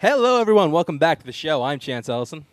[0.00, 0.70] Hello, everyone.
[0.70, 1.64] Welcome back to the show.
[1.64, 2.46] I'm Chance Ellison.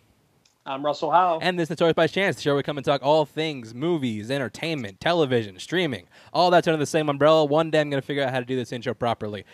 [0.66, 1.38] I'm Russell Howe.
[1.40, 3.72] And this is Notorious by Chance, the show where we come and talk all things
[3.72, 7.44] movies, entertainment, television, streaming, all that's under the same umbrella.
[7.44, 9.44] One day I'm going to figure out how to do this intro properly.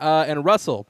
[0.00, 0.88] Uh, and Russell,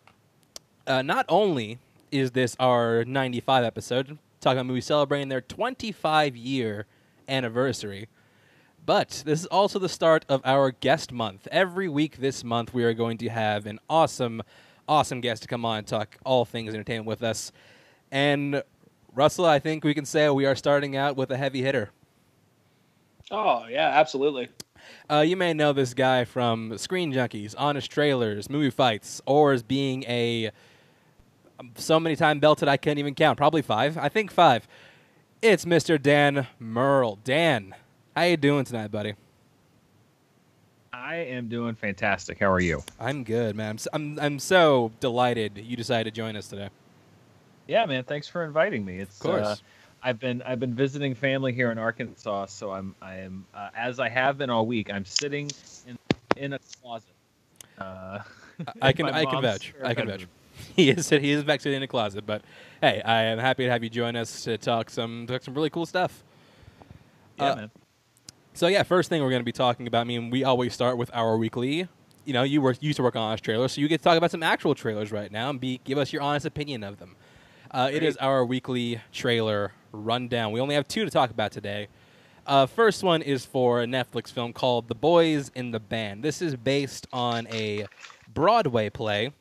[0.86, 1.78] uh, not only
[2.10, 6.86] is this our 95 episode, talking about movies celebrating their 25 year
[7.28, 8.08] anniversary,
[8.86, 11.48] but this is also the start of our guest month.
[11.52, 14.42] Every week this month, we are going to have an awesome,
[14.88, 17.52] awesome guest to come on and talk all things entertainment with us.
[18.10, 18.62] And
[19.14, 21.90] Russell, I think we can say we are starting out with a heavy hitter.
[23.30, 24.48] Oh yeah, absolutely.
[25.10, 29.62] Uh, you may know this guy from Screen Junkies, Honest Trailers, Movie Fights, or as
[29.62, 30.50] being a
[31.74, 33.36] so many time belted I can't even count.
[33.36, 33.96] Probably five.
[33.98, 34.68] I think five.
[35.42, 36.00] It's Mr.
[36.00, 37.18] Dan Murrell.
[37.24, 37.74] Dan,
[38.14, 39.14] how you doing tonight, buddy?
[40.96, 42.38] I am doing fantastic.
[42.38, 42.82] How are you?
[42.98, 43.70] I'm good, man.
[43.70, 46.70] I'm so, I'm, I'm so delighted you decided to join us today.
[47.66, 48.04] Yeah, man.
[48.04, 48.98] Thanks for inviting me.
[48.98, 49.46] It's Of course.
[49.46, 49.56] Uh,
[50.02, 53.98] I've been I've been visiting family here in Arkansas, so I'm I am uh, as
[53.98, 54.90] I have been all week.
[54.90, 55.50] I'm sitting
[55.86, 55.98] in
[56.36, 57.08] in a closet.
[57.78, 58.20] Uh,
[58.80, 59.74] I can I can vouch.
[59.82, 60.28] I can bedroom.
[60.28, 60.28] vouch.
[60.74, 62.42] He is he is actually in a closet, but
[62.80, 65.68] hey, I am happy to have you join us to talk some talk some really
[65.70, 66.22] cool stuff.
[67.38, 67.70] Yeah, Uh, man.
[68.56, 70.00] So yeah, first thing we're going to be talking about.
[70.00, 71.88] I mean, we always start with our weekly.
[72.24, 74.16] You know, you were used to work on honest trailers, so you get to talk
[74.16, 77.16] about some actual trailers right now and be give us your honest opinion of them.
[77.70, 80.52] Uh, it is our weekly trailer rundown.
[80.52, 81.88] We only have two to talk about today.
[82.46, 86.22] Uh, first one is for a Netflix film called The Boys in the Band.
[86.22, 87.84] This is based on a
[88.32, 89.32] Broadway play.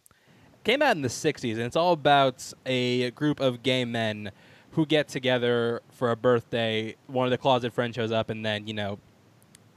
[0.66, 4.31] Came out in the 60s, and it's all about a group of gay men
[4.71, 6.97] who get together for a birthday.
[7.08, 8.99] One of the closet friends shows up, and then, you know,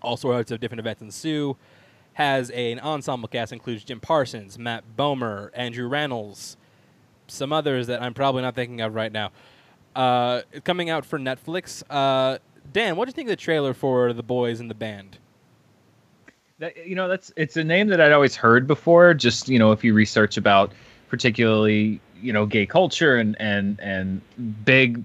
[0.02, 1.56] all sorts of different events ensue.
[2.14, 6.56] Has an ensemble cast includes Jim Parsons, Matt Bomer, Andrew Rannells,
[7.28, 9.30] some others that I'm probably not thinking of right now.
[9.94, 11.82] Uh, coming out for Netflix.
[11.88, 12.38] Uh,
[12.72, 15.18] Dan, what do you think of the trailer for The Boys in the Band?
[16.58, 19.14] That, you know, that's it's a name that I'd always heard before.
[19.14, 20.72] Just you know, if you research about
[21.08, 24.20] particularly you know gay culture and and and
[24.64, 25.02] big,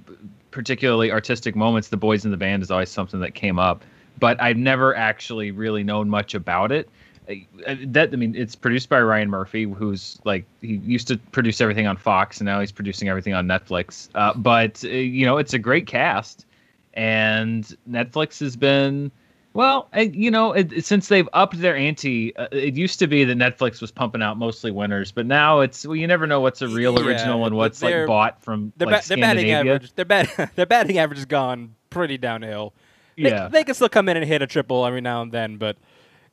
[0.51, 3.83] particularly artistic moments, the boys in the band is always something that came up.
[4.23, 6.87] But I've never actually really known much about it.
[7.27, 11.87] That I mean, it's produced by Ryan Murphy, who's like he used to produce everything
[11.87, 14.07] on Fox, and now he's producing everything on Netflix.
[14.15, 16.45] Uh, but uh, you know, it's a great cast,
[16.93, 19.11] and Netflix has been
[19.51, 23.37] well, you know, it, since they've upped their ante, uh, it used to be that
[23.37, 26.69] Netflix was pumping out mostly winners, but now it's well, you never know what's a
[26.69, 30.05] real Yeah, original and what's like bought from Their, like ba- their batting average, their
[30.05, 32.73] bat, their batting average has gone pretty downhill.
[33.17, 35.57] They, Yeah, they can still come in and hit a triple every now and then,
[35.57, 35.77] but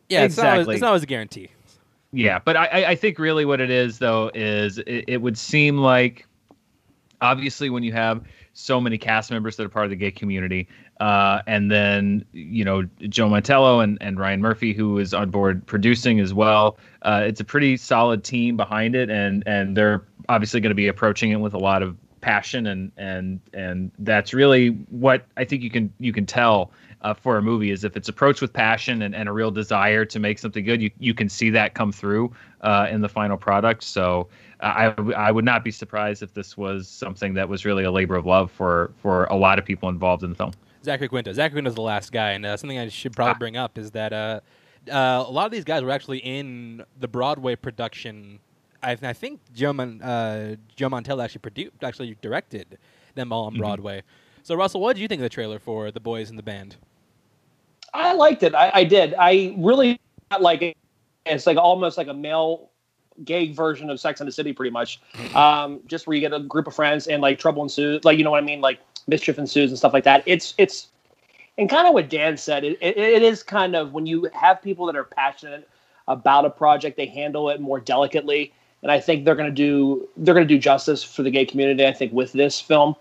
[0.08, 1.50] yeah, it's, not always, it's not always a guarantee.
[2.12, 5.36] yeah, but I, I- I think really what it is though is it, it would
[5.38, 6.26] seem like
[7.20, 10.66] obviously when you have so many cast members that are part of the gay community,
[11.00, 15.64] uh, and then you know Joe Mantello and, and Ryan Murphy who is on board
[15.66, 16.76] producing as well.
[17.02, 20.88] Uh, it's a pretty solid team behind it, and and they're obviously going to be
[20.88, 25.62] approaching it with a lot of passion and and and that's really what I think
[25.62, 26.70] you can you can tell
[27.02, 30.04] uh, for a movie is if it's approached with passion and, and a real desire
[30.04, 33.36] to make something good, you you can see that come through uh, in the final
[33.36, 33.82] product.
[33.84, 34.28] So
[34.60, 37.90] uh, I I would not be surprised if this was something that was really a
[37.90, 40.52] labor of love for for a lot of people involved in the film.
[40.84, 41.32] Zachary Quinto.
[41.32, 43.38] Zachary Quinto's the last guy, and uh, something I should probably Ah.
[43.38, 44.40] bring up is that uh,
[44.90, 48.40] uh, a lot of these guys were actually in the Broadway production.
[48.82, 52.78] I, I think Joe Mon- uh, Joe Mantello actually produced, actually directed
[53.14, 53.58] them all on Mhm.
[53.58, 54.02] Broadway.
[54.42, 56.76] So Russell, what did you think of the trailer for The Boys in the Band?
[57.92, 58.54] I liked it.
[58.54, 59.14] I, I did.
[59.18, 60.00] I really
[60.38, 60.76] like it.
[61.26, 62.70] It's like almost like a male
[63.24, 65.00] gay version of Sex and the City, pretty much.
[65.34, 68.24] Um, just where you get a group of friends and like trouble ensues, like you
[68.24, 70.22] know what I mean, like mischief ensues and stuff like that.
[70.26, 70.88] It's it's
[71.58, 72.64] and kind of what Dan said.
[72.64, 75.68] It, it, it is kind of when you have people that are passionate
[76.08, 78.52] about a project, they handle it more delicately,
[78.82, 81.44] and I think they're going to do they're going to do justice for the gay
[81.44, 81.86] community.
[81.86, 82.96] I think with this film.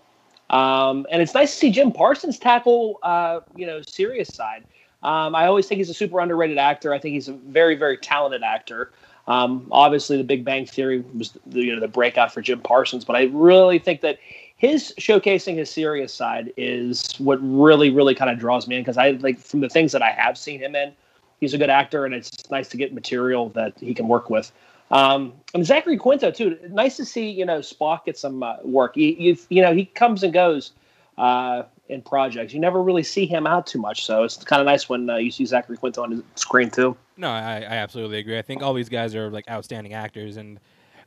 [0.50, 4.64] Um, and it's nice to see Jim Parsons tackle, uh, you know, serious side.
[5.02, 6.92] Um, I always think he's a super underrated actor.
[6.92, 8.90] I think he's a very, very talented actor.
[9.28, 13.04] Um, obviously, The Big Bang Theory was the, you know the breakout for Jim Parsons,
[13.04, 14.18] but I really think that
[14.56, 18.98] his showcasing his serious side is what really, really kind of draws me in because
[18.98, 20.92] I like from the things that I have seen him in,
[21.38, 24.52] he's a good actor, and it's nice to get material that he can work with.
[24.90, 26.58] Um, and Zachary Quinto too.
[26.70, 28.96] Nice to see you know Spock get some uh, work.
[28.96, 30.72] You, you you know he comes and goes
[31.18, 32.52] uh, in projects.
[32.52, 35.16] You never really see him out too much, so it's kind of nice when uh,
[35.16, 36.96] you see Zachary Quinto on the screen too.
[37.16, 38.38] No, I, I absolutely agree.
[38.38, 40.58] I think all these guys are like outstanding actors, and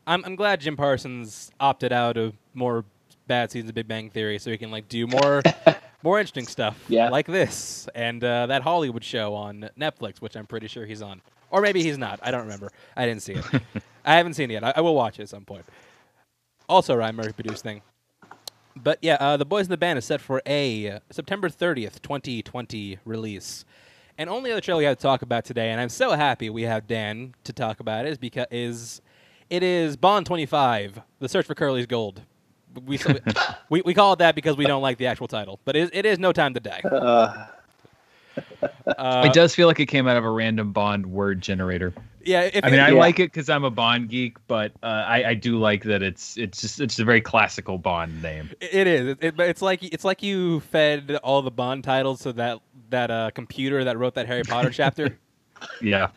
[0.07, 2.85] I'm I'm glad Jim Parsons opted out of more
[3.27, 5.41] bad seasons of Big Bang Theory so he can like do more
[6.03, 7.07] more interesting stuff Yeah.
[7.09, 11.21] like this and uh, that Hollywood show on Netflix, which I'm pretty sure he's on,
[11.53, 12.19] or maybe he's not.
[12.23, 12.71] I don't remember.
[12.97, 13.45] I didn't see it.
[14.05, 14.63] I haven't seen it yet.
[14.63, 15.63] I, I will watch it at some point.
[16.67, 17.83] Also, Ryan Murphy produced thing.
[18.75, 22.01] But yeah, uh, the Boys in the Band is set for a uh, September 30th,
[22.01, 23.65] 2020 release.
[24.17, 26.63] And only other trailer we have to talk about today, and I'm so happy we
[26.63, 29.01] have Dan to talk about it, is because is
[29.49, 32.21] it is Bond 25, The Search for Curly's Gold.
[32.85, 32.99] We,
[33.69, 35.89] we, we call it that because we don't like the actual title, but it is,
[35.93, 36.81] it is No Time to Die.
[36.81, 37.45] Uh,
[38.97, 41.93] Uh, it does feel like it came out of a random Bond word generator.
[42.23, 42.99] yeah, if I mean, it- I Yeah.
[42.99, 46.37] like it because I'm a Bond geek, but uh, I, I do like that it's
[46.37, 48.49] it's just it's a very classical Bond name.
[48.61, 49.07] It is.
[49.09, 52.59] It, it- it's like it's like you fed all the Bond titles to that
[52.89, 55.17] that uh, computer that wrote that Harry Potter chapter.
[55.81, 56.09] Yeah,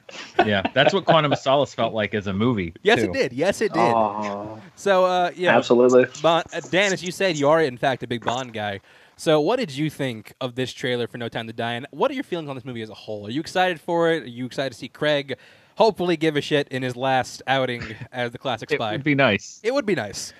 [0.45, 2.75] yeah, that's what Quantum of Solace felt like as a movie.
[2.83, 3.05] Yes, too.
[3.05, 3.33] it did.
[3.33, 3.79] Yes, it did.
[3.81, 6.07] oh, So, uh, yeah, absolutely.
[6.21, 8.81] Bond, uh, Dan, as you said, you are in fact a big Bond guy.
[9.19, 12.11] So, what did you think of this trailer for No Time to Die, and what
[12.11, 13.27] are your feelings on this movie as a whole?
[13.27, 14.25] Are you excited for it?
[14.25, 15.39] Are you excited to see Craig
[15.77, 17.83] hopefully give a shit in his last outing
[18.13, 18.91] as the classic It spy?
[18.91, 19.59] It would be nice.
[19.63, 20.35] it would be nice.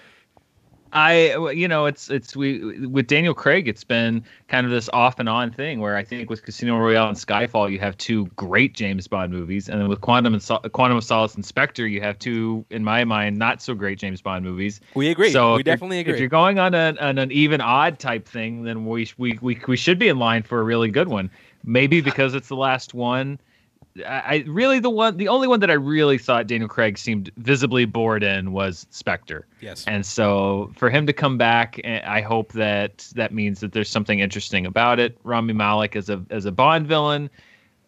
[0.97, 5.21] I, you know, it's it's we with Daniel Craig, it's been kind of this off
[5.21, 8.73] and on thing where I think with Casino Royale and Skyfall, you have two great
[8.73, 12.01] James Bond movies, and then with Quantum and Sol- Quantum of Solace and Spectre, you
[12.01, 14.81] have two, in my mind, not so great James Bond movies.
[14.95, 15.33] We agree.
[15.33, 16.15] So we definitely agree.
[16.15, 19.61] If you're going on, a, on an even odd type thing, then we, we we
[19.69, 21.31] we should be in line for a really good one.
[21.63, 23.39] Maybe because it's the last one.
[24.05, 27.85] I, really the one, the only one that I really thought Daniel Craig seemed visibly
[27.85, 29.47] bored in was Spectre.
[29.61, 29.85] yes.
[29.87, 33.89] And so for him to come back, eh, I hope that that means that there's
[33.89, 35.17] something interesting about it.
[35.25, 37.31] Rami Malek as a as a Bond villain.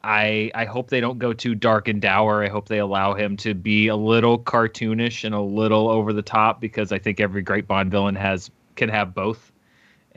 [0.04, 2.44] I I hope they don't go too dark and dour.
[2.44, 6.22] I hope they allow him to be a little cartoonish and a little over the
[6.22, 9.52] top because I think every great Bond villain has can have both.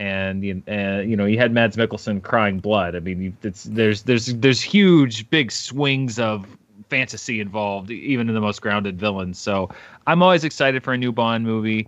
[0.02, 2.96] And you- uh, you know, you had Mads Mikkelsen crying blood.
[2.96, 6.46] I mean, you- it's there's there's there's huge big swings of
[6.90, 9.38] fantasy involved, even in the most grounded villains.
[9.38, 9.70] So
[10.08, 11.88] I'm always excited for a new Bond movie.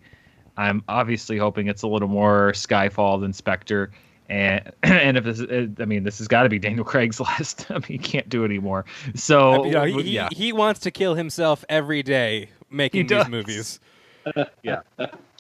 [0.58, 3.90] I'm obviously hoping it's a little more Skyfall than Spectre.
[4.30, 5.42] And and if this,
[5.80, 7.66] I mean, this has got to be Daniel Craig's last.
[7.72, 8.86] I mean, he can't do anymore.
[9.16, 12.50] So I mean, you know, he, yeah, he, he wants to kill himself every day
[12.70, 13.80] making these movies.
[14.62, 14.82] yeah.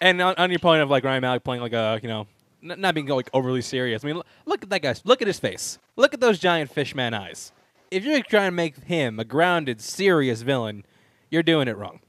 [0.01, 2.25] And on, on your point of like Ryan Malik playing like a you know
[2.63, 4.03] n- not being like overly serious.
[4.03, 4.95] I mean, l- look at that guy.
[5.03, 5.77] Look at his face.
[5.95, 7.51] Look at those giant fishman eyes.
[7.91, 10.85] If you're trying to make him a grounded, serious villain,
[11.29, 11.99] you're doing it wrong.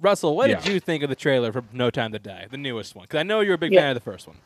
[0.00, 2.94] Russell, what did you think of the trailer for No Time to Die, the newest
[2.94, 3.04] one?
[3.04, 3.80] Because I know you're a big Yeah.
[3.80, 4.36] fan of the first one.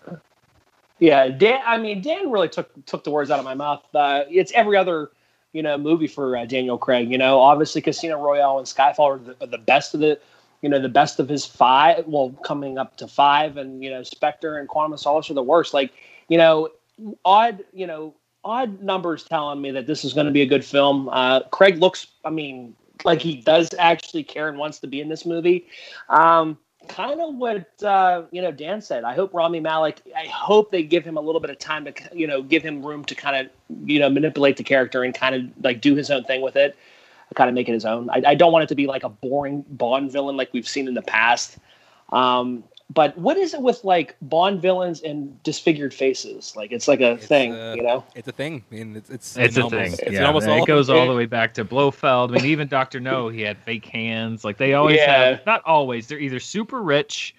[0.98, 1.60] Yeah, Dan.
[1.64, 3.82] I mean, Dan really took took the words out of my mouth.
[3.94, 5.10] Uh, it's every other,
[5.52, 7.10] you know, movie for uh, Daniel Craig.
[7.10, 10.18] You know, obviously Casino Royale and Skyfall are the, are the best of the,
[10.64, 12.06] you know, the best of his five.
[12.06, 15.42] Well, coming up to five, and you know, Spectre and Quantum of Solace are the
[15.42, 15.74] worst.
[15.74, 15.92] Like,
[16.28, 16.70] you know,
[17.22, 20.64] odd, you know, odd numbers telling me that this is going to be a good
[20.64, 21.10] film.
[21.10, 22.74] Uh, Craig looks, I mean,
[23.04, 25.66] like he does actually care and wants to be in this movie.
[26.08, 26.56] Um,
[26.88, 29.04] kind of what uh, you know Dan said.
[29.04, 30.00] I hope Rami Malek.
[30.16, 32.84] I hope they give him a little bit of time to you know give him
[32.84, 33.52] room to kind of
[33.86, 36.74] you know manipulate the character and kind of like do his own thing with it,
[37.34, 38.10] kind of make it his own.
[38.10, 40.88] I, I don't want it to be like a boring Bond villain like we've seen
[40.88, 41.58] in the past.
[42.12, 46.54] Um, but what is it with like Bond villains and disfigured faces?
[46.54, 48.04] Like it's like a It's, thing, uh, you know?
[48.14, 48.62] It's a thing.
[48.70, 50.06] I mean, it's it's, It's a almost, thing.
[50.06, 52.30] It's yeah, almost and all it goes all the way back to Blofeld.
[52.30, 54.44] I mean, even Doctor No, he had fake hands.
[54.44, 55.30] Like they always Yeah.
[55.30, 55.46] have.
[55.46, 56.06] Not always.
[56.06, 57.34] They're either super rich,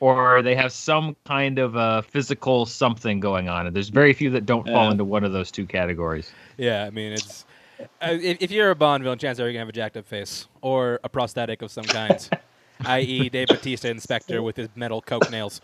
[0.00, 3.66] or they have some kind of uh, physical something going on.
[3.66, 6.30] And there's very few that don't fall into one of those two categories.
[6.56, 7.44] Yeah, I mean, it's
[8.02, 10.06] uh, if, if you're a Bond villain, chances are you're gonna have a jacked up
[10.06, 12.28] face or a prosthetic of some kind,
[12.84, 15.60] i.e., Dave Bautista Inspector with his metal coke nails.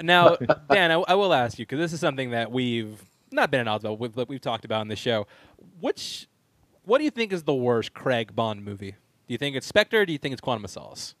[0.00, 0.36] Now,
[0.70, 3.68] Dan, I, I will ask you because this is something that we've not been in
[3.68, 5.26] odds about, we've, we've talked about on the show.
[5.80, 6.28] Which,
[6.84, 8.92] what do you think is the worst Craig Bond movie?
[8.92, 10.00] Do you think it's Spectre?
[10.00, 11.14] or Do you think it's Quantum of Solace?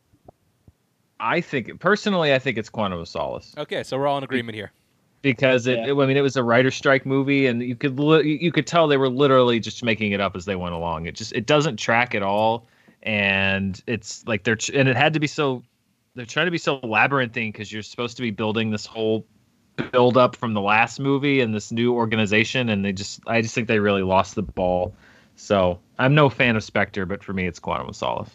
[1.20, 3.54] I think personally, I think it's Quantum of Solace.
[3.58, 4.72] Okay, so we're all in agreement here.
[5.22, 5.92] Because it, Yeah.
[5.92, 8.86] I mean, it was a writer strike movie, and you could li- you could tell
[8.88, 11.06] they were literally just making it up as they went along.
[11.06, 12.66] It just it doesn't track at all,
[13.02, 15.62] and it's like they're tr- and it had to be so
[16.14, 19.24] they're trying to be so labyrinthine because you're supposed to be building this whole
[19.92, 23.54] build up from the last movie and this new organization, and they just I just
[23.54, 24.94] think they really lost the ball.
[25.36, 28.30] So I'm no fan of Spectre, but for me, it's Quantum of Solace.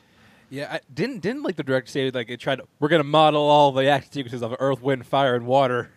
[0.50, 2.58] Yeah, I, didn't didn't like the director say like it tried.
[2.58, 5.90] To, we're gonna model all the action sequences of Earth, Wind, Fire, and Water.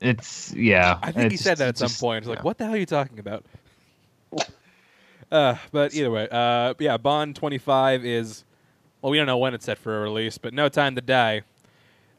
[0.00, 0.98] It's yeah.
[1.02, 2.18] I think he said that at some just- point.
[2.18, 2.42] It's like, yeah.
[2.44, 3.44] what the hell are you talking about?
[5.30, 8.44] Uh, but either way, uh, yeah, Bond twenty five is
[9.02, 11.42] well, we don't know when it's set for a release, but No Time to Die.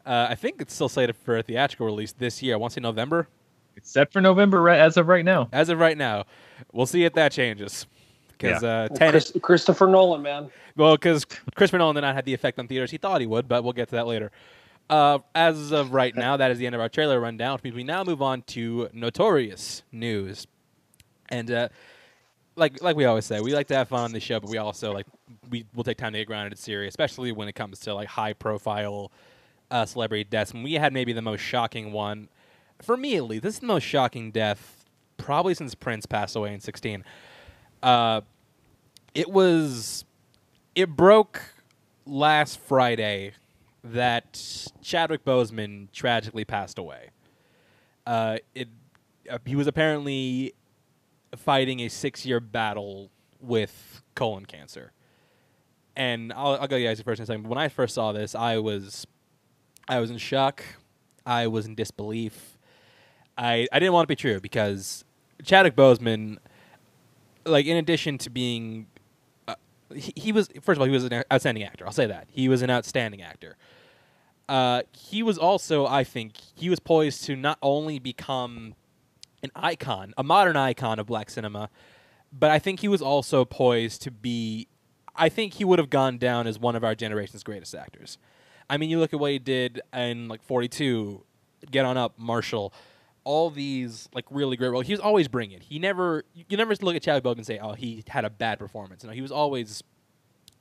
[0.05, 2.55] Uh, I think it's still slated for a theatrical release this year.
[2.55, 3.27] I want to say November.
[3.75, 5.47] It's set for November right, as of right now.
[5.51, 6.25] As of right now,
[6.71, 7.85] we'll see if that changes.
[8.29, 10.49] Because uh, Well, Chris, Christopher Nolan, man.
[10.75, 13.47] well, because Christopher Nolan did not have the effect on theaters he thought he would,
[13.47, 14.31] but we'll get to that later.
[14.91, 17.75] Uh, as of right now, that is the end of our trailer rundown, which means
[17.77, 20.47] we now move on to Notorious news.
[21.29, 21.69] And uh,
[22.57, 24.57] like like we always say, we like to have fun on the show, but we
[24.57, 25.07] also like
[25.49, 28.09] we will take time to get grounded and serious, especially when it comes to like
[28.09, 29.13] high profile
[29.71, 30.51] uh, celebrity deaths.
[30.51, 32.27] And we had maybe the most shocking one,
[32.81, 33.43] for me at least.
[33.43, 34.83] This is the most shocking death
[35.15, 37.05] probably since Prince passed away in '16.
[37.81, 38.21] Uh,
[39.15, 40.03] it was
[40.75, 41.41] it broke
[42.05, 43.31] last Friday
[43.83, 47.09] that Chadwick Boseman tragically passed away.
[48.05, 48.69] Uh, it
[49.29, 50.53] uh, he was apparently
[51.35, 54.91] fighting a six-year battle with colon cancer,
[55.95, 57.43] and I'll, I'll go you guys first in a second.
[57.43, 59.05] But when I first saw this, I was
[59.87, 60.63] I was in shock.
[61.25, 62.57] I was in disbelief.
[63.37, 65.05] I I didn't want it to be true because
[65.43, 66.37] Chadwick Boseman,
[67.45, 68.87] like in addition to being
[69.95, 71.85] he, was first of all he was an outstanding actor.
[71.85, 73.57] I'll say that he was an outstanding actor.
[74.49, 78.75] Uh, he was also, I think, he was poised to not only become
[79.43, 81.69] an icon, a modern icon of black cinema,
[82.33, 84.67] but I think he was also poised to be.
[85.15, 88.17] I think he would have gone down as one of our generation's greatest actors.
[88.69, 91.23] I mean, you look at what he did in like 42,
[91.69, 92.73] Get On Up, Marshall,
[93.23, 94.87] all these like really great roles.
[94.87, 95.59] He was always bringing.
[95.61, 98.59] He never, you never look at Chadwick Boseman and say, "Oh, he had a bad
[98.59, 99.83] performance." No, he was always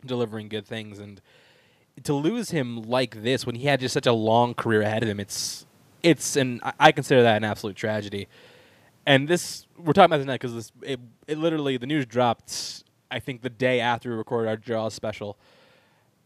[0.05, 1.21] delivering good things, and
[2.05, 5.09] to lose him like this when he had just such a long career ahead of
[5.09, 5.67] him, it's
[6.03, 8.29] it's and I- I consider that an absolute tragedy.
[9.07, 13.19] And this we're talking about tonight because this it, it literally the news dropped I
[13.19, 15.37] think the day after we recorded our Jaws special.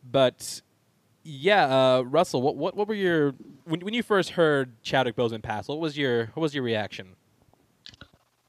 [0.08, 0.60] But
[1.24, 5.42] yeah, uh, Russell, what, what what were your when when you first heard Chadwick Boseman
[5.42, 5.68] pass?
[5.68, 7.16] What was your what was your reaction?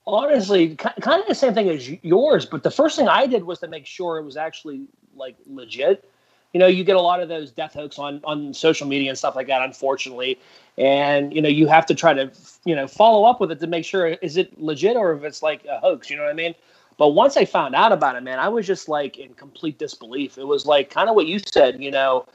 [0.05, 3.59] Honestly, kind of the same thing as yours, but the first thing I did was
[3.59, 6.07] to make sure it was actually like legit.
[6.53, 9.17] You know, you get a lot of those death hoax on on social media and
[9.17, 10.37] stuff like that, unfortunately,
[10.77, 12.29] and you know you have to try to
[12.65, 15.41] you know follow up with it to make sure is it legit or if it's
[15.41, 16.09] like a hoax.
[16.09, 16.55] You know what I mean?
[16.97, 20.37] But once I found out about it, man, I was just like in complete disbelief.
[20.37, 21.81] It was like kind of what you said.
[21.81, 22.25] You know,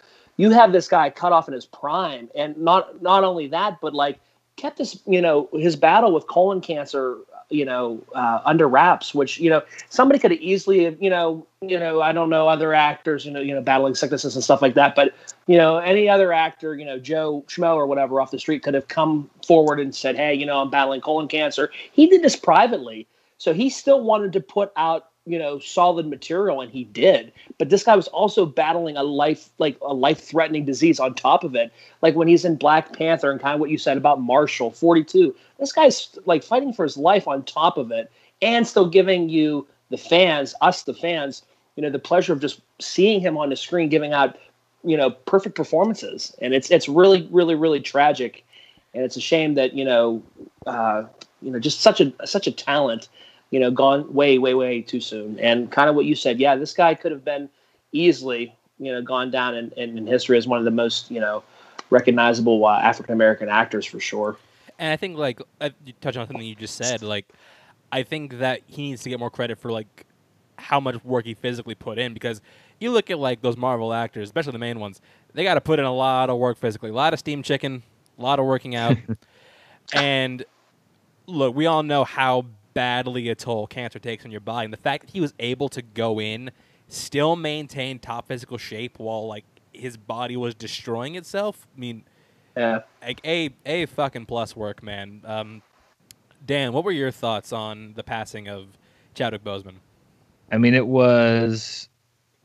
[0.40, 3.94] you have this guy cut off in his prime, and not not only that, but
[3.94, 4.18] like
[4.56, 7.18] kept this you know his battle with colon cancer
[7.50, 11.78] you know uh, under wraps which you know somebody could have easily you know you
[11.78, 14.74] know i don't know other actors you know you know battling sicknesses and stuff like
[14.74, 15.14] that but
[15.46, 18.74] you know any other actor you know joe schmo or whatever off the street could
[18.74, 22.36] have come forward and said hey you know i'm battling colon cancer he did this
[22.36, 23.06] privately
[23.38, 27.32] so he still wanted to put out you know solid material and he did.
[27.58, 31.44] But this guy was also battling a life like a life threatening disease on top
[31.44, 31.72] of it.
[32.02, 35.34] Like when he's in black panther and kind of what you said about marshall 42
[35.58, 38.10] this guy's like fighting for his life on top of it
[38.42, 41.42] and still giving you the fans us the fans
[41.76, 44.36] you know the pleasure of just seeing him on the screen giving out
[44.84, 46.34] you know perfect performances.
[46.40, 48.44] And it's it's really really really tragic.
[48.94, 50.22] And it's a shame that you know
[50.66, 51.04] uh,
[51.42, 53.08] you know just such a such a talent
[53.50, 55.38] you know, gone way, way, way too soon.
[55.40, 57.48] And kind of what you said, yeah, this guy could have been
[57.92, 61.20] easily, you know, gone down in, in, in history as one of the most, you
[61.20, 61.42] know,
[61.90, 64.36] recognizable uh, African American actors for sure.
[64.78, 67.02] And I think like uh, you touch on something you just said.
[67.02, 67.26] Like,
[67.92, 70.06] I think that he needs to get more credit for like
[70.56, 72.40] how much work he physically put in because
[72.78, 75.00] you look at like those Marvel actors, especially the main ones,
[75.34, 77.82] they got to put in a lot of work physically, a lot of steam chicken,
[78.18, 78.96] a lot of working out,
[79.92, 80.44] and
[81.26, 84.78] look, we all know how badly a toll cancer takes on your body, and the
[84.78, 86.50] fact that he was able to go in,
[86.88, 91.66] still maintain top physical shape while like his body was destroying itself.
[91.76, 92.04] I mean,
[92.56, 92.80] Yeah.
[93.02, 95.22] like a a fucking plus work, man.
[95.24, 95.62] Um,
[96.44, 98.66] Dan, what were your thoughts on the passing of
[99.14, 99.76] Chadwick Boseman?
[100.50, 101.88] I mean, it was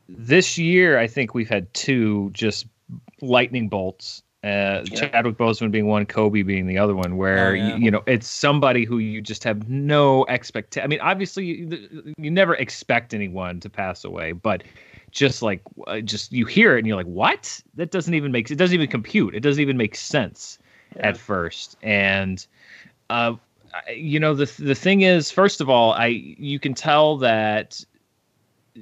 [0.08, 0.98] this year.
[0.98, 2.66] I think we've had two just
[3.20, 4.22] lightning bolts.
[4.46, 5.08] Uh, Yeah.
[5.08, 7.16] Chadwick Boseman being one, Kobe being the other one.
[7.16, 7.74] Where Oh, yeah.
[7.76, 10.78] you, you know it's somebody who you just have no expect.
[10.78, 14.62] I mean, obviously you, you never expect anyone to pass away, but
[15.10, 17.60] just like uh, just you hear it and you're like, what?
[17.74, 19.34] That doesn't even make it doesn't even compute.
[19.34, 20.58] It doesn't even make sense
[20.94, 21.08] Yeah.
[21.08, 21.76] at first.
[21.82, 22.46] And
[23.10, 23.34] uh,
[23.92, 27.82] you know the the thing is, first of all, I you can tell that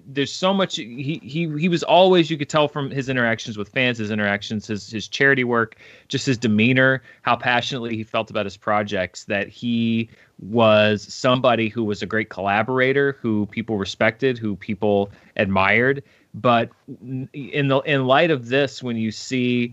[0.07, 3.69] there's so much he he he was always you could tell from his interactions with
[3.69, 5.77] fans his interactions his his charity work
[6.09, 10.09] just his demeanor how passionately he felt about his projects that he
[10.41, 16.03] was somebody who was a great collaborator, who people respected, who people admired.
[16.35, 19.73] But in the in light of this, when you see,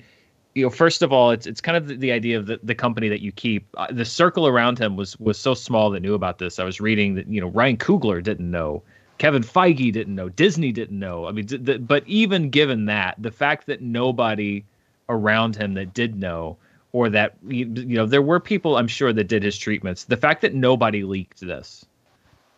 [0.53, 2.75] you know, first of all, it's it's kind of the, the idea of the, the
[2.75, 3.67] company that you keep.
[3.75, 6.59] Uh, the circle around him was was so small that knew about this.
[6.59, 8.83] I was reading that you know Ryan Coogler didn't know.
[9.21, 10.29] Kevin Feige didn't know.
[10.29, 11.27] Disney didn't know.
[11.27, 11.45] I mean,
[11.85, 14.65] but even given that, the fact that nobody
[15.09, 16.57] around him that did know
[16.91, 20.05] or that you know there were people I'm sure that did his treatments.
[20.05, 21.85] The fact that nobody leaked this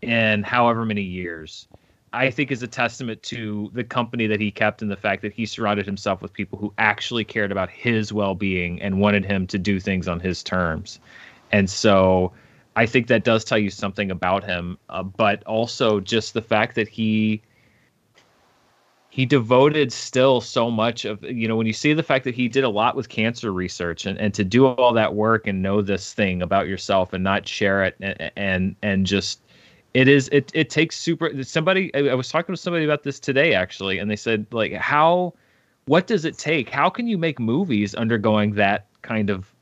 [0.01, 1.67] in however many years,
[2.13, 5.34] I think is a testament to the company that he kept and the fact that
[5.34, 9.60] he surrounded himself with people who actually cared about his well-being and wanted him to
[9.60, 11.01] do things on his terms.
[11.51, 12.32] And so
[12.75, 16.75] I think that does tell you something about him, uh, but also just the fact
[16.75, 17.42] that he
[19.10, 22.48] he devoted still so much of you know when you see the fact that he
[22.48, 25.84] did a lot with cancer research and, and to do all that work and know
[25.84, 29.39] this thing about yourself and not share it and and, and just
[29.94, 33.53] it is it it takes super somebody I was talking to somebody about this today
[33.53, 35.36] actually and they said like how
[35.86, 36.70] what does it take?
[36.70, 39.52] How can you make movies undergoing that kind of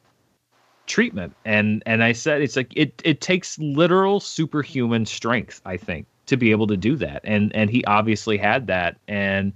[0.91, 1.33] treatment.
[1.45, 6.38] And and I said it's like it it takes literal superhuman strength I think to
[6.38, 7.21] be able to do that.
[7.24, 8.98] And and he obviously had that.
[9.07, 9.53] And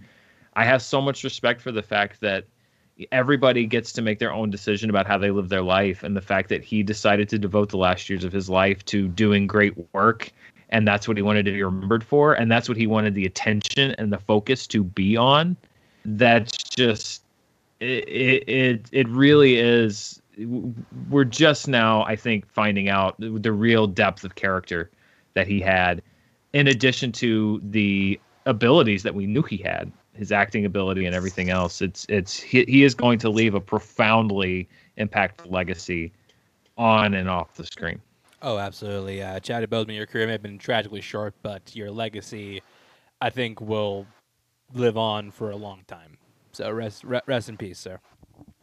[0.58, 2.46] i have so much respect for the fact that
[3.12, 6.22] everybody gets to make their own decision about how they live their life and the
[6.22, 9.74] fact that he decided to devote the last years of his life to doing great
[9.94, 10.32] work.
[10.70, 12.34] And that's what he wanted to be remembered for.
[12.34, 15.58] And that's what he wanted the attention and the focus to be on.
[16.06, 17.24] That's just
[17.82, 20.22] it it, it really is
[21.10, 24.89] we're just now i think finding out the real depth of character
[25.34, 26.01] that he had
[26.56, 31.50] in addition to the abilities that we knew he had, his acting ability and everything
[31.50, 31.82] else.
[31.82, 36.13] It's it's he, he is going to leave a profoundly impactful legacy
[36.77, 38.01] on and off the screen.
[38.42, 39.22] Oh, absolutely.
[39.22, 42.62] Uh, Chadwick Boseman, your career may have been tragically short, but your legacy,
[43.20, 44.06] I think, will
[44.74, 46.18] live on for a long time.
[46.54, 48.00] So rest rest in peace, sir.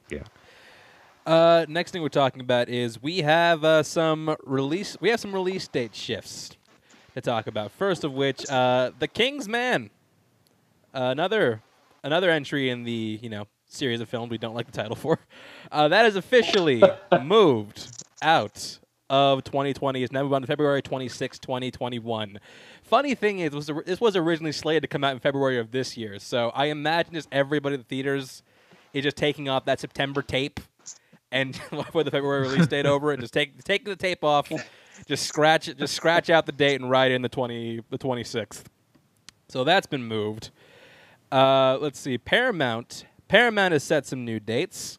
[0.09, 0.23] Yeah.
[1.25, 4.97] Uh, next thing we're talking about is we have uh, some release.
[5.01, 6.57] We have some release date shifts
[7.15, 7.71] to talk about.
[7.71, 9.91] First of which, uh, the King's Man,
[10.93, 11.63] another
[12.03, 15.19] another entry in the you know series of films we don't like the title for.
[15.71, 16.83] Uh, that is officially
[17.23, 20.03] moved out of 2020.
[20.03, 22.41] It's now moved on to February 26, 2021.
[22.83, 25.97] Funny thing is, was this was originally slated to come out in February of this
[25.97, 26.19] year.
[26.19, 28.43] So I imagine just everybody in the theaters
[28.93, 30.61] is just taking off that September tape
[31.33, 31.55] and
[31.91, 34.51] put the February release date over it, just take taking the tape off
[35.07, 38.25] just scratch it, just scratch out the date and write in the twenty the twenty
[38.25, 38.69] sixth.
[39.49, 40.51] So that's been moved.
[41.31, 42.19] Uh, let's see.
[42.19, 44.99] Paramount Paramount has set some new dates.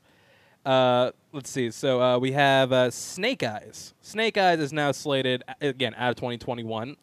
[0.66, 1.72] Uh, let's see.
[1.72, 3.94] So uh, we have uh, Snake Eyes.
[4.02, 6.96] Snake Eyes is now slated again out of 2021.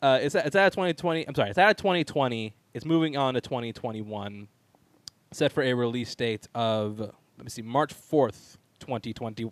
[0.00, 1.26] Uh, it's it's out of 2020.
[1.28, 1.50] I'm sorry.
[1.50, 2.54] It's out of 2020.
[2.74, 4.48] It's moving on to 2021.
[5.32, 7.12] Set for a release date of
[7.42, 9.50] let me see March 4th, 2020.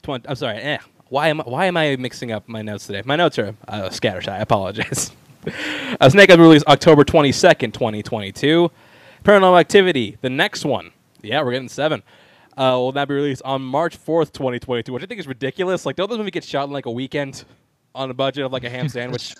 [0.00, 0.56] 20, I'm sorry.
[0.56, 0.78] Eh,
[1.10, 3.02] why am why am I mixing up my notes today?
[3.04, 4.28] My notes are uh, scattershot.
[4.28, 5.12] I apologize.
[6.00, 8.70] uh, Snake Eyes released October twenty second, twenty twenty two.
[9.22, 10.92] Paranormal Activity, the next one.
[11.20, 12.02] Yeah, we're getting seven.
[12.56, 15.26] Uh, will now be released on March fourth, twenty twenty two, which I think is
[15.26, 15.84] ridiculous.
[15.84, 17.44] Like, don't those movies get shot in like a weekend
[17.94, 19.34] on a budget of like a ham sandwich?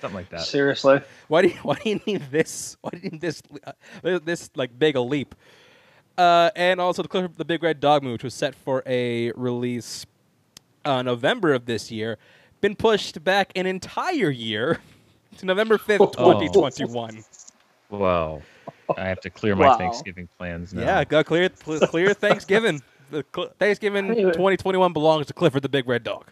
[0.00, 0.40] Something like that.
[0.40, 1.02] Seriously.
[1.28, 2.78] Why do you Why do you need this?
[2.80, 3.42] Why do you need this?
[3.62, 5.34] Uh, this like big a leap?
[6.18, 9.32] Uh, and also the Clifford the Big Red Dog movie, which was set for a
[9.32, 10.06] release
[10.84, 12.18] uh, November of this year,
[12.60, 14.80] been pushed back an entire year
[15.38, 17.24] to November 5th, 2021.
[17.90, 18.42] Wow.
[18.96, 19.78] I have to clear my wow.
[19.78, 20.82] Thanksgiving plans now.
[20.82, 22.82] Yeah, go clear clear Thanksgiving.
[23.08, 26.26] The cl- Thanksgiving 2021 belongs to Clifford the Big Red Dog.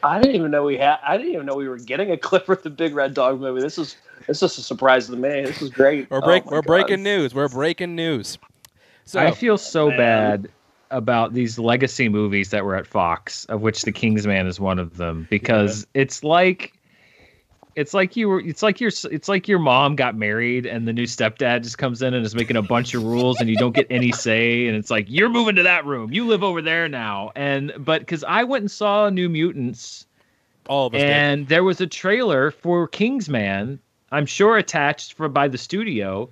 [0.00, 0.98] I didn't even know we had.
[1.02, 3.60] I didn't even know we were getting a Clifford the Big Red Dog movie.
[3.60, 3.96] This is
[4.28, 5.44] this is a surprise to me.
[5.44, 6.08] This is great.
[6.08, 6.66] We're break, oh we're God.
[6.66, 7.34] breaking news.
[7.34, 8.38] We're breaking news.
[9.06, 9.96] So I feel so man.
[9.96, 10.48] bad
[10.90, 14.96] about these legacy movies that were at Fox, of which The Kingsman is one of
[14.96, 16.02] them, because yeah.
[16.02, 16.76] it's like
[17.76, 20.92] it's like you were it's like your it's like your mom got married and the
[20.92, 23.74] new stepdad just comes in and is making a bunch of rules and you don't
[23.74, 26.88] get any say and it's like you're moving to that room you live over there
[26.88, 30.06] now and but because i went and saw new mutants
[30.68, 31.48] all of us and did.
[31.50, 33.78] there was a trailer for kingsman
[34.10, 36.28] i'm sure attached for by the studio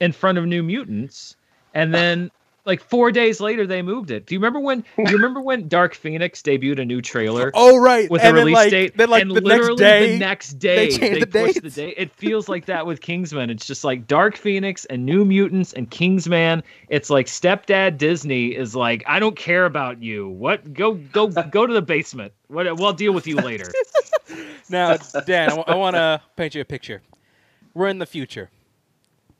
[0.00, 1.36] in front of new mutants
[1.74, 2.30] and then
[2.64, 4.26] like four days later they moved it.
[4.26, 4.80] Do you remember when?
[4.80, 7.50] Do you remember when Dark Phoenix debuted a new trailer?
[7.54, 10.12] Oh right, with and a release like, date, Then like and the literally next day,
[10.12, 11.74] the next day changed the pushed the dates.
[11.76, 11.94] date.
[11.96, 13.48] It feels like that with Kingsman.
[13.48, 16.62] It's just like Dark Phoenix and New Mutants and Kingsman.
[16.90, 20.28] It's like stepdad Disney is like, I don't care about you.
[20.28, 20.74] What?
[20.74, 22.34] Go go go to the basement.
[22.48, 22.66] What?
[22.78, 23.70] We'll deal with you later.
[24.70, 27.00] Now, Dan, I want to paint you a picture.
[27.72, 28.50] We're in the future.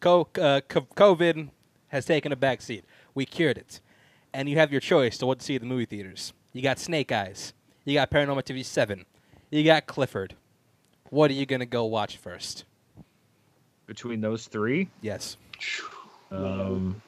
[0.01, 1.51] Co- uh, co- COVID
[1.89, 2.85] has taken a back seat.
[3.15, 3.81] We cured it.
[4.33, 6.33] And you have your choice to what to see at the movie theaters.
[6.53, 7.53] You got Snake Eyes.
[7.85, 9.05] You got Paranormal Activity 7.
[9.51, 10.35] You got Clifford.
[11.11, 12.65] What are you going to go watch first?
[13.87, 15.39] Between those three, Yes.
[16.31, 17.01] um,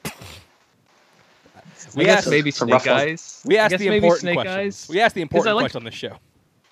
[1.95, 2.95] We I asked, maybe It's a Snake rough one.
[2.95, 3.43] Eyes.
[3.45, 4.57] we I asked the important Snake questions.
[4.57, 4.87] Eyes.
[4.89, 6.17] We asked the important I liked- question on the show.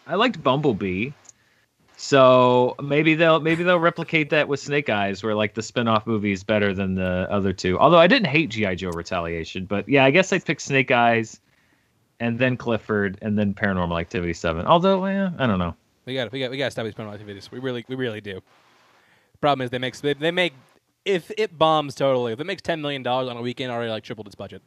[0.08, 1.12] I liked Bumblebee.
[2.02, 6.32] So maybe they'll maybe they'll replicate that with Snake Eyes, where like the spin-off movie
[6.32, 7.78] is better than the other two.
[7.78, 11.42] Although I didn't hate GI Joe Retaliation, but yeah, I guess I'd pick Snake Eyes,
[12.22, 14.66] and then Clifford, and then Paranormal Activity Seven.
[14.66, 15.76] Although, eh, I don't know.
[16.06, 17.52] We got we got we got to stop these paranormal activities.
[17.52, 18.40] We really we really do.
[19.42, 20.54] Problem is they make they, they make
[21.04, 24.06] if it bombs totally, if it makes ten million dollars on a weekend, already like
[24.06, 24.62] tripled its budget.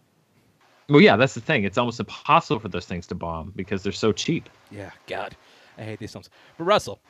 [0.91, 1.65] Well, yeah, that's the thing.
[1.65, 4.51] It's almost impossible for those things to bomb because they're so cheap.
[4.71, 5.35] Yeah, God,
[5.79, 6.29] I hate these films.
[6.59, 7.01] But Russell,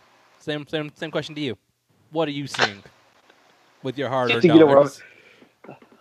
[0.42, 1.57] same same same question to you.
[2.11, 2.83] What are you seeing
[3.83, 4.09] with your
[4.61, 5.02] know what dollars?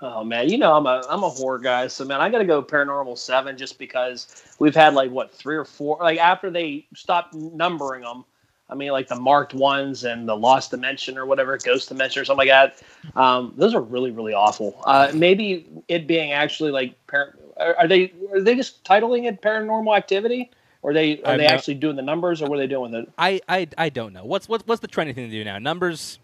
[0.02, 2.46] Oh man, you know I'm a I'm a horror guy, so man, I got to
[2.46, 6.88] go Paranormal Seven just because we've had like what three or four like after they
[6.96, 8.26] stopped numbering them.
[8.68, 12.26] I mean, like the marked ones and the Lost Dimension or whatever, Ghost Dimension or
[12.26, 13.20] something like that.
[13.20, 14.82] Um, those are really really awful.
[14.86, 19.42] Uh, maybe it being actually like par- are, are they are they just titling it
[19.42, 20.50] Paranormal Activity?
[20.84, 22.68] Or are they are I'm they not- actually doing the numbers, or what are they
[22.68, 23.10] doing with it?
[23.18, 24.26] I, I I don't know.
[24.26, 25.60] What's what's what's the trendy thing to do now?
[25.60, 26.20] Numbers,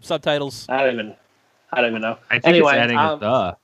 [0.00, 0.66] subtitles.
[0.68, 1.16] I don't even
[1.72, 2.18] I don't even know.
[2.30, 3.56] I think anyway, it's adding um, a the.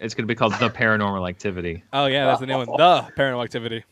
[0.00, 1.82] It's going to be called the Paranormal Activity.
[1.92, 2.66] Oh yeah, that's the new one.
[2.66, 3.84] The Paranormal Activity.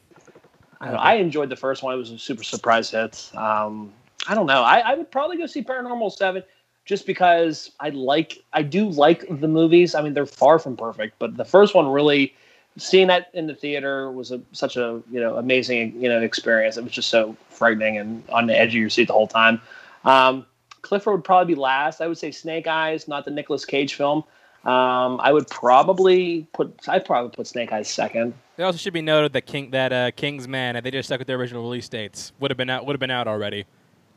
[0.80, 1.94] I, don't I enjoyed the first one.
[1.94, 3.28] It was a super surprise hit.
[3.34, 3.92] Um,
[4.28, 4.62] I don't know.
[4.62, 6.44] I, I would probably go see Paranormal Seven
[6.84, 8.44] just because I like.
[8.52, 9.96] I do like the movies.
[9.96, 12.34] I mean, they're far from perfect, but the first one really
[12.76, 16.76] seeing that in the theater was a, such a you know amazing you know experience.
[16.76, 19.60] It was just so frightening and on the edge of your seat the whole time.
[20.04, 20.46] Um,
[20.82, 22.00] Clifford would probably be last.
[22.00, 24.24] I would say Snake Eyes, not the Nicolas Cage film.
[24.64, 26.88] Um, I would probably put.
[26.88, 28.34] I'd probably put Snake Eyes second.
[28.56, 31.18] It also should be noted that King that uh, King's Man, if they just stuck
[31.18, 33.64] with their original release dates, would have been out would have been out already,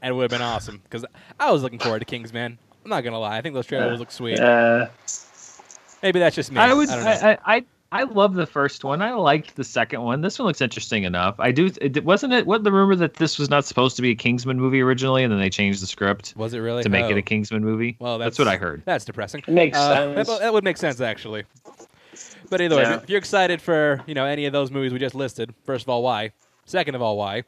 [0.01, 0.81] and would have been awesome.
[0.83, 1.05] Because
[1.39, 2.57] I was looking forward to King's Man.
[2.83, 3.37] I'm not gonna lie.
[3.37, 4.39] I think those trailers look sweet.
[4.39, 4.87] Uh,
[6.01, 6.59] Maybe that's just me.
[6.59, 6.89] I would.
[6.89, 7.09] I don't know.
[7.11, 9.01] I, I, I I love the first one.
[9.01, 10.21] I liked the second one.
[10.21, 11.35] This one looks interesting enough.
[11.39, 11.71] I do.
[11.81, 12.45] It, wasn't it?
[12.45, 15.33] What the rumor that this was not supposed to be a Kingsman movie originally, and
[15.33, 17.09] then they changed the script was it really to make Oh.
[17.09, 17.97] it a Kingsman movie?
[17.99, 18.83] Well, that's, what I heard.
[18.85, 19.41] That's depressing.
[19.47, 20.27] It makes Uh, sense.
[20.27, 21.45] That, that would make sense actually.
[22.51, 22.97] But either way, Yeah.
[23.01, 25.89] if you're excited for you know any of those movies we just listed, first of
[25.89, 26.31] all, why?
[26.65, 27.43] Second of all, why?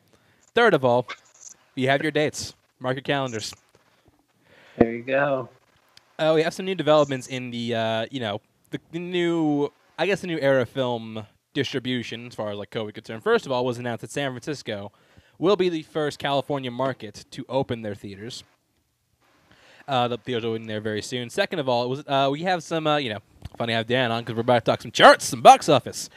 [0.56, 1.08] Third of all,
[1.76, 2.56] you have your dates.
[2.80, 3.54] Mark your calendars.
[4.78, 5.50] there you go.
[6.18, 9.72] Uh, we have some new developments in the uh, you know the, the new
[10.02, 13.22] I guess the new era film distribution as far as like COVID concerned.
[13.22, 14.92] First of all, was announced that San Francisco
[15.38, 18.44] will be the first California market to open their theaters.
[19.88, 21.30] Uh, the theaters will open there very soon.
[21.30, 23.20] Second of all, it was uh, we have some uh, you know
[23.60, 26.10] funny to have Dan on because we're about to talk some charts, some box office.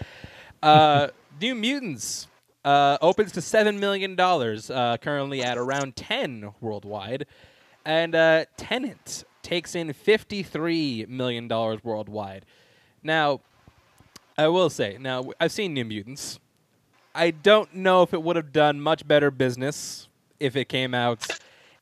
[0.63, 1.09] Uh,
[1.43, 2.27] New Mutants
[2.65, 7.27] uh, opens to seven million dollars, uh, currently at around ten worldwide,
[7.85, 12.47] and uh, Tenet takes in fifty-three million dollars worldwide.
[13.03, 13.41] Now,
[14.37, 16.39] I will say, now I've seen New Mutants.
[17.15, 20.09] I don't know if it would have done much better business
[20.41, 21.27] if it came out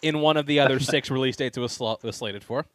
[0.03, 2.67] in one of the other six release dates it was, sl- was slated for.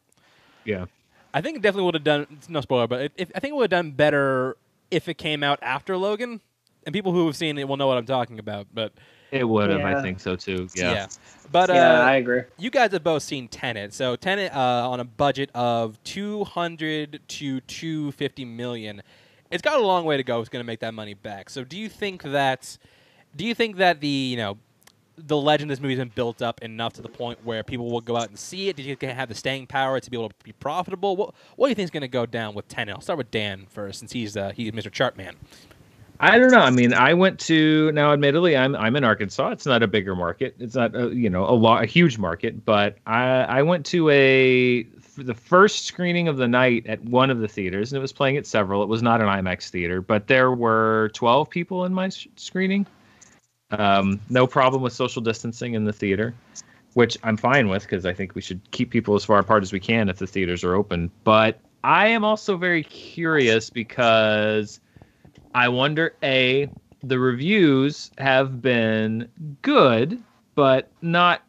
[0.64, 0.86] Yeah.
[1.32, 2.26] I think it definitely would have done.
[2.48, 4.56] No spoiler, but it, if, I think it would have done better
[4.90, 6.40] if it came out after Logan.
[6.86, 8.66] And people who have seen it will know what I'm talking about.
[8.72, 8.92] But
[9.30, 9.80] It would have.
[9.80, 9.98] Yeah.
[9.98, 10.68] I think so too.
[10.74, 11.06] yeah, Yeah.
[11.52, 12.42] but uh, yeah, I agree.
[12.56, 13.92] you guys have both seen Tenet.
[13.92, 19.02] So Tenet uh, on a budget of 200 to 250 million.
[19.50, 20.40] It's got a long way to go.
[20.40, 21.50] It's going to make that money back.
[21.50, 22.76] So do you think that
[23.36, 24.58] do you think that the, you know,
[25.16, 27.90] the legend of this movie has been built up enough to the point where people
[27.90, 28.76] will go out and see it?
[28.76, 31.16] Do you have the staying power to be able to be profitable?
[31.16, 32.94] What what do you think is going to go down with Tenet?
[32.94, 34.90] I'll start with Dan first since he's uh, he's Mr.
[34.90, 35.34] Chartman.
[36.20, 36.58] I don't know.
[36.58, 38.12] I mean, I went to now.
[38.12, 39.50] Admittedly, I'm I'm in Arkansas.
[39.50, 40.56] It's not a bigger market.
[40.58, 42.64] It's not a, you know a lot a huge market.
[42.64, 44.82] But I I went to a
[45.26, 48.36] the first screening of the night at one of the theaters, and it was playing
[48.36, 48.82] at several.
[48.82, 52.86] It was not an IMAX theater, but there were 12 people in my s- screening.
[53.70, 56.34] Um, no problem with social distancing in the theater,
[56.94, 59.72] which I'm fine with because I think we should keep people as far apart as
[59.72, 61.10] we can if the theaters are open.
[61.24, 64.80] But I am also very curious because
[65.54, 66.70] I wonder a
[67.02, 69.28] the reviews have been
[69.62, 70.22] good,
[70.54, 71.42] but not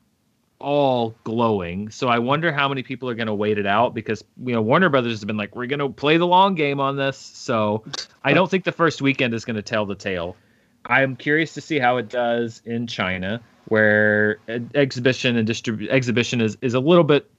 [0.60, 1.89] all glowing.
[1.89, 4.62] So I wonder how many people are going to wait it out because you know
[4.62, 7.17] Warner Brothers has been like we're going to play the long game on this.
[7.17, 7.84] So
[8.24, 10.36] I don't think the first weekend is going to tell the tale.
[10.86, 14.39] I'm curious to see how it does in China, where
[14.76, 17.30] exhibition and distrib- exhibition is, is a little bit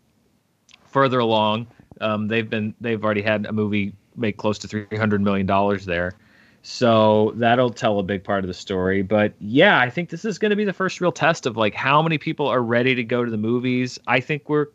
[0.87, 1.67] further along.
[2.01, 6.15] Um, they've been they've already had a movie make close to 300 million dollars there.
[6.63, 9.03] So that'll tell a big part of the story.
[9.03, 11.75] But yeah, I think this is going to be the first real test of like
[11.75, 13.99] how many people are ready to go to the movies.
[14.07, 14.67] I think we're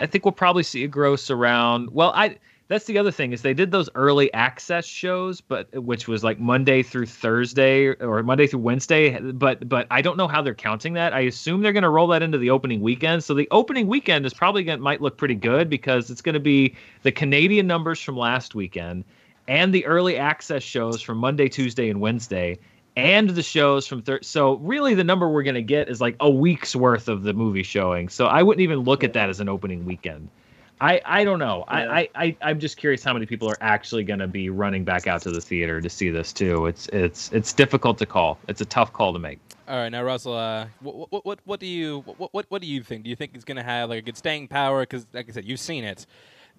[0.00, 3.42] I think we'll probably see a gross around well, I that's the other thing is
[3.42, 8.46] they did those early access shows but which was like Monday through Thursday or Monday
[8.46, 11.12] through Wednesday but but I don't know how they're counting that.
[11.12, 13.24] I assume they're going to roll that into the opening weekend.
[13.24, 16.34] So the opening weekend is probably going to might look pretty good because it's going
[16.34, 19.04] to be the Canadian numbers from last weekend
[19.48, 22.58] and the early access shows from Monday, Tuesday, and Wednesday,
[22.96, 26.16] and the shows from thir- so really the number we're going to get is like
[26.20, 28.08] a week's worth of the movie showing.
[28.08, 30.28] So I wouldn't even look at that as an opening weekend.
[30.80, 31.64] I, I don't know.
[31.68, 31.74] Yeah.
[31.74, 34.84] I, I, I am just curious how many people are actually going to be running
[34.84, 36.66] back out to the theater to see this too.
[36.66, 38.38] It's it's it's difficult to call.
[38.48, 39.38] It's a tough call to make.
[39.66, 42.68] All right, now Russell, uh, what, what what what do you what what, what do
[42.68, 43.04] you think?
[43.04, 44.82] Do you think it's going to have like a good staying power?
[44.82, 46.06] Because like I said, you've seen it.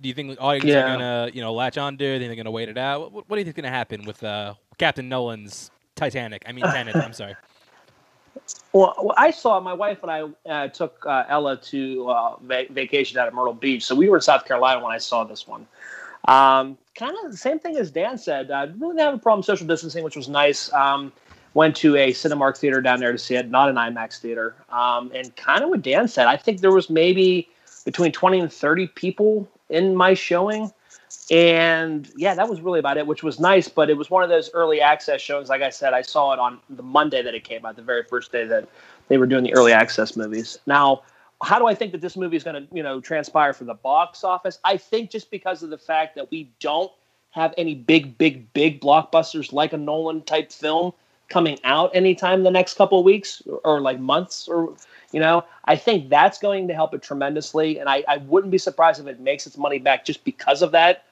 [0.02, 0.84] Do you think audiences yeah.
[0.84, 1.98] are gonna, you know, latch on to?
[1.98, 3.12] Do you think they're gonna wait it out?
[3.12, 6.44] What, what do you think is gonna happen with uh, Captain Nolan's Titanic?
[6.48, 6.96] I mean, Tenet.
[6.96, 7.36] I'm sorry.
[8.74, 12.66] Well, well, I saw my wife and I uh, took uh, Ella to uh, va-
[12.70, 15.48] vacation out at Myrtle Beach, so we were in South Carolina when I saw this
[15.48, 15.66] one.
[16.28, 18.52] Um, kind of the same thing as Dan said.
[18.52, 20.72] I really didn't have a problem social distancing, which was nice.
[20.74, 21.14] Um,
[21.54, 24.56] went to a Cinemark theater down there to see it, not an IMAX theater.
[24.70, 27.50] Um, and kind of what Dan said, I think there was maybe
[27.86, 30.72] between 20 and 30 people in my showing.
[31.32, 33.68] And yeah, that was really about it, which was nice.
[33.68, 35.50] But it was one of those early access shows.
[35.50, 38.04] Like I said, I saw it on the Monday that it came out, the very
[38.04, 38.68] first day that
[39.08, 40.60] they were doing the early access movies.
[40.66, 41.04] Now,
[41.44, 43.74] how do I think that this movie is going to, you know, transpire for the
[43.74, 44.60] box office?
[44.64, 46.92] I think just because of the fact that we don't
[47.32, 50.94] have any big, big, big blockbusters like a Nolan type film
[51.30, 54.76] coming out anytime the next couple weeks or, or like months or
[55.12, 57.80] you know, I think that's going to help it tremendously.
[57.80, 60.72] And I, I wouldn't be surprised if it makes its money back just because of
[60.74, 61.06] that.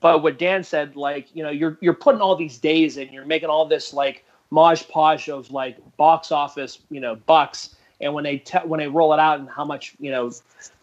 [0.00, 3.24] But what Dan said, like, you know, you're you're putting all these days in, you're
[3.24, 7.76] making all this like mosh posh of like box office, you know, bucks.
[8.00, 10.32] And when they te- when they roll it out, and how much you know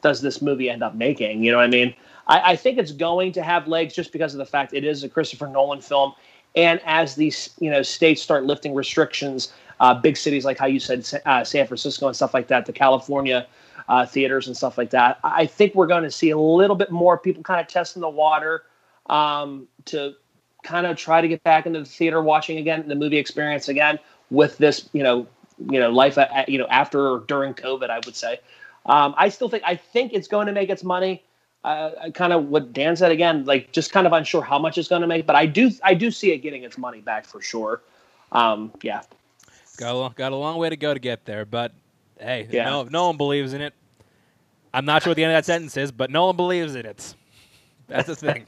[0.02, 1.44] does this movie end up making?
[1.44, 1.94] You know what I mean?
[2.28, 5.04] I, I think it's going to have legs just because of the fact it is
[5.04, 6.13] a Christopher Nolan film,
[6.56, 10.80] and as these you know states start lifting restrictions, uh, big cities like how you
[10.80, 13.48] said uh, San Francisco and stuff like that, the California
[13.88, 15.20] uh, theaters and stuff like that.
[15.24, 18.10] I think we're going to see a little bit more people kind of testing the
[18.10, 18.64] water
[19.08, 20.14] um, to
[20.64, 24.00] kind of try to get back into the theater watching again, the movie experience again
[24.30, 25.28] with this, you know,
[25.70, 28.40] you know, life, at, you know, after or during COVID, I would say.
[28.86, 31.24] Um, I still think I think it's going to make its money.
[31.63, 34.88] Uh, kind of what Dan said again, like just kind of unsure how much it's
[34.88, 37.39] going to make, but I do I do see it getting its money back for
[37.39, 37.82] sure.
[38.32, 39.02] Um, yeah.
[39.78, 41.71] Got a long, got a long way to go to get there, but
[42.19, 42.65] hey, yeah.
[42.65, 43.76] no, no one believes in it.
[44.74, 46.86] I'm not sure what the end of that sentence is, but no one believes in
[46.86, 47.15] it.
[47.88, 48.47] That's the thing.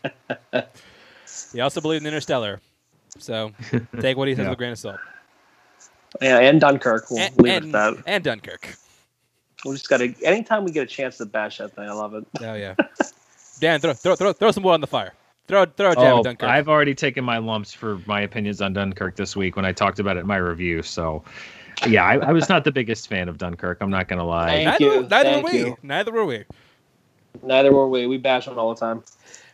[1.53, 2.61] he also believes in Interstellar,
[3.19, 3.51] so
[3.99, 4.49] take what he says yeah.
[4.49, 4.99] with a grain of salt.
[6.21, 7.09] Yeah, and Dunkirk.
[7.09, 8.03] We'll and, leave and, it at that.
[8.07, 8.75] And Dunkirk.
[9.65, 10.13] We just got to.
[10.23, 12.25] Anytime we get a chance to bash that thing, I love it.
[12.41, 12.75] Oh yeah.
[13.59, 15.13] Dan, throw throw throw, throw some wood on the fire.
[15.47, 16.49] Throw throw a jab oh, at Dunkirk.
[16.49, 19.99] I've already taken my lumps for my opinions on Dunkirk this week when I talked
[19.99, 20.81] about it in my review.
[20.81, 21.23] So,
[21.85, 23.79] yeah, I, I was not the biggest fan of Dunkirk.
[23.81, 24.63] I'm not gonna lie.
[24.63, 25.01] Thank neither, you.
[25.01, 25.59] Neither Thank were we.
[25.59, 25.77] You.
[25.83, 26.43] Neither were we.
[27.41, 28.07] Neither were we.
[28.07, 29.03] We bash them all the time.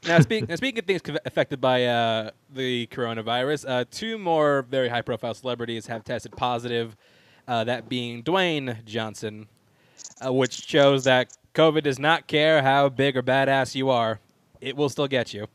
[0.08, 4.90] now, speak, now, speaking of things affected by uh, the coronavirus, uh, two more very
[4.90, 6.96] high-profile celebrities have tested positive.
[7.48, 9.48] Uh, that being Dwayne Johnson,
[10.24, 14.20] uh, which shows that COVID does not care how big or badass you are;
[14.62, 15.48] it will still get you.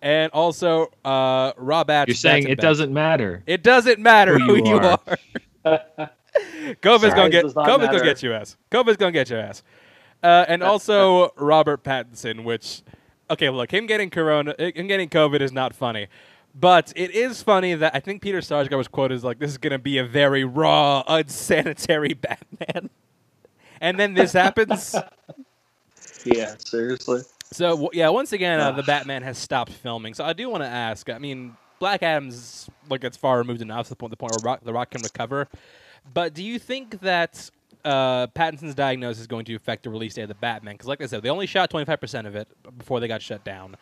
[0.00, 2.08] And also, uh, Rob Atch.
[2.08, 3.42] You're saying it doesn't matter.
[3.46, 5.00] It doesn't matter who, who you, are.
[5.64, 6.10] are.
[6.82, 8.56] COVID's gonna get COVID's gonna get your ass.
[8.70, 9.62] COVID's gonna get your ass.
[10.22, 12.82] Uh, and also Robert Pattinson, which
[13.30, 16.08] okay, look, him getting corona, him getting COVID is not funny,
[16.54, 19.58] but it is funny that I think Peter Sarsgaard was quoted as like, "This is
[19.58, 22.90] gonna be a very raw, unsanitary Batman,"
[23.80, 24.94] and then this happens.
[26.24, 27.22] yeah, seriously.
[27.52, 30.14] So yeah, once again, uh, the Batman has stopped filming.
[30.14, 31.08] So I do want to ask.
[31.08, 34.52] I mean, Black Adam's like it's far removed enough to the point the point where
[34.52, 35.48] Rock, the Rock can recover.
[36.12, 37.50] But do you think that
[37.84, 40.74] uh, Pattinson's diagnosis is going to affect the release date of the Batman.
[40.74, 43.76] Because, like I said, they only shot 25% of it before they got shut down.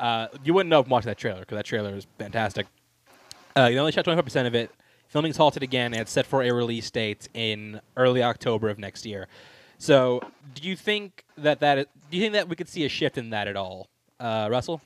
[0.00, 2.66] Uh, you wouldn't know from watching that trailer because that trailer is fantastic.
[3.56, 4.70] Uh, they only shot 25% of it.
[5.08, 9.06] Filming's halted again, and it's set for a release date in early October of next
[9.06, 9.26] year.
[9.78, 10.20] So,
[10.54, 13.30] do you think that that do you think that we could see a shift in
[13.30, 13.88] that at all,
[14.20, 14.80] uh, Russell?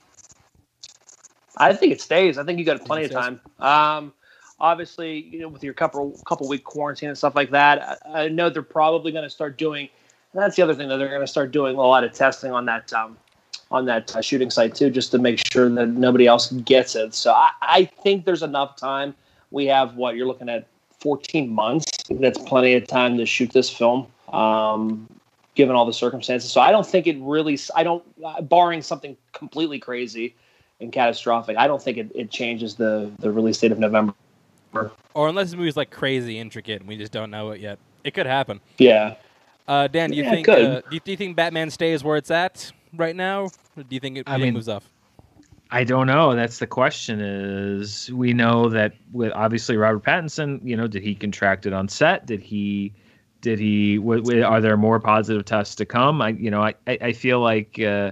[1.57, 2.39] I think it stays.
[2.39, 3.41] I think you got plenty of time.
[3.59, 4.13] Um,
[4.61, 8.29] obviously, you know, with your couple couple week quarantine and stuff like that, I, I
[8.29, 9.89] know they're probably going to start doing.
[10.35, 12.65] That's the other thing that they're going to start doing a lot of testing on
[12.67, 13.19] that um,
[13.73, 17.15] on that uh, shooting site too, just to make sure that nobody else gets it.
[17.15, 19.15] So I, I think there's enough time.
[19.53, 20.67] We have what you're looking at
[21.01, 21.87] 14 months.
[22.11, 24.07] That's plenty of time to shoot this film.
[24.33, 25.07] Um,
[25.55, 26.51] given all the circumstances.
[26.51, 30.35] So I don't think it really, I don't, uh, barring something completely crazy
[30.81, 34.15] and catastrophic, I don't think it, it changes the, the release date of November.
[35.13, 38.15] Or unless the movie's like crazy intricate and we just don't know it yet, it
[38.15, 38.61] could happen.
[38.79, 39.17] Yeah.
[39.69, 42.17] Uh, Dan, do you Yeah, think uh, do, you, do you think Batman stays where
[42.17, 43.43] it's at right now,
[43.77, 44.89] or do you think it, I do you think it mean- moves off?
[45.75, 46.35] I don't know.
[46.37, 47.21] That's the question.
[47.21, 51.89] Is we know that with obviously Robert Pattinson, you know, did he contract it on
[51.89, 52.27] set?
[52.27, 52.93] Did he?
[53.41, 53.97] Did he?
[53.97, 56.21] W- w- are there more positive tests to come?
[56.21, 58.11] I, you know, I, I, I feel like uh,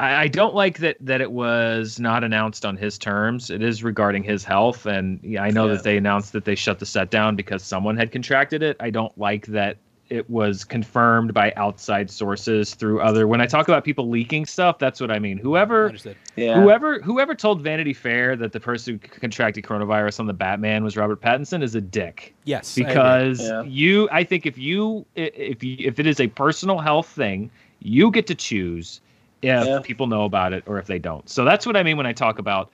[0.00, 3.48] I, I don't like that that it was not announced on his terms.
[3.48, 5.74] It is regarding his health, and yeah, I know Yeah.
[5.74, 8.76] that they announced that they shut the set down because someone had contracted it.
[8.80, 9.76] I don't like that
[10.12, 13.26] it was confirmed by outside sources through other.
[13.26, 15.38] When I talk about people leaking stuff, that's what I mean.
[15.38, 15.90] Whoever
[16.36, 16.60] Yeah.
[16.60, 20.98] Whoever whoever told Vanity Fair that the person who contracted coronavirus on the Batman was
[20.98, 22.34] Robert Pattinson is a dick.
[22.44, 22.84] Yes, I.
[22.84, 23.62] Because Yeah.
[23.62, 28.10] you, I think if you if you, if it is a personal health thing, you
[28.10, 29.00] get to choose
[29.40, 29.80] if Yeah.
[29.82, 31.26] people know about it or if they don't.
[31.28, 32.70] So that's what I mean when I talk about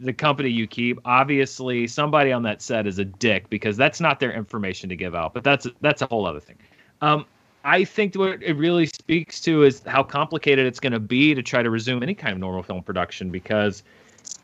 [0.00, 0.98] the company you keep.
[1.04, 5.14] Obviously, somebody on that set is a dick because that's not their information to give
[5.14, 5.32] out.
[5.32, 6.56] But that's that's a whole other thing.
[7.00, 7.26] Um,
[7.64, 11.42] I think what it really speaks to is how complicated it's going to be to
[11.42, 13.82] try to resume any kind of normal film production because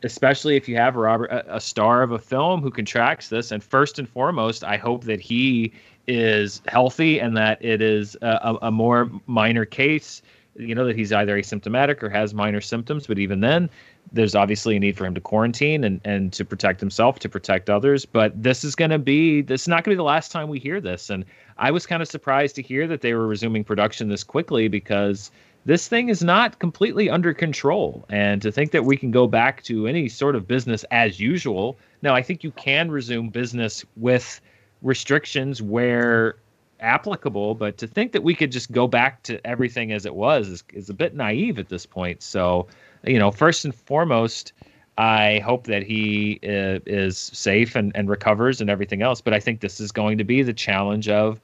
[0.03, 3.63] especially if you have Robert a, a star of a film who contracts this and
[3.63, 5.71] first and foremost I hope that he
[6.07, 10.23] is healthy and that it is a, a, a more minor case
[10.55, 13.69] you know that he's either asymptomatic or has minor symptoms but even then
[14.11, 17.69] there's obviously a need for him to quarantine and, and to protect himself to protect
[17.69, 20.31] others but this is going to be this is not going to be the last
[20.31, 21.09] time we hear this.
[21.09, 21.25] And
[21.57, 25.31] i was kind of surprised to hear that they were resuming production this quickly because
[25.65, 28.03] this thing is not completely under control.
[28.09, 31.77] And to think that we can go back to any sort of business as usual
[32.01, 34.41] now i think you can resume business with
[34.81, 36.35] restrictions where
[36.81, 40.49] applicable but to think that we could just go back to everything as it was
[40.49, 42.21] is, is a bit naive at this point.
[42.21, 42.67] So
[43.03, 44.53] you know first and foremost
[44.97, 49.39] i hope that he uh, is safe and, and recovers and everything else but i
[49.39, 51.39] think this is going to be the challenge of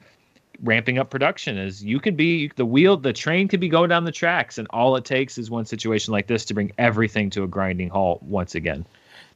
[0.62, 4.04] ramping up production is you can be the wheel the train could be going down
[4.04, 7.44] the tracks and all it takes is one situation like this to bring everything to
[7.44, 8.84] a grinding halt once again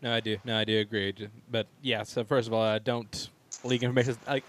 [0.03, 0.37] No, I do.
[0.45, 1.15] No, I do agree.
[1.49, 3.29] But yeah, so first of all, uh, don't
[3.63, 4.17] leak information.
[4.27, 4.45] Like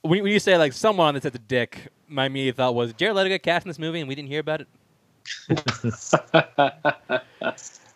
[0.00, 3.14] when, when you say like someone that's at the dick, my immediate thought was Jared
[3.14, 4.68] Leto got cast in this movie and we didn't hear about it.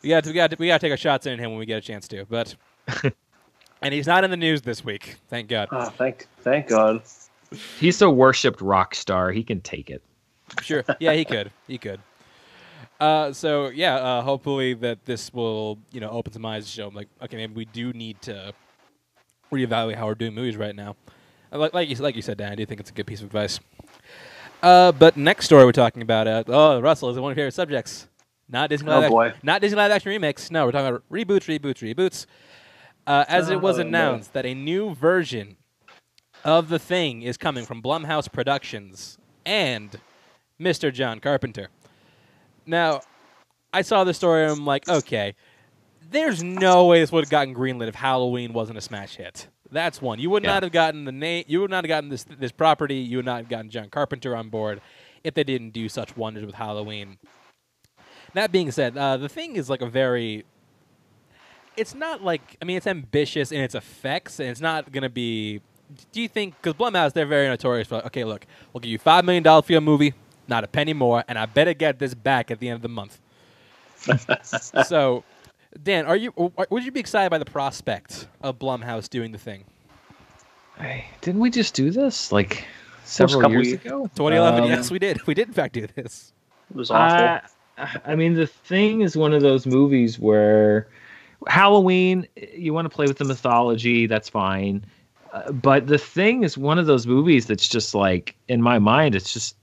[0.02, 1.80] Yeah, we got we got to take our shots in him when we get a
[1.80, 2.24] chance to.
[2.26, 2.54] But
[3.82, 5.16] and he's not in the news this week.
[5.28, 5.68] Thank God.
[5.72, 7.02] Oh, thank, thank God.
[7.80, 10.02] he's a worshipped rock star he can take it
[10.62, 10.84] Sure.
[11.00, 11.50] Yeah, he could.
[11.66, 12.00] He could.
[13.00, 16.86] Uh, so yeah, uh, hopefully that this will you know open some eyes to show
[16.86, 18.52] 'em, like okay, maybe we do need to
[19.52, 20.96] reevaluate how we're doing movies right now.
[21.52, 23.20] Uh, Like like you like you said, Dan, I do think it's a good piece
[23.20, 23.60] of advice.
[24.62, 27.54] Uh, but next story we're talking about, uh, oh Russell is one of your favorite
[27.54, 28.08] subjects.
[28.48, 29.34] Not Disney Oh, boy.
[29.42, 30.50] not Disney live action remakes.
[30.50, 32.26] No, we're talking about reboots, reboots, reboots.
[33.06, 33.88] Uh, as it was Oh, no.
[33.88, 35.56] announced that a new version
[36.44, 39.98] of the thing is coming from Blumhouse Productions and
[40.60, 40.92] Mr.
[40.92, 41.68] John Carpenter.
[42.66, 43.00] Now,
[43.72, 45.34] I saw the story and I'm like, okay,
[46.10, 49.48] there's no way this would have gotten greenlit if Halloween wasn't a smash hit.
[49.70, 50.18] That's one.
[50.18, 50.54] You would Yeah.
[50.54, 51.44] not have gotten the name.
[51.46, 52.96] You would not have gotten this this property.
[52.96, 54.80] You would not have gotten John Carpenter on board
[55.24, 57.18] if they didn't do such wonders with Halloween.
[58.34, 60.44] That being said, uh, the thing is like a very.
[61.76, 65.60] It's not like I mean it's ambitious in its effects, and it's not gonna be.
[66.12, 69.24] Do you think because Blumhouse they're very notorious for okay, look, we'll give you five
[69.24, 70.14] million dollars for your movie,
[70.48, 72.88] not a penny more, and I better get this back at the end of the
[72.88, 73.20] month.
[74.86, 75.24] so,
[75.82, 76.32] Dan, are you
[76.70, 79.64] would you be excited by the prospect of Blumhouse doing the thing?
[80.78, 82.64] Hey, didn't we just do this like
[83.04, 83.80] several couple years years.
[83.84, 85.20] ago 2011, Um, yes, we did.
[85.26, 86.32] We did in fact do this.
[86.70, 87.50] It was awful.
[87.78, 90.88] Uh, I mean, the thing is one of those movies where
[91.46, 94.84] Halloween, you want to play with the mythology, that's fine.
[95.32, 99.14] Uh, but the thing is one of those movies that's just like in my mind
[99.14, 99.56] it's just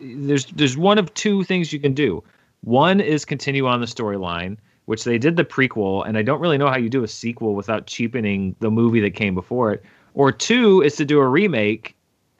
[0.00, 2.22] there's there's one of two things you can do.
[2.62, 4.56] One is continue on the storyline,
[4.86, 7.54] which they did the prequel, and I don't really know how you do a sequel
[7.54, 9.84] without cheapening the movie that came before it.
[10.14, 11.94] Or two is to do a remake,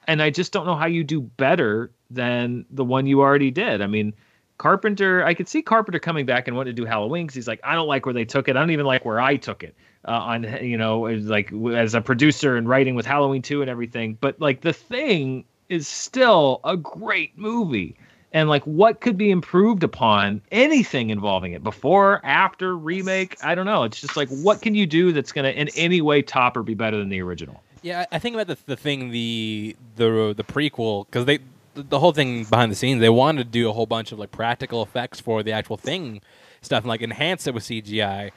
[0.07, 3.81] and I just don't know how you do better than the one you already did.
[3.81, 4.13] I mean,
[4.57, 7.59] Carpenter, I could see Carpenter coming back and wanting to do Halloween because he's like,
[7.63, 8.55] I don't like where they took it.
[8.55, 9.75] I don't even like where I took it.
[10.07, 14.17] Uh, on you know, like as a producer and writing with Halloween two and everything.
[14.19, 17.97] But like the thing is still a great movie.
[18.33, 23.37] And like what could be improved upon anything involving it before, after, remake?
[23.43, 23.83] I don't know.
[23.83, 26.73] It's just like what can you do that's gonna in any way top or be
[26.73, 27.63] better than the original?
[27.81, 31.39] Yeah, I think about the the thing the the the prequel because they
[31.73, 34.31] the whole thing behind the scenes they wanted to do a whole bunch of like
[34.31, 36.21] practical effects for the actual thing
[36.61, 38.31] stuff and like enhance it with CGI,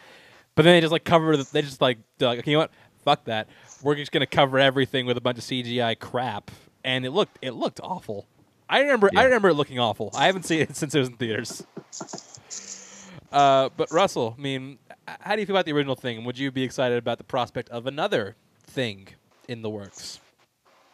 [0.55, 2.71] but then they just like cover the, they just like like okay, you know what
[3.03, 3.49] fuck that
[3.83, 6.51] we're just gonna cover everything with a bunch of CGI crap
[6.85, 8.27] and it looked it looked awful.
[8.71, 10.11] I remember I remember it looking awful.
[10.15, 11.65] I haven't seen it since it was in theaters.
[13.33, 16.25] Uh, but Russell, I mean, how do you feel about the original thing?
[16.25, 19.09] Would you be excited about the prospect of another thing
[19.49, 20.21] in the works?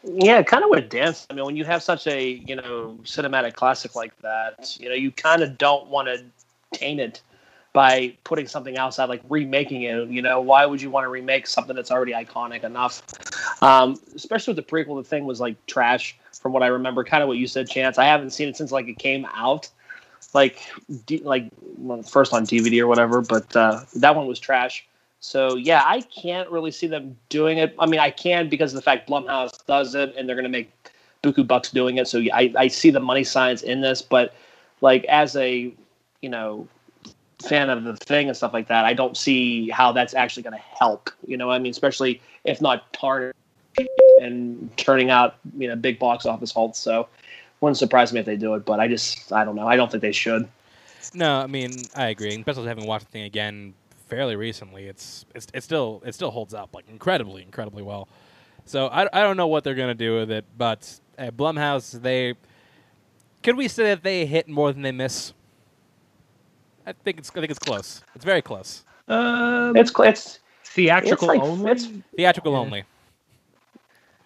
[0.03, 1.27] Yeah, kind of with dance.
[1.29, 4.95] I mean, when you have such a you know cinematic classic like that, you know,
[4.95, 6.25] you kind of don't want to
[6.73, 7.21] taint it
[7.77, 10.09] by putting something outside, like remaking it.
[10.09, 13.03] You know, why would you want to remake something that's already iconic enough?
[13.61, 17.03] Um, especially with the prequel, the thing was like trash, from what I remember.
[17.03, 17.99] Kind of what you said, Chance.
[17.99, 19.69] I haven't seen it since like it came out,
[20.33, 20.59] like
[21.05, 21.51] D- like
[22.09, 23.21] first on DVD or whatever.
[23.21, 24.83] But uh, that one was trash.
[25.19, 27.75] So yeah, I can't really see them doing it.
[27.77, 30.49] I mean, I can because of the fact Blumhouse does it, and they're going to
[30.49, 30.73] make
[31.21, 32.07] buku bucks doing it.
[32.07, 34.33] So yeah, I, I see the money signs in this, but
[34.81, 35.71] like as a
[36.21, 36.67] you know
[37.41, 40.55] fan of the thing and stuff like that, I don't see how that's actually going
[40.55, 41.09] to help.
[41.25, 43.33] You know, I mean, especially if not tarnish
[44.21, 46.79] and turning out you know big box office halts.
[46.79, 47.07] So
[47.61, 49.67] wouldn't surprise me if they do it, but I just I don't know.
[49.67, 50.47] I don't think they should.
[51.13, 52.35] No, I mean I agree.
[52.35, 53.73] Especially having watched the thing again
[54.07, 58.07] fairly recently, it's it's it still it still holds up like incredibly incredibly well.
[58.65, 62.35] So I, I don't know what they're gonna do with it, but at Blumhouse they
[63.43, 65.33] could we say that they hit more than they miss?
[66.87, 68.01] I think it's I think it's close.
[68.15, 68.83] It's very close.
[69.07, 71.71] Um, It's cl- it's theatrical it's like- only.
[71.71, 72.57] it's- Theatrical Yeah.
[72.59, 72.83] only.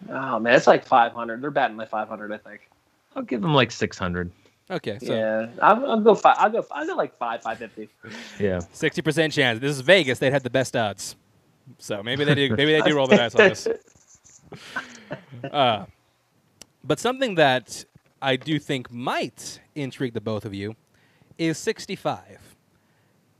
[0.10, 1.42] oh man, it's like 500.
[1.42, 2.70] They're batting like 500, I think.
[3.16, 4.32] I'll give them like six hundred.
[4.70, 6.38] Okay, so yeah, I'll, I'll go five.
[6.40, 6.66] I'll go.
[6.72, 7.90] I'll go like five, five fifty.
[8.40, 8.60] Yeah.
[8.72, 9.60] sixty percent chance.
[9.60, 10.18] This is Vegas.
[10.20, 11.18] They'd had the best odds.
[11.78, 12.50] So maybe they do.
[12.56, 13.68] Maybe they do roll the dice on this.
[15.52, 15.86] Uh,
[16.84, 17.84] but something that
[18.22, 20.76] I do think might intrigue the both of you
[21.38, 22.51] is 65.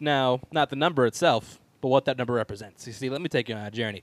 [0.02, 2.88] Now, not the number itself, but what that number represents.
[2.88, 4.02] You see, let me take you on a journey.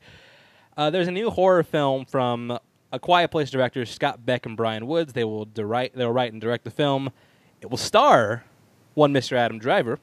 [0.76, 2.56] Uh, there's a new horror film from
[2.92, 5.12] A Quiet Place directors Scott Beck and Bryan Woods.
[5.12, 7.10] They will direct, they'll write and direct the film.
[7.60, 8.44] It will star
[8.94, 9.36] one Mr.
[9.36, 9.98] Adam Driver,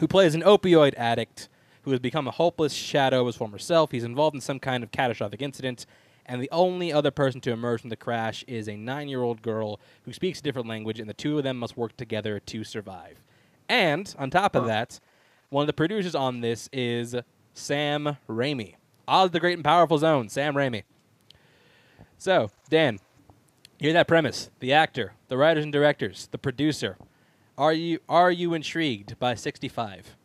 [0.00, 1.50] who plays an opioid addict
[1.82, 3.90] who has become a hopeless shadow of his former self.
[3.90, 5.84] He's involved in some kind of catastrophic incident,
[6.24, 9.42] and the only other person to emerge from the crash is a nine year old
[9.42, 12.64] girl who speaks a different language, and the two of them must work together to
[12.64, 13.23] survive.
[13.68, 15.00] And on top of that,
[15.50, 17.14] one of the producers on this is
[17.52, 18.74] Sam Raimi.
[19.06, 20.82] Oz the Great and Powerful Zone, Sam Raimi.
[22.18, 22.98] So, Dan,
[23.78, 24.50] hear that premise.
[24.60, 26.96] The actor, the writers and directors, the producer.
[27.56, 30.16] Are you are you intrigued by 65?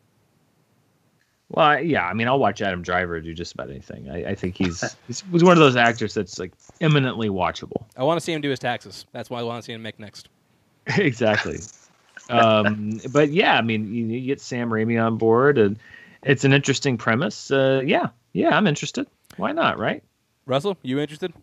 [1.49, 2.05] Well, yeah.
[2.05, 4.09] I mean, I'll watch Adam Driver do just about anything.
[4.09, 7.85] I, I think he's he's was one of those actors that's like eminently watchable.
[7.97, 9.05] I want to see him do his taxes.
[9.11, 10.29] That's why I want to see him make next.
[10.87, 11.59] exactly.
[12.29, 15.77] Um, but yeah, I mean, you, you get Sam Raimi on board, and
[16.23, 17.51] it's an interesting premise.
[17.51, 19.07] Uh, yeah, yeah, I'm interested.
[19.37, 19.79] Why not?
[19.79, 20.03] Right?
[20.45, 21.33] Russell, you interested?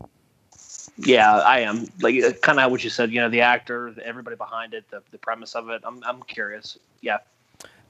[0.99, 1.87] Yeah, I am.
[2.01, 3.11] Like kind of what you said.
[3.11, 5.83] You know, the actor, everybody behind it, the, the premise of it.
[5.85, 6.79] I'm I'm curious.
[7.01, 7.19] Yeah.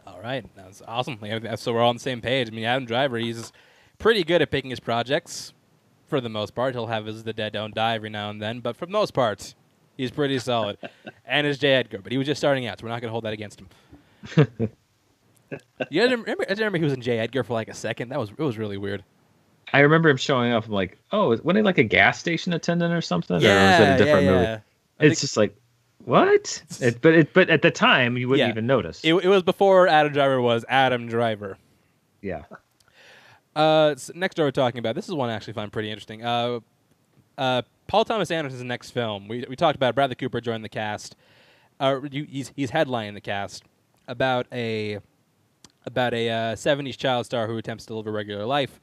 [0.07, 1.18] All right, that's awesome.
[1.22, 2.49] Yeah, So we're all on the same page.
[2.49, 3.53] I mean, Adam Driver, he's
[3.99, 5.53] pretty good at picking his projects.
[6.07, 8.61] For the most part, he'll have his "The Dead Don't Die" every now and then,
[8.61, 9.55] but for the most part,
[9.97, 10.78] he's pretty solid.
[11.26, 11.74] and his J.
[11.74, 13.61] Edgar, but he was just starting out, so we're not going to hold that against
[13.61, 13.68] him.
[15.90, 16.44] you guys remember?
[16.49, 17.18] I remember he was in J.
[17.18, 18.09] Edgar for like a second.
[18.09, 19.05] That was it was really weird.
[19.72, 20.66] I remember him showing up.
[20.66, 23.36] I'm like, oh, wasn't he like a gas station attendant or something?
[23.36, 24.42] or was it a different yeah, movie?
[24.44, 24.59] yeah.
[25.01, 25.57] I It's just like,
[26.05, 26.62] what?
[26.80, 28.53] It, but it, but at the time, you wouldn't Yeah.
[28.53, 29.01] even notice.
[29.05, 31.59] it, it was before Adam Driver was Adam Driver.
[32.22, 32.42] yeah.
[33.57, 34.94] Uh, s- next door we're talking about.
[34.94, 36.22] This is one I actually find pretty interesting.
[36.24, 36.61] Uh,
[37.38, 39.28] uh, Paul Thomas Anderson's next film.
[39.28, 41.16] We we talked about Bradley Cooper joined the cast.
[41.78, 43.64] Uh, he's he's headlining the cast
[44.09, 44.99] about a
[45.84, 48.80] about a uh, '70s child star who attempts to live a regular life.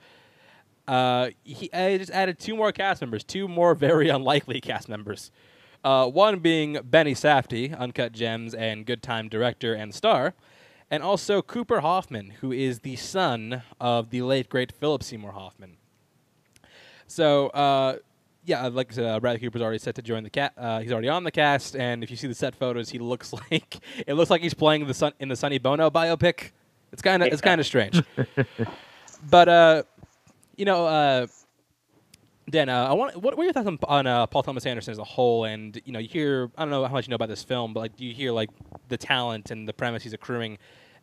[0.88, 5.32] Uh, he I just added two more cast members, two more very unlikely cast members.
[5.84, 10.34] Uh, one being Benny Safdie, Uncut Gems and Good Time director and star,
[10.90, 15.76] and also Cooper Hoffman, who is the son of the late great Philip Seymour Hoffman.
[17.06, 17.98] So, uh,
[18.46, 20.54] yeah, like I said, uh, Bradley Cooper's already set to join the cat.
[20.58, 23.34] Uh, he's already on the cast, and if you see the set photos, he looks
[23.34, 26.52] like it looks like he's playing the sun in the Sonny Bono biopic.
[26.92, 28.02] It's kind of it's kind of strange.
[29.30, 29.84] but uh,
[30.58, 31.28] you know, uh,
[32.50, 34.92] Dan, uh, I want what, what are your thoughts on, on uh, Paul Thomas Anderson
[34.92, 35.46] as a whole?
[35.46, 37.74] And you know, you hear I don't know how much you know about this film,
[37.74, 38.50] but like, do you hear like
[38.90, 40.58] the talent and the premise he's accruing?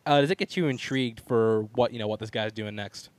[0.05, 3.09] Uh, does it get you intrigued for what you know what this guy's doing next?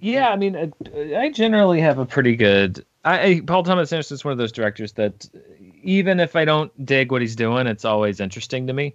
[0.00, 2.84] Yeah, I mean, uh, I generally have a pretty good.
[3.04, 5.28] I, I Paul Thomas Anderson is one of those directors that
[5.82, 8.94] even if I don't dig what he's doing, it's always interesting to me.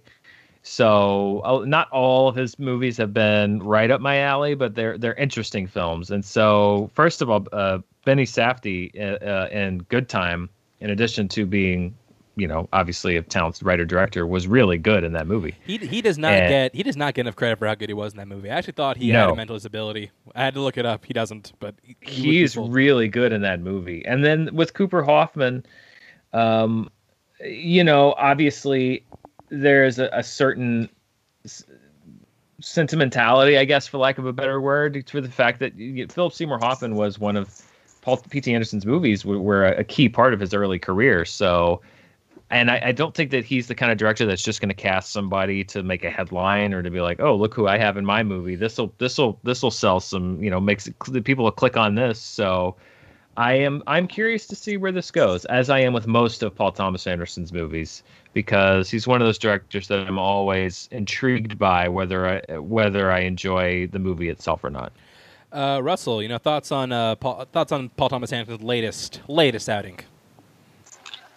[0.62, 4.98] So uh, not all of his movies have been right up my alley, but they're
[4.98, 6.10] they're interesting films.
[6.10, 10.48] And so first of all, uh, Benny Safdie uh, uh, in Good Time,
[10.80, 11.94] in addition to being
[12.36, 15.54] you know obviously a talented writer director, was really good in that movie.
[15.66, 17.88] He he does not And- get he does not get enough credit for how good
[17.88, 18.50] he was in that movie.
[18.50, 20.10] I actually thought he had a mental disability.
[20.34, 21.04] I had to look it up.
[21.04, 22.68] He doesn't, but he, he would he's full.
[22.70, 24.04] really good in that movie.
[24.06, 25.64] And then with Cooper Hoffman,
[26.32, 26.90] um,
[27.44, 29.04] you know, obviously
[29.48, 30.88] there's a, a certain
[31.44, 31.64] s-
[32.60, 36.32] sentimentality, I guess, for lack of a better word, for the fact that you- Philip
[36.32, 37.60] Seymour Hoffman was one of
[38.02, 38.52] Paul P.T.
[38.52, 41.24] Anderson's movies were, were a, a key part of his early career.
[41.24, 41.80] So,
[42.50, 44.74] and I, I don't think that he's the kind of director that's just going to
[44.74, 47.96] cast somebody to make a headline or to be like, oh, look who I have
[47.96, 48.54] in my movie.
[48.54, 51.76] This will this will this will sell some, you know, makes the people will click
[51.76, 52.20] on this.
[52.20, 52.76] So,
[53.36, 56.54] I am I'm curious to see where this goes, as I am with most of
[56.54, 61.88] Paul Thomas Anderson's movies, because he's one of those directors that I'm always intrigued by,
[61.88, 64.92] whether I whether I enjoy the movie itself or not.
[65.52, 69.68] Uh, Russell, you know thoughts on uh, Paul, thoughts on Paul Thomas Anderson's latest latest
[69.68, 69.98] outing.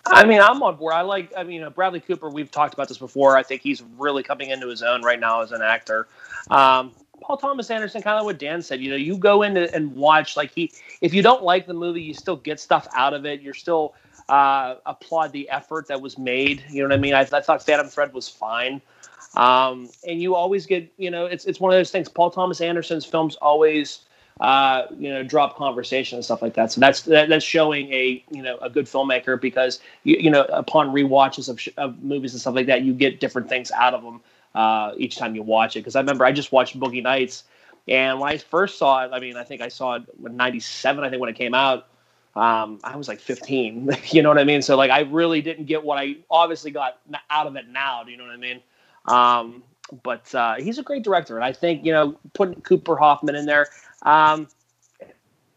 [0.09, 0.93] I mean, I'm on board.
[0.93, 1.31] I like.
[1.37, 2.29] I mean, uh, Bradley Cooper.
[2.29, 3.37] We've talked about this before.
[3.37, 6.07] I think he's really coming into his own right now as an actor.
[6.49, 6.91] Um,
[7.21, 8.81] Paul Thomas Anderson, kind of what Dan said.
[8.81, 10.35] You know, you go in and watch.
[10.37, 13.41] Like he, if you don't like the movie, you still get stuff out of it.
[13.41, 13.93] You're still
[14.29, 16.63] uh, applaud the effort that was made.
[16.69, 17.13] You know what I mean?
[17.13, 18.81] I, I thought Phantom Thread was fine.
[19.35, 22.09] Um, and you always get, you know, it's it's one of those things.
[22.09, 24.01] Paul Thomas Anderson's films always,
[24.39, 26.71] uh, you know, drop conversation and stuff like that.
[26.71, 30.43] So that's that, that's showing a you know a good filmmaker because you, you know
[30.43, 33.93] upon rewatches of, sh- of movies and stuff like that, you get different things out
[33.93, 34.21] of them
[34.55, 35.79] uh, each time you watch it.
[35.79, 37.43] Because I remember I just watched Boogie Nights,
[37.87, 41.03] and when I first saw it, I mean, I think I saw it in '97.
[41.03, 41.87] I think when it came out.
[42.35, 44.61] Um, I was like 15, you know what I mean?
[44.61, 48.03] So like, I really didn't get what I obviously got out of it now.
[48.03, 48.61] Do you know what I mean?
[49.07, 49.63] Um,
[50.03, 53.45] but uh, he's a great director, and I think you know putting Cooper Hoffman in
[53.45, 53.67] there,
[54.03, 54.47] um,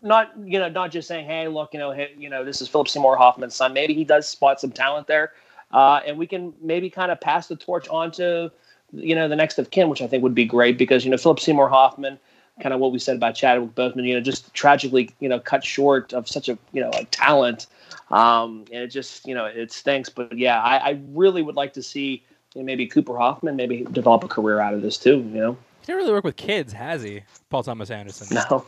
[0.03, 2.69] not you know not just saying hey look you know hey, you know this is
[2.69, 3.73] Philip Seymour Hoffman's son.
[3.73, 5.33] Maybe he does spot some talent there,
[5.71, 8.51] uh, and we can maybe kind of pass the torch on to
[8.93, 11.17] you know the next of kin, which I think would be great because you know
[11.17, 12.19] Philip Seymour Hoffman.
[12.61, 15.65] Kind of what we said about Chadwick Boseman, you know, just tragically, you know, cut
[15.65, 17.67] short of such a, you know, a talent,
[18.11, 20.11] um, and it just, you know, it stinks.
[20.11, 22.23] But yeah, I, I really would like to see
[22.55, 25.17] you know, maybe Cooper Hoffman maybe develop a career out of this too.
[25.33, 27.23] You know, He didn't really work with kids, has he?
[27.51, 28.29] Paul Thomas Anderson.
[28.35, 28.65] no,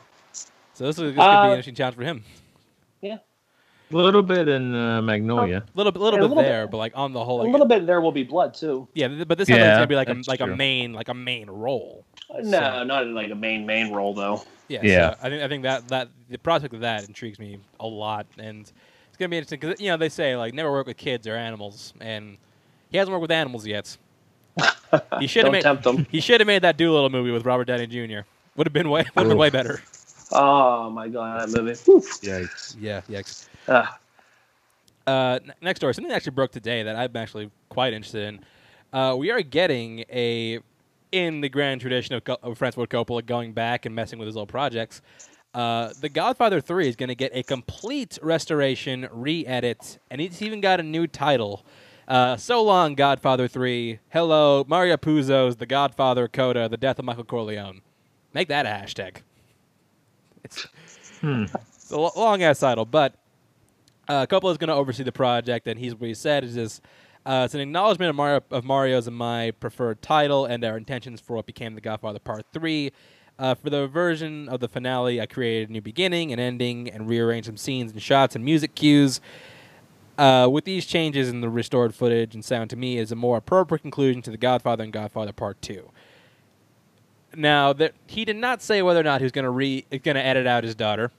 [0.74, 2.24] So this, is, this could be Uh, an interesting challenge for him.
[3.00, 3.18] Yeah.
[3.92, 5.58] A little bit in uh, Magnolia.
[5.58, 6.70] A little, bit- little Yeah, a bit little there, bit.
[6.72, 8.88] but like on the whole, a little bit there will be blood too.
[8.94, 9.08] yeah.
[9.24, 11.08] But this sounds like Yeah, it's gonna be like a that's like a main like
[11.08, 12.04] a main role.
[12.42, 14.42] No, So- not in like a main main role though.
[14.68, 15.10] Yeah, Yeah.
[15.14, 18.26] So I think I think that that the prospect of that intrigues me a lot,
[18.38, 21.26] and it's gonna be interesting because you know they say like never work with kids
[21.28, 22.38] or animals, and
[22.90, 23.96] he hasn't worked with animals yet.
[25.18, 26.06] He should have made tempt them.
[26.10, 28.20] he should have made that Dolittle movie with Robert Downey Jr.
[28.56, 29.82] Would have been way would have been way better.
[30.30, 31.78] Oh my god, that movie.
[31.84, 32.00] Whew.
[32.00, 32.76] Yikes.
[32.80, 33.48] Yeah, yikes.
[33.68, 33.86] Ugh.
[35.06, 38.40] Uh, n- next story, something that actually broke today that I'm actually quite interested in.
[38.92, 40.60] Uh, we are getting a,
[41.12, 44.26] in the grand tradition of, Co- of Francis Ford Coppola going back and messing with
[44.26, 45.02] his old projects.
[45.52, 50.60] Uh, the Godfather 3 is going to get a complete restoration, re-edit, and it's even
[50.60, 51.64] got a new title.
[52.06, 53.98] Uh, so long, Godfather 3.
[54.10, 57.80] Hello, Mario Puzo's The Godfather Coda, The Death of Michael Corleone.
[58.34, 59.16] Make that a hashtag.
[60.42, 60.66] It's,
[61.20, 61.44] Hmm.
[61.44, 63.14] it's a long ass title, but
[64.08, 66.80] uh, Coppola is going to oversee the project, and he's what he said is this.
[67.24, 71.22] Uh, it's an acknowledgement of, Mario, of Mario's and my preferred title and our intentions
[71.22, 72.92] for what became The Godfather Part 3.
[73.38, 77.08] Uh, for the version of the finale, I created a new beginning and ending and
[77.08, 79.22] rearranged some scenes and shots and music cues.
[80.16, 83.36] Uh, with these changes in the restored footage and sound, to me, is a more
[83.36, 85.90] appropriate conclusion to The Godfather and Godfather Part 2.
[87.36, 90.14] Now that he did not say whether or not he was going to re going
[90.14, 91.10] to edit out his daughter.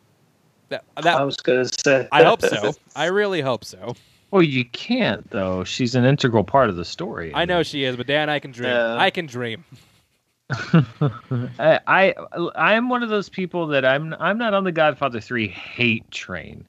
[0.69, 2.07] That, that I was gonna say.
[2.11, 2.73] I hope so.
[2.95, 3.95] I really hope so.
[4.31, 5.63] Well, you can't though.
[5.63, 7.31] She's an integral part of the story.
[7.35, 8.71] I know she is, but Dan, I can dream.
[8.71, 8.95] Yeah.
[8.95, 9.63] I can dream.
[10.49, 12.13] I, I
[12.55, 16.09] I am one of those people that I'm I'm not on the Godfather three hate
[16.11, 16.65] train.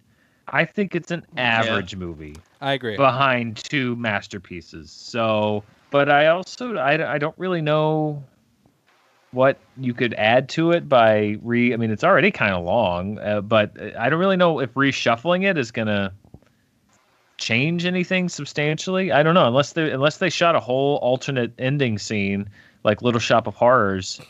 [0.49, 2.97] I think it's an average movie I agree.
[2.97, 4.91] behind two masterpieces.
[4.91, 8.23] So, but I also I, I don't really know
[9.33, 11.75] what you could add to it by re.
[11.75, 15.45] I mean, it's already kind of long, uh, but I don't really know if reshuffling
[15.45, 16.13] it is gonna
[17.39, 19.13] change anything substantially.
[19.13, 22.49] I don't know unless they unless they shot a whole alternate ending scene
[22.85, 24.21] like Little Shop of Horrors.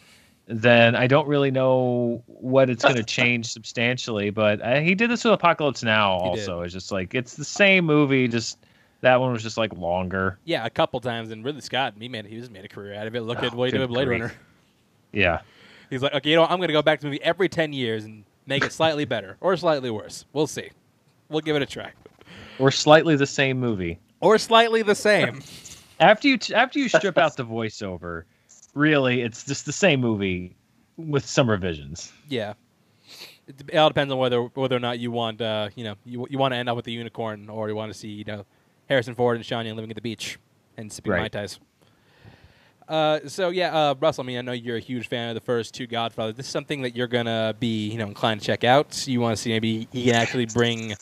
[0.48, 5.10] Then I don't really know what it's going to change substantially, but uh, he did
[5.10, 6.12] this with Apocalypse Now.
[6.12, 8.58] Also, it's just like it's the same movie, just
[9.00, 10.38] that one was just like longer.
[10.44, 13.06] yeah, a couple times, and Ridley Scott, he made he just made a career out
[13.08, 13.22] of it.
[13.22, 14.20] Look at Oh, what he did with Blade grief.
[14.20, 14.34] Runner.
[15.12, 15.40] Yeah,
[15.90, 16.44] He's like, okay, you know.
[16.44, 19.04] I'm going to go back to the movie every ten years and make it slightly
[19.14, 20.24] better or slightly worse.
[20.32, 20.70] We'll see.
[21.28, 21.90] We'll give it a try,
[22.60, 23.98] or slightly the same movie.
[24.20, 25.40] or slightly the same.
[25.98, 28.24] After you after you strip out the voiceover,
[28.76, 30.54] really, it's just the same movie
[30.96, 32.12] with some revisions.
[32.28, 32.54] Yeah.
[33.48, 36.26] It, it all depends on whether whether or not you want uh you know you
[36.28, 38.44] you want to end up with a unicorn or you want to see you know
[38.88, 40.38] Harrison Ford and Sean Young living at the beach
[40.76, 41.58] and sipping mai tais.
[42.88, 44.22] Uh, so yeah, uh, Russell.
[44.22, 46.36] I mean, I know you're a huge fan of the first two Godfathers.
[46.36, 49.08] This is something that you're gonna be, you know, inclined to check out.
[49.08, 50.94] You want to see maybe he can actually bring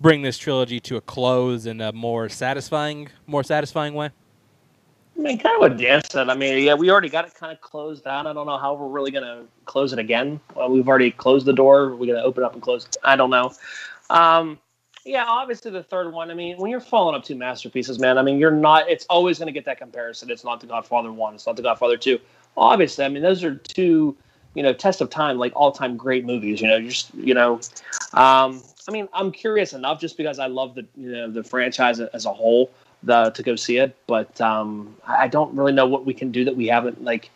[0.00, 4.10] bring this trilogy to a close in a more satisfying, more satisfying way.
[5.16, 6.28] I mean, kind of what Dan said.
[6.28, 8.26] I mean, yeah, we already got it kind of closed down.
[8.26, 10.40] I don't know how we're really going to close it again.
[10.54, 11.90] Well, we've already closed the door.
[11.90, 12.86] We're going to open up and close.
[12.86, 12.96] it?
[13.04, 13.52] I don't know.
[14.10, 14.58] Um,
[15.04, 16.30] yeah, obviously the third one.
[16.30, 18.88] I mean, when you're following up two masterpieces, man, I mean, you're not.
[18.88, 20.30] It's always going to get that comparison.
[20.30, 21.34] It's not the Godfather one.
[21.34, 22.18] It's not the Godfather two.
[22.56, 24.16] Obviously, I mean, those are two,
[24.54, 26.60] you know, test of time, like all time great movies.
[26.60, 27.60] You know, just you know,
[28.14, 32.00] um, I mean, I'm curious enough just because I love the you know the franchise
[32.00, 32.70] as a whole
[33.06, 33.96] the, to go see it.
[34.06, 37.30] But um, I I don't really know what we can do that we haven't like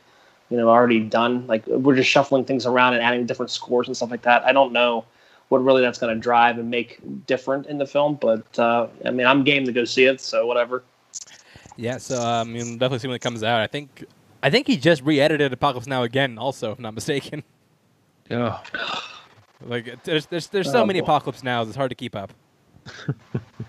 [0.50, 1.46] you know already done.
[1.46, 4.44] Like we're just shuffling things around and adding different scores and stuff like that.
[4.44, 5.04] I don't know
[5.48, 8.16] what really that's going to drive and make different in the film.
[8.20, 10.20] But uh, I mean, I'm game to go see it.
[10.20, 10.82] So whatever.
[11.76, 13.60] Yeah, so uh, I mean, definitely see when it comes out.
[13.60, 14.04] I think
[14.42, 17.44] I think he just re-edited Apocalypse Now again, also, if I'm not mistaken.
[18.30, 18.62] Oh,
[19.64, 21.04] Like there's there's there's so Oh, many boy.
[21.04, 21.66] apocalypse nows.
[21.68, 22.32] It's hard to keep up.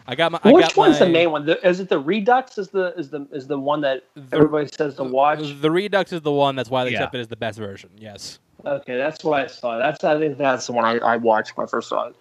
[0.08, 0.40] I got my.
[0.44, 1.46] I Which got one's my, the main one?
[1.46, 2.58] The, is it the Redux?
[2.58, 5.40] Is the is the is the one that The- everybody says to watch?
[5.62, 6.98] The Redux is the one that's why they Yeah.
[7.00, 7.90] accept it as the best version.
[7.98, 8.40] Yes.
[8.66, 9.78] Okay, that's what I saw.
[9.78, 12.16] That's I think that's the one I, I watched when I first saw it.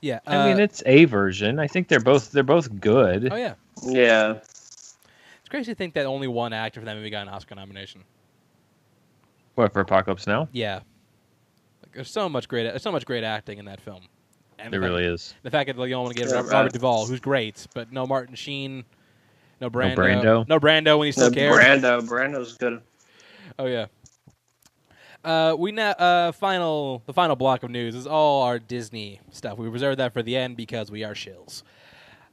[0.00, 0.18] Yeah.
[0.26, 1.58] I mean, uh, it's a version.
[1.58, 3.32] I think they're both they're both good.
[3.32, 3.54] oh yeah.
[3.82, 4.34] Yeah.
[4.34, 8.02] It's crazy to think that only one actor for that movie got an Oscar nomination.
[9.54, 10.48] What for Apocalypse Now?
[10.52, 10.80] Yeah.
[11.82, 14.08] Like, there's so much great, there's so much great acting in that film.
[14.62, 15.34] And There the fact- really is.
[15.42, 16.56] The fact that you don't want to get Yeah, Robert, right.
[16.58, 18.84] Robert Duvall, who's great, but no Martin Sheen,
[19.60, 20.48] no Brando, Brando.
[20.48, 21.54] no Brando when he still The cared.
[21.82, 22.80] Brando, Brando's good.
[23.58, 23.86] Oh yeah.
[25.24, 29.56] Uh, we now uh final the final block of news is all our Disney stuff.
[29.58, 31.62] We reserved that for the end because we are shills.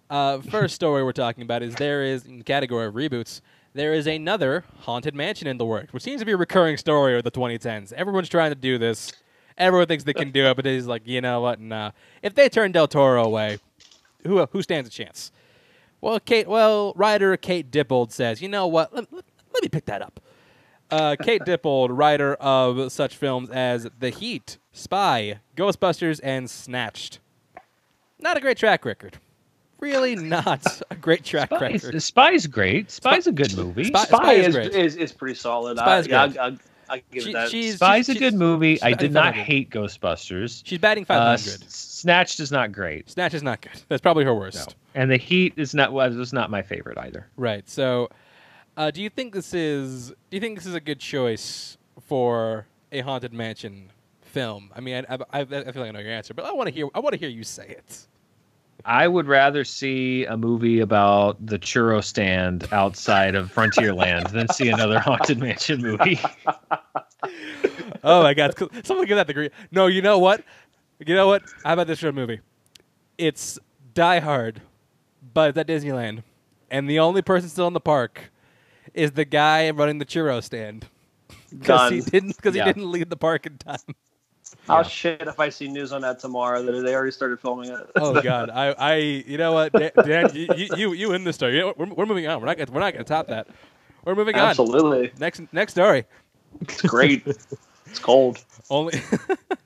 [0.10, 3.42] Uh, first story we're talking about is there is in the category of reboots.
[3.74, 7.16] There is another haunted mansion in the works, which seems to be a recurring story
[7.16, 7.94] of the 2010s.
[7.94, 9.12] Everyone's trying to do this.
[9.60, 11.60] Everyone thinks they can do it, but he's like you know what?
[11.60, 11.92] Nah.
[12.24, 13.60] If they turn Del Toro away,
[14.26, 15.32] who who stands a chance?
[16.02, 16.48] Well, Kate.
[16.48, 18.94] Well, writer Kate Dippold says, you know what?
[18.94, 20.20] Let, let, let me pick that up.
[20.90, 27.20] Uh, Kate Dippold, writer of such films as The Heat, Spy, Ghostbusters, and Snatched.
[28.20, 29.18] Not a great track record.
[29.80, 32.04] Really not a great track Spy's, record.
[32.04, 32.92] Spy's great.
[32.92, 33.86] Spy's a good movie.
[33.86, 34.74] Spy- Spy, is is, great.
[34.74, 35.78] is, is pretty solid.
[35.78, 36.38] Spy I, yeah, great.
[36.38, 36.58] I'll,
[36.90, 37.50] I'll, I'll give She- it that.
[37.50, 38.82] she's- Spy's a good movie.
[38.82, 40.62] I did not hate Ghostbusters.
[40.66, 41.38] She's batting Uh, 500.
[41.64, 43.10] S- Snatched is not great.
[43.10, 43.74] Snatch is not good.
[43.90, 44.36] That's probably her No.
[44.40, 44.76] worst.
[44.96, 47.28] And The Heat is not was was not my favorite either.
[47.38, 47.68] Right.
[47.70, 48.10] So,
[48.78, 50.10] uh, do you think this is?
[50.10, 51.78] Do you think this is a good choice
[52.08, 54.72] for a haunted mansion film?
[54.76, 56.74] I mean, I, I, I feel like I know your answer, but I want to
[56.74, 56.88] hear.
[56.96, 58.08] I want to hear you say it.
[58.90, 64.68] I would rather see a movie about the churro stand outside of Frontierland than see
[64.70, 66.20] another haunted mansion movie.
[68.04, 68.56] oh my god!
[68.84, 69.52] Someone give that degree.
[69.70, 70.44] No, you know what?
[71.06, 71.44] You know what?
[71.64, 72.40] How about this for a movie?
[73.20, 73.60] It's
[73.94, 74.60] Die Hard,
[75.36, 76.24] but it's at Disneyland,
[76.72, 78.32] and the only person still in the park
[78.96, 80.88] is the guy running the churro stand
[81.52, 82.66] because he didn't because Yeah.
[82.66, 83.78] he didn't leave the park in time.
[84.68, 87.90] I'll shit if I see news on that tomorrow that they already started filming it.
[87.96, 91.56] Oh God, I, I, you know what, Dan, Dan you, you, you, in the story.
[91.56, 91.78] You know what?
[91.78, 92.40] we're, we're moving on.
[92.40, 93.48] We're not, gonna, we're not going to top that.
[94.06, 94.50] We're moving on.
[94.50, 95.12] Absolutely.
[95.20, 96.06] Next, next story.
[96.62, 97.26] It's great.
[97.86, 98.44] it's cold.
[98.70, 98.94] Only.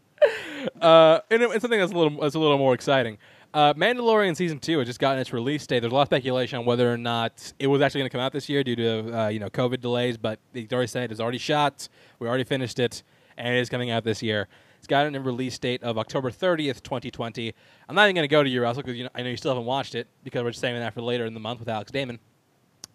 [0.81, 3.17] uh, and, and something that's a little that's a little more exciting.
[3.53, 5.81] Uh, Mandalorian season two has just gotten its release date.
[5.81, 8.21] There's a lot of speculation on whether or not it was actually going to come
[8.21, 11.19] out this year due to uh, you know COVID delays, but they already said it's
[11.19, 11.87] already shot.
[12.19, 13.03] We already finished it,
[13.37, 14.47] and it is coming out this year.
[14.83, 17.53] It's gotten a release date of October 30th, 2020.
[17.87, 19.37] I'm not even going to go to you, Russell, because you know, I know you
[19.37, 21.69] still haven't watched it because we're just saving that for later in the month with
[21.69, 22.19] Alex Damon.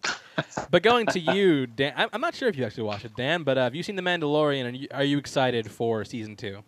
[0.69, 3.41] but going to you, Dan, I'm, I'm not sure if you actually watched it, Dan,
[3.41, 6.59] but uh, have you seen The Mandalorian, and are you excited for season two?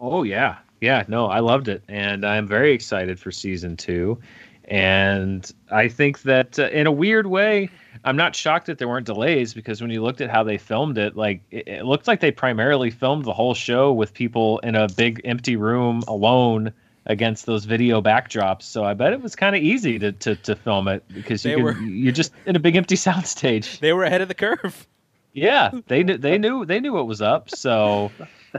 [0.00, 1.04] Oh yeah, yeah.
[1.08, 4.18] No, I loved it, and I'm very excited for season two.
[4.64, 7.68] And I think that uh, in a weird way,
[8.04, 10.98] I'm not shocked that there weren't delays because when you looked at how they filmed
[10.98, 14.74] it, like it, it looked like they primarily filmed the whole show with people in
[14.74, 16.72] a big empty room alone
[17.06, 18.62] against those video backdrops.
[18.62, 21.62] So I bet it was kind of easy to, to to film it because you
[21.62, 23.78] were- you're just in a big empty soundstage.
[23.80, 24.86] They were ahead of the curve.
[25.32, 27.50] Yeah, they knew they knew they knew what was up.
[27.50, 28.12] So,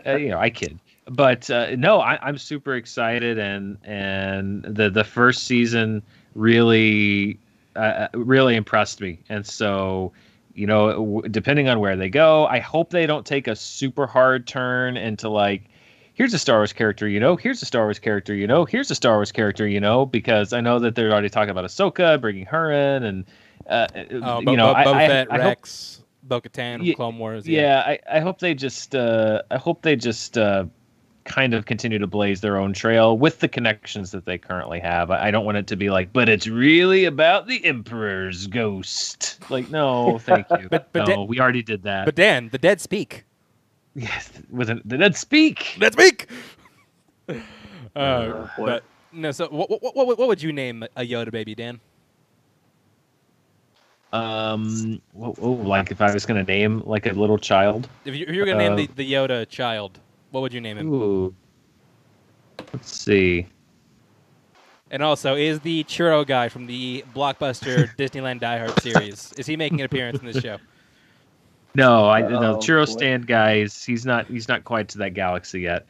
[0.06, 4.89] uh, you know, I kid, but uh, no, I, I'm super excited, and and the
[4.89, 6.02] the first season
[6.34, 7.38] really
[7.76, 10.11] uh, really impressed me, and so.
[10.55, 14.05] You know, w- depending on where they go, I hope they don't take a super
[14.05, 15.63] hard turn into like,
[16.13, 18.91] here's a Star Wars character, you know, here's a Star Wars character, you know, here's
[18.91, 22.21] a Star Wars character, you know, because I know that they're already talking about Ahsoka,
[22.21, 23.26] bringing her in, and
[23.67, 23.88] uh,
[24.21, 26.93] Oh, you Bo- know, Bo- I, Boba I, Fett, I hope Rex, Bo-Katan, from Ye-
[26.93, 27.47] Clone Wars.
[27.47, 30.65] yeah, I, I hope they just uh, I hope they just uh,
[31.26, 35.09] kind of continue to blaze their own trail with the connections that they currently have.
[35.11, 39.39] I, I don't want it to be like, but it's really about the Emperor's ghost.
[39.49, 40.67] Like, no, thank you.
[40.69, 42.05] But- but no, da- we already did that.
[42.05, 43.24] But Dan, the dead speak.
[43.95, 45.78] yes, with a, the dead speak.
[45.80, 46.28] Dead speak.
[47.95, 48.65] uh, boy.
[48.65, 49.32] but no.
[49.32, 51.80] So, what, what, what, what would you name a Yoda baby, Dan?
[54.11, 57.89] Um, oh, oh, like if I was gonna name like a little child.
[58.05, 59.99] If you, if you were gonna name Uh, the, the Yoda child,
[60.34, 60.92] what would you name him?
[60.92, 61.36] Ooh,
[62.74, 63.46] let's see.
[64.90, 69.56] And also, is the churro guy from the blockbuster Disneyland Die Hard series is he
[69.56, 70.58] making an appearance in this show?
[71.76, 72.92] No, I no Oh, churro boy.
[72.92, 73.84] stand guys.
[73.84, 74.26] He's not.
[74.26, 75.86] He's not quite to that galaxy yet.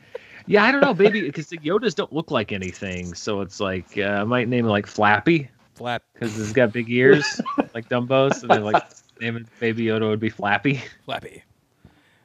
[0.46, 3.14] Yeah, I don't know, baby, because the Yodas don't look like anything.
[3.14, 6.89] So it's like uh, I might name it like Flappy Flap, because he's got big
[6.89, 7.39] ears
[7.74, 8.84] like Dumbo's, and then like
[9.22, 10.82] naming Baby Yoda would be Flappy.
[11.06, 11.44] Flappy.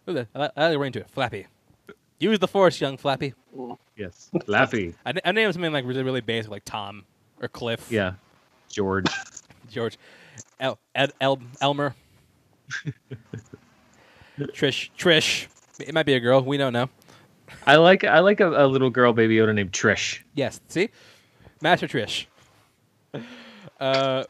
[0.09, 1.11] Ooh, that- I, I like right into it.
[1.11, 1.47] Flappy.
[2.19, 3.35] Use the force, young Flappy.
[3.97, 4.95] Yes, Flappy.
[5.07, 7.05] I, I named something like really, really basic, like Tom
[7.41, 7.87] or Cliff.
[7.91, 8.15] Yeah,
[8.69, 9.07] George.
[9.71, 9.99] George.
[10.61, 11.95] El, Ed, El, Elmer.
[14.39, 14.91] Trish.
[14.97, 15.47] Trish.
[15.81, 16.41] It might be a girl.
[16.41, 16.89] We don't know.
[17.67, 20.21] I like I like a, a little girl Baby Yoda named Trish.
[20.35, 20.61] Yes.
[20.69, 20.91] See?
[21.61, 22.27] Master Trish.
[23.81, 24.25] Uh,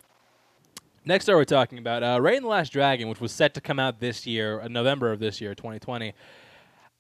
[1.07, 3.63] next up, we're talking about uh, Raya and the Last Dragon, which was set to
[3.63, 6.13] come out this year, uh, November of this year, 2020.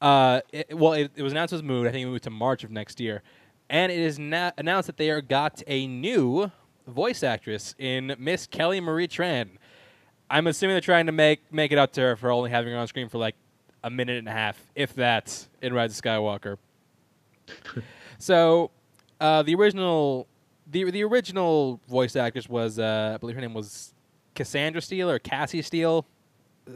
[0.00, 1.88] Uh, it, well, it, it was announced was moved.
[1.88, 3.22] I think it moved to March of next year.
[3.70, 6.50] And it is na- announced that they are got a new
[6.86, 9.50] voice actress in Miss Kelly Marie Tran.
[10.30, 12.78] I'm assuming they're trying to make make it up to her for only having her
[12.78, 13.34] on screen for like
[13.84, 16.58] a minute and a half, if that, in Rise of Skywalker.
[18.18, 18.70] so,
[19.20, 20.26] uh, the original,
[20.70, 23.94] the the original voice actress was, uh, I believe her name was
[24.34, 26.06] Cassandra Steele or Cassie Steele,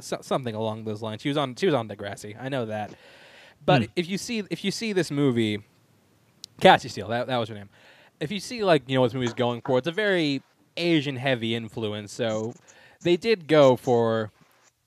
[0.01, 1.23] so, something along those lines.
[1.23, 2.37] She was on she was on Degrassi.
[2.41, 2.95] I know that.
[3.65, 3.89] But Hmm.
[3.97, 5.61] if you see if you see this movie,
[6.61, 7.69] Cassie Steele, that that was her name.
[8.21, 10.43] If you see like you know what this movie's going for, it's a very
[10.77, 12.13] Asian heavy influence.
[12.13, 12.55] So
[13.03, 14.31] they did go for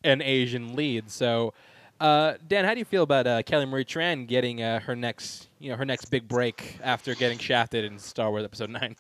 [0.04, 1.10] an Asian lead.
[1.12, 1.54] So.
[1.98, 5.48] Uh, Dan, how do you feel about uh, Kelly Marie Tran getting uh, her next,
[5.60, 8.98] you know, her next big break after getting shafted in Star Wars Episode Nine?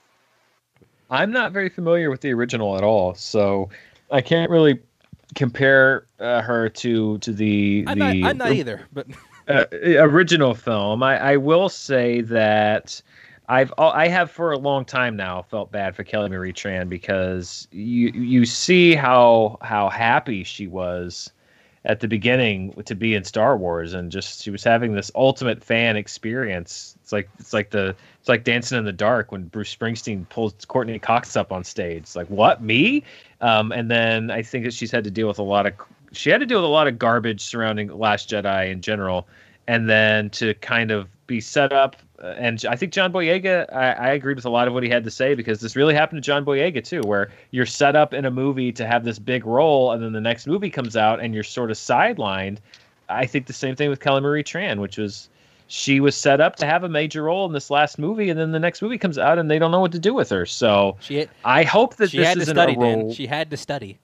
[1.09, 3.69] I'm not very familiar with the original at all, so
[4.09, 4.79] I can't really
[5.33, 9.07] compare uh, her to to the I'm the not, I'm not either, but
[9.47, 11.01] uh, original film.
[11.03, 13.01] I, I will say that
[13.47, 17.67] I've I have for a long time now felt bad for Kelly Marie Tran because
[17.71, 21.31] you you see how how happy she was
[21.85, 25.63] at the beginning to be in Star Wars and just she was having this ultimate
[25.63, 26.97] fan experience.
[27.01, 30.53] It's like it's like the it's like dancing in the dark when Bruce Springsteen pulls
[30.67, 32.03] Courteney Cox up on stage.
[32.03, 33.03] It's like what me?
[33.41, 35.73] Um, and then I think that she's had to deal with a lot of
[36.11, 39.27] she had to deal with a lot of garbage surrounding Last Jedi in general,
[39.67, 41.95] and then to kind of be set up.
[42.21, 44.89] uh, And I think John Boyega, I, I agreed with a lot of what he
[44.89, 48.13] had to say because this really happened to John Boyega too, where you're set up
[48.13, 51.19] in a movie to have this big role, and then the next movie comes out
[51.19, 52.57] and you're sort of sidelined.
[53.09, 55.29] I think the same thing with Kelly Marie Tran, which was
[55.67, 58.51] she was set up to have a major role in this last movie, and then
[58.51, 60.45] the next movie comes out and they don't know what to do with her.
[60.45, 62.73] So she had, I hope that she this had to isn't study.
[62.75, 63.07] a role.
[63.07, 63.13] Dan.
[63.13, 63.97] She had to study.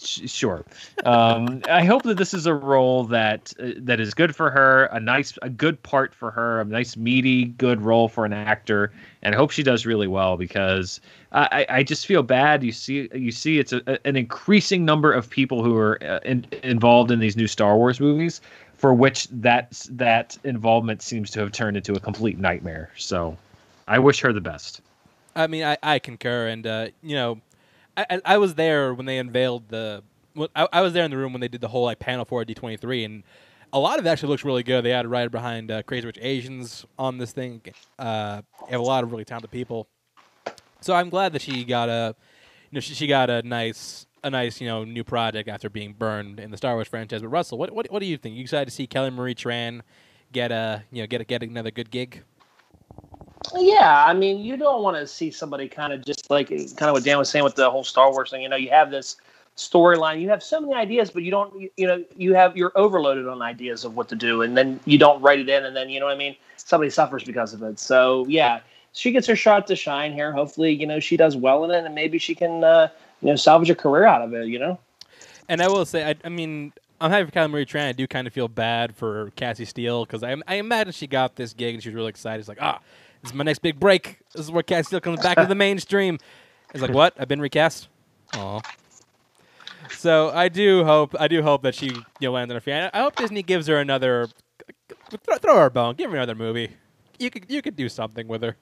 [0.00, 0.64] Sure.
[1.04, 4.84] Um, I hope that this is a role that uh, that is good for her,
[4.86, 8.92] a nice, a good part for her, a nice meaty, good role for an actor,
[9.22, 11.00] and I hope she does really well because
[11.32, 12.62] I, I just feel bad.
[12.62, 16.46] You see, you see, it's a, an increasing number of people who are uh, in,
[16.62, 18.40] involved in these new Star Wars movies,
[18.74, 22.90] for which that that involvement seems to have turned into a complete nightmare.
[22.96, 23.36] So,
[23.86, 24.80] I wish her the best.
[25.36, 27.40] I mean, I, I concur, and uh, you know,
[27.98, 30.02] I, I was there when they unveiled the.
[30.54, 32.44] I, I was there in the room when they did the whole like panel for
[32.44, 33.24] D twenty three, and
[33.72, 34.84] a lot of it actually looks really good.
[34.84, 37.60] They had a writer behind uh, Crazy Rich Asians on this thing.
[37.98, 39.88] Uh, they have a lot of really talented people,
[40.80, 42.14] so I'm glad that she got a,
[42.70, 45.92] you know, she, she got a nice a nice you know new project after being
[45.92, 47.22] burned in the Star Wars franchise.
[47.22, 48.36] But Russell, what what, what do you think?
[48.36, 49.80] You excited to see Kelly Marie Tran
[50.32, 52.22] get a you know get a, get another good gig?
[53.54, 56.92] Yeah, I mean, you don't want to see somebody kind of just like kind of
[56.92, 58.42] what Dan was saying with the whole Star Wars thing.
[58.42, 59.16] You know, you have this
[59.56, 63.26] storyline, you have so many ideas, but you don't, you, know, you have you're overloaded
[63.26, 65.88] on ideas of what to do, and then you don't write it in, and then
[65.88, 66.36] you know what I mean.
[66.56, 67.78] Somebody suffers because of it.
[67.78, 68.60] So yeah,
[68.92, 70.32] she gets her shot to shine here.
[70.32, 72.88] Hopefully, you know, she does well in it, and maybe she can, uh,
[73.22, 74.48] you know, salvage a career out of it.
[74.48, 74.78] You know.
[75.48, 77.88] And I will say, I, I mean, I'm happy for Kylie Marie Tran.
[77.88, 81.36] I do kind of feel bad for Cassie Steele because I, I imagine she got
[81.36, 82.42] this gig and she was really excited.
[82.42, 82.80] She's like, ah,
[83.22, 84.18] this is my next big break.
[84.34, 86.18] This is where Cassie Steele comes back to the mainstream.
[86.72, 87.14] It's like, what?
[87.18, 87.88] I've been recast.
[88.34, 88.60] Aw.
[89.90, 92.90] So I do hope I do hope that she you know lands on her feet.
[92.92, 94.28] I hope Disney gives her another
[95.24, 95.94] throw, throw her a bone.
[95.94, 96.70] Give her another movie.
[97.18, 98.56] You could you could do something with her.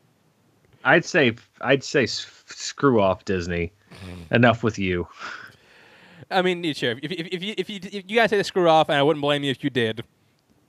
[0.85, 3.73] I'd say I'd say s- screw off Disney.
[4.31, 5.09] Enough with you.
[6.31, 6.93] I mean, sure.
[7.03, 9.03] If, if, if, you, if, you, if you guys say to screw off, and I
[9.03, 10.03] wouldn't blame you if you did,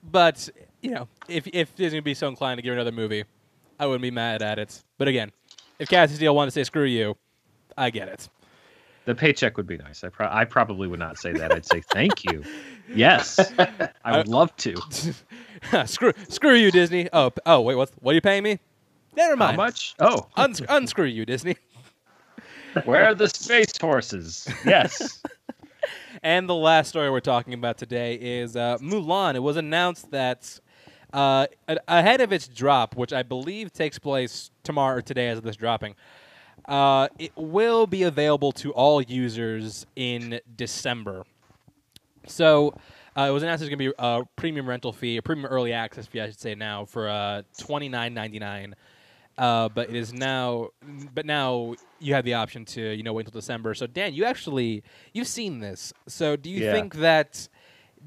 [0.04, 0.48] but
[0.82, 3.24] you know, if if Disney would be so inclined to give her another movie,
[3.80, 4.84] I wouldn't be mad at it.
[4.98, 5.32] But again,
[5.80, 7.16] if Cassie Steele wanted to say screw you,
[7.78, 8.30] I get it.
[9.06, 10.04] The paycheck would be nice.
[10.04, 11.54] I, pro- I probably would not say that.
[11.54, 12.44] I'd say thank you.
[12.94, 13.40] Yes,
[14.04, 14.76] I would love to.
[15.86, 17.08] screw screw you, Disney.
[17.14, 18.60] Oh oh wait, what what are you paying me?
[19.16, 19.58] Never How mind.
[19.58, 19.96] much?
[20.00, 21.56] Oh, Uns- unscrew you, Disney.
[22.86, 24.48] where are the space horses?
[24.66, 25.22] Yes.
[26.24, 29.36] And the last story we're talking about today is uh, Mulan.
[29.36, 30.60] It was announced that
[31.18, 31.48] uh,
[31.88, 35.56] ahead of its drop, which I believe takes place tomorrow or today as of this
[35.56, 35.96] dropping,
[36.68, 41.24] uh, it will be available to all users in December.
[42.28, 42.74] So
[43.18, 45.74] uh, it was announced there's going to be a premium rental fee, a premium early
[45.74, 48.76] access fee, I should say now, for uh, twenty nine ninety nine.
[49.38, 50.70] Uh, but it is now,
[51.14, 53.74] but now you have the option to you know wait until December.
[53.74, 55.94] So Dan, you actually you've seen this.
[56.08, 56.72] So do you Yeah.
[56.74, 57.48] think that?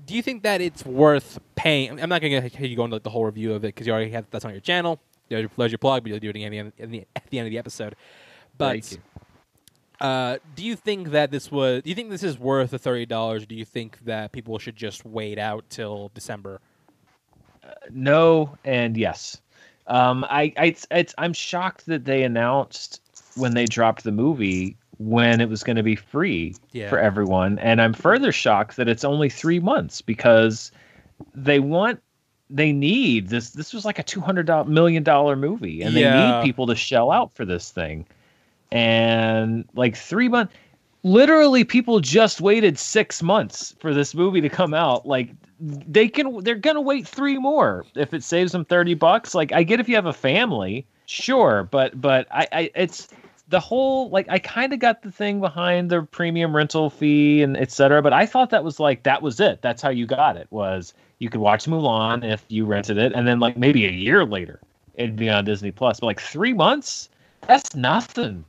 [0.07, 2.01] Do you think that it's worth paying?
[2.01, 3.93] I'm not going to you go into like, the whole review of it because you
[3.93, 5.01] already have that's on your channel.
[5.29, 7.39] There's your, there's your plug, but you'll do it again at the, end, at the
[7.39, 7.95] end of the episode.
[8.59, 8.99] But
[10.01, 11.83] uh, do you think that this was?
[11.83, 13.47] Do you think this is worth the thirty dollars?
[13.47, 16.61] Do you think that people should just wait out till December?
[17.91, 19.41] No and yes.
[19.87, 23.01] Um, I, I it's, it's I'm shocked that they announced
[23.37, 26.91] when they dropped the movie when it was going to be free Yeah.
[26.91, 30.71] for everyone, and I'm further shocked that it's only three months because
[31.35, 32.01] they want
[32.51, 33.51] they need this.
[33.51, 37.11] This was like a two hundred million dollar movie, and they need people to shell
[37.11, 38.05] out for this thing.
[38.73, 40.53] And like three months,
[41.03, 45.07] literally, people just waited six months for this movie to come out.
[45.07, 45.31] Like
[45.61, 49.35] they can, they're gonna wait three more if it saves them thirty bucks.
[49.35, 53.09] Like I get if you have a family, sure, but but I, I it's
[53.51, 57.57] the whole like I kind of got the thing behind the premium rental fee and
[57.57, 59.61] et cetera, but I thought that was like that was it.
[59.61, 63.27] That's how you got it was you could watch Mulan if you rented it, and
[63.27, 64.61] then like maybe a year later
[64.95, 66.01] it'd be on Disney Plus.
[66.01, 67.09] But like three months,
[67.47, 68.45] that's nothing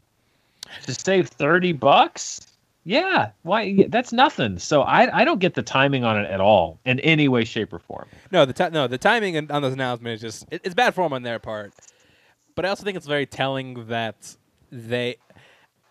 [0.84, 2.48] to save thirty bucks.
[2.84, 3.86] Yeah, why?
[3.90, 4.60] That's nothing.
[4.60, 7.74] So I I don't get the timing on it at all in any way, shape,
[7.74, 8.08] or form.
[8.32, 11.12] No, the no the timing on on this announcement is just it, it's bad form
[11.12, 11.74] on their part.
[12.54, 14.36] But I also think it's very telling that
[14.72, 15.18] they.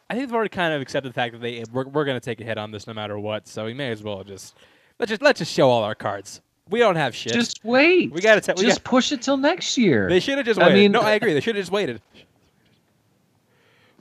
[0.09, 2.25] I think they've already kind of accepted the fact that they we're, we're going to
[2.25, 3.47] take a hit on this no matter what.
[3.47, 4.57] So we may as well just
[4.99, 6.41] let's just let's just show all our cards.
[6.69, 7.33] We don't have shit.
[7.33, 8.13] Just wait.
[8.13, 10.09] We gotta tell- we just got- push it till next year.
[10.09, 10.73] they should have just waited.
[10.73, 11.33] I mean- no, I agree.
[11.35, 12.01] They should have just waited.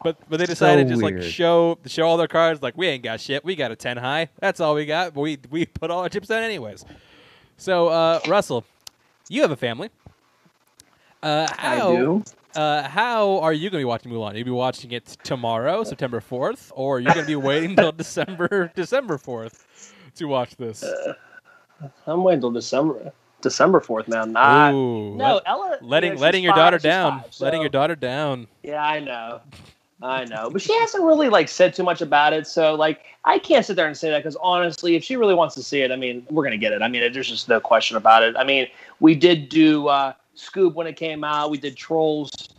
[0.04, 3.04] But but they decided to just like show show all their cards like we ain't
[3.04, 3.44] got shit.
[3.44, 4.30] We got a ten high.
[4.40, 5.14] That's all we got.
[5.14, 6.86] But we we put all our chips down anyways.
[7.58, 8.64] So uh, Russell,
[9.28, 9.90] you have a family.
[11.22, 12.24] Uh, how, I do.
[12.56, 14.36] Uh, how are you going to be watching Mulan?
[14.36, 17.92] You'll be watching it tomorrow, September fourth, or are you going to be waiting until
[17.94, 20.84] December December fourth to watch this?
[22.08, 23.12] I'm waiting until December.
[23.42, 24.34] December fourth, man.
[24.34, 25.78] Not, Ooh, no, let- Ella.
[25.82, 28.48] letting you know, letting your five- daughter down, five, letting your daughter down.
[28.64, 29.42] Yeah, I know.
[30.02, 32.48] I know, but she hasn't really like said too much about it.
[32.48, 35.56] So like, I can't sit there and say that because honestly, if she really wants
[35.56, 36.82] to see it, I mean, we're gonna get it.
[36.82, 38.36] I mean, there's just no question about it.
[38.38, 38.68] I mean,
[39.02, 41.52] we did do uh, Scoob when it came out.
[41.52, 42.50] We did Trolls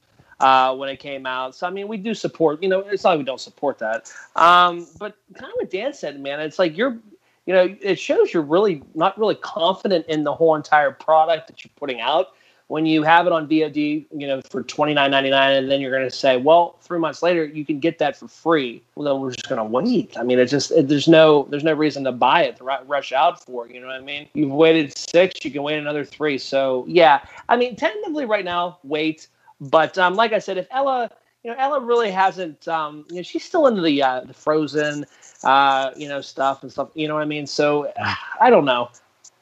[0.41, 1.55] uh, when it came out.
[1.55, 2.63] So I mean, we do support.
[2.63, 4.13] You know, it's not like we don't support that.
[4.37, 6.99] Um, but kind of what Dan said, man, it's like you're.
[7.47, 11.65] You know, it shows you're really not really confident in the whole entire product that
[11.65, 12.29] you're putting out
[12.71, 15.81] when you have it on VOD, you know, for twenty nine ninety nine, and then
[15.81, 18.81] you're going to say, well, three months later you can get that for free.
[18.95, 20.17] Well, then we're just going to wait.
[20.17, 23.11] I mean, it's just it, there's no there's no reason to buy it to rush
[23.11, 23.69] out for.
[23.69, 24.29] You know what I mean?
[24.35, 26.39] You've waited six, you can wait another three.
[26.39, 29.27] So yeah, I mean, tentatively right now, wait.
[29.61, 31.11] But um, like I said, if Ella,
[31.43, 35.07] you know, Ella really hasn't, um, you know, she's still into the uh, the Frozen,
[35.43, 36.91] uh, you know, stuff and stuff.
[36.95, 37.49] You know what I mean?
[37.49, 37.93] So
[38.41, 38.91] I don't know.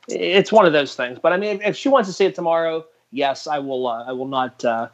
[0.09, 1.19] It's one of those things.
[1.23, 3.87] But I mean, if she wants to see it tomorrow yes, I will.
[3.87, 4.65] Uh, I will not.
[4.65, 4.89] Uh,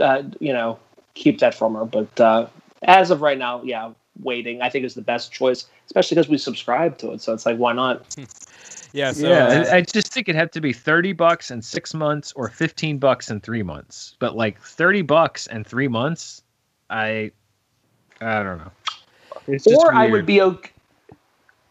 [0.00, 0.78] uh, you know,
[1.14, 1.84] keep that from her.
[1.84, 2.46] But uh,
[2.82, 3.92] as of right now, yeah,
[4.22, 4.62] waiting.
[4.62, 7.20] I think is the best choice, especially because we subscribe to it.
[7.20, 8.16] So it's like, why not?
[8.92, 9.12] yeah.
[9.12, 9.66] So, yeah.
[9.70, 12.98] I, I just think it had to be thirty bucks in six months or fifteen
[12.98, 14.16] bucks in three months.
[14.18, 16.42] But like thirty bucks and three months,
[16.90, 17.32] I,
[18.20, 18.72] I don't know.
[19.76, 20.70] or I would be okay.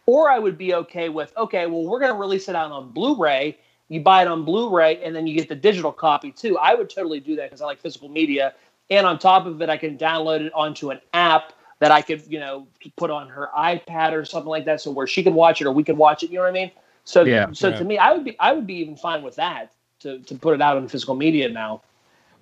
[0.06, 1.66] Or I would be okay with okay.
[1.66, 3.58] Well, we're going to release it out on Blu-ray
[3.90, 6.58] you buy it on Blu-ray and then you get the digital copy too.
[6.58, 8.54] I would totally do that because I like physical media.
[8.90, 12.24] And on top of it, I can download it onto an app that I could,
[12.28, 15.62] you know, put on her iPad or something like that, so where she can watch
[15.62, 16.30] it or we can watch it.
[16.30, 16.72] You know what I mean?
[17.04, 17.78] So, yeah, so yeah.
[17.78, 20.54] to me, I would be, I would be even fine with that to to put
[20.54, 21.82] it out on physical media now.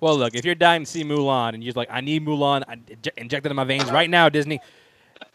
[0.00, 2.78] Well, look, if you're dying to see Mulan and you're like, I need Mulan, I
[3.16, 4.60] inject it in my veins right now, Disney.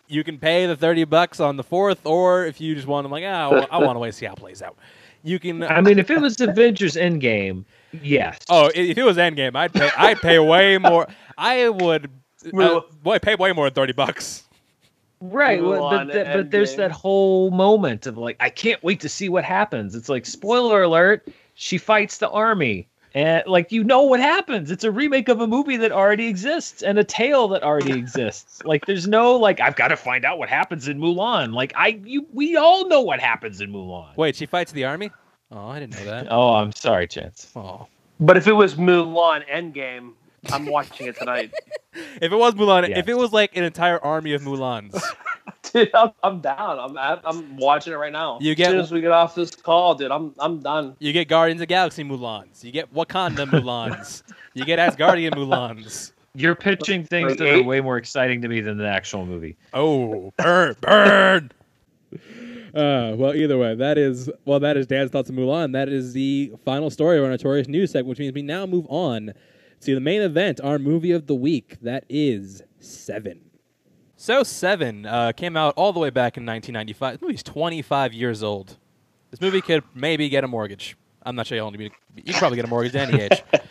[0.07, 3.11] You can pay the thirty bucks on the fourth, or if you just want, I'm
[3.11, 4.77] like, oh, I want to wait to see how it plays out
[5.23, 5.63] you can.
[5.63, 7.65] I mean, if it was Avengers Endgame,
[8.01, 8.39] yes.
[8.49, 9.89] Oh, if it was Endgame, I'd pay.
[9.97, 11.07] I'd pay way more.
[11.37, 12.09] I would.
[12.57, 14.43] Uh, boy, pay way more than thirty bucks.
[15.23, 19.29] Right, well, but, but there's that whole moment of like, I can't wait to see
[19.29, 19.93] what happens.
[19.93, 22.87] It's like, spoiler alert, she fights the army.
[23.13, 24.71] And like you know what happens.
[24.71, 28.63] It's a remake of a movie that already exists and a tale that already exists.
[28.63, 31.53] Like there's no like I've got to find out what happens in Mulan.
[31.53, 34.15] Like I you we all know what happens in Mulan.
[34.15, 35.11] Wait, she fights the army?
[35.51, 36.27] Oh, I didn't know that.
[36.31, 37.51] oh, I'm sorry, Chance.
[37.55, 37.87] Oh.
[38.21, 40.13] But if it was Mulan Endgame,
[40.49, 41.51] I'm watching it tonight.
[41.93, 42.99] if it was Mulan, yes.
[42.99, 44.99] if it was like an entire army of Mulans.
[45.73, 46.79] dude, I'm, I'm down.
[46.79, 48.39] I'm at, I'm watching it right now.
[48.41, 50.11] You get as soon as we get off this call, dude.
[50.11, 50.95] I'm I'm done.
[50.99, 52.63] You get Guardians of Galaxy Mulans.
[52.63, 54.23] You get Wakanda Mulans.
[54.53, 56.13] you get Asgardian Mulans.
[56.33, 59.57] You're pitching things that are way more exciting to me than the actual movie.
[59.73, 61.51] Oh, burn, burn.
[62.73, 65.73] Uh, well, either way, that is well, that is Dan's thoughts on Mulan.
[65.73, 68.85] That is the final story of our notorious news segment, which means we now move
[68.87, 69.33] on
[69.81, 71.77] to the main event, our movie of the week.
[71.81, 73.50] That is Seven.
[74.21, 77.13] So Seven uh, came out all the way back in 1995.
[77.13, 78.77] This movie's 25 years old.
[79.31, 80.95] This movie could maybe get a mortgage.
[81.23, 83.43] I'm not sure you only you could probably get a mortgage at any age.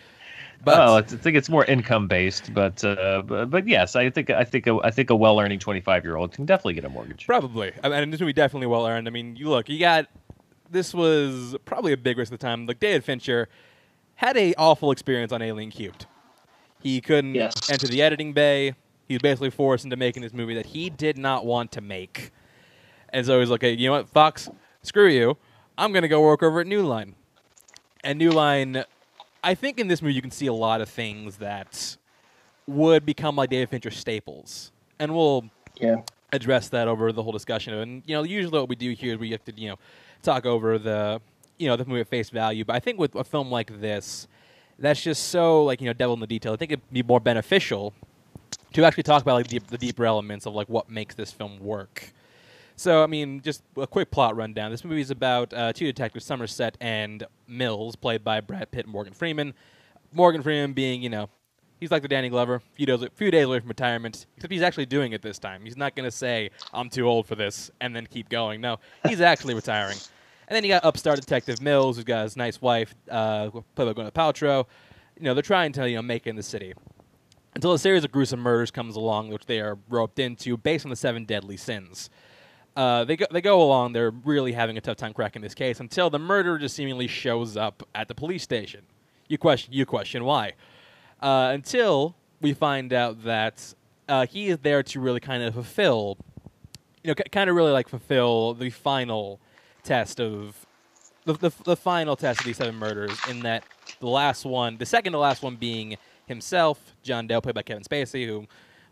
[0.63, 4.29] But well, I think it's more income based, but, uh, but but yes, I think
[4.29, 6.91] I think a, I think a well earning 25 year old can definitely get a
[6.91, 7.27] mortgage.
[7.27, 9.07] Probably, I mean, this movie definitely well earned.
[9.07, 10.09] I mean, you look, you got
[10.71, 12.67] this was probably a big risk at the time.
[12.67, 13.49] Like David Fincher
[14.17, 16.05] had a awful experience on Alien Cubed.
[16.83, 17.55] He couldn't yes.
[17.71, 18.75] enter the editing bay
[19.11, 22.31] he was basically forced into making this movie that he did not want to make.
[23.09, 24.49] And so he's like, hey, you know what, Fox,
[24.83, 25.37] screw you.
[25.77, 27.17] I'm going to go work over at New Line.
[28.05, 28.85] And New Line,
[29.43, 31.97] I think in this movie you can see a lot of things that
[32.69, 34.71] would become like David Fincher staples.
[35.01, 35.51] And we'll
[35.81, 36.03] yeah.
[36.33, 37.75] address that over the whole discussion.
[37.75, 39.77] And, you know, usually what we do here is we have to, you know,
[40.23, 41.21] talk over the,
[41.59, 42.65] you know, the movie at face value.
[42.65, 44.29] But I think with a film like this,
[44.79, 46.53] that's just so, like, you know, devil in the detail.
[46.53, 47.93] I think it'd be more beneficial
[48.73, 52.13] to actually talk about like the, deeper elements of like what makes this film work.
[52.77, 54.71] So, I mean, just a quick plot rundown.
[54.71, 58.93] This movie is about uh, two detectives, Somerset and Mills, played by Brad Pitt and
[58.93, 59.53] Morgan Freeman.
[60.13, 61.29] Morgan Freeman being, you know,
[61.79, 64.87] he's like the Danny Glover, few days, few days away from retirement, except he's actually
[64.87, 65.63] doing it this time.
[65.63, 68.61] He's not going to say, I'm too old for this, and then keep going.
[68.61, 69.99] No, he's actually retiring.
[70.49, 74.03] And then you got upstart Detective Mills, who's got his nice wife, uh, played by
[74.03, 74.67] Gwyneth Paltrow.
[75.19, 76.73] You know, they're trying to, you know, make it in the city
[77.55, 80.91] until a series of gruesome murders comes along, which they are roped into based on
[80.91, 82.11] the seven deadly sins.
[82.77, 83.93] Uh, they go they go along.
[83.93, 87.57] They're really having a tough time cracking this case until the murderer just seemingly shows
[87.57, 88.83] up at the police station.
[89.29, 90.53] You question you question why.
[91.21, 93.75] Uh, until we find out that
[94.09, 96.17] uh, he is there to really kind of fulfill,
[97.03, 99.41] you know, c- kind of really like fulfill the final
[99.83, 100.67] test of
[101.25, 103.19] the, the, the final test of these seven murders.
[103.29, 103.65] In that
[103.99, 105.97] the last one, the second to last one being
[106.31, 108.47] himself, John Doe, played by Kevin Spacey, who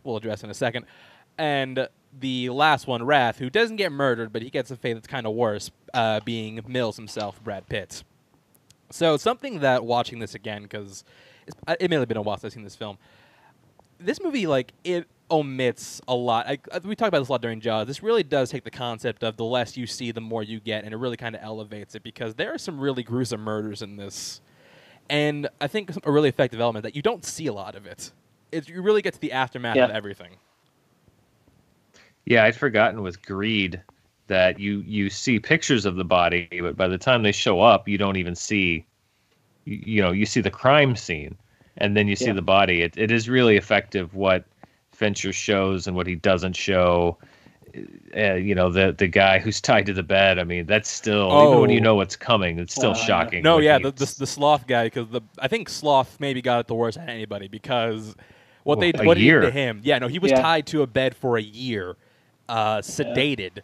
[0.04, 0.84] we'll address in a second.
[1.38, 1.88] And
[2.20, 5.26] the last one, Wrath, who doesn't get murdered, but he gets a fate that's kind
[5.26, 8.02] of worse, uh, being Mills himself, Brad Pitt.
[8.90, 11.04] So something that watching this again, because
[11.80, 12.98] it may have been a while since I've seen this film.
[13.98, 16.46] This movie, like it omits a lot.
[16.46, 17.86] I, we talked about this a lot during Jaws.
[17.86, 20.84] This really does take the concept of the less you see, the more you get,
[20.84, 23.96] and it really kind of elevates it because there are some really gruesome murders in
[23.96, 24.40] this,
[25.10, 28.12] and I think a really effective element that you don't see a lot of it.
[28.52, 29.86] It you really get to the aftermath Yeah.
[29.86, 30.36] of everything.
[32.26, 33.80] Yeah, I'd forgotten with greed
[34.26, 37.88] that you you see pictures of the body, but by the time they show up,
[37.88, 38.84] you don't even see.
[39.64, 41.36] You, you know, you see the crime scene,
[41.78, 42.32] and then you see Yeah.
[42.34, 42.82] the body.
[42.82, 44.44] It it is really effective what
[44.92, 47.16] Fincher shows and what he doesn't show.
[48.16, 50.38] Uh, you know, the the guy who's tied to the bed.
[50.38, 51.84] I mean, that's still even when you Oh.
[51.84, 53.42] know what's coming, it's still Uh, shocking.
[53.42, 56.66] No, yeah, the, the the sloth guy because the I think sloth maybe got it
[56.68, 58.16] the worst out of anybody because
[58.64, 59.80] what they Well, a what he did to him.
[59.84, 60.40] Yeah, no, he was Yeah.
[60.42, 61.96] tied to a bed for a year,
[62.48, 63.60] uh, sedated,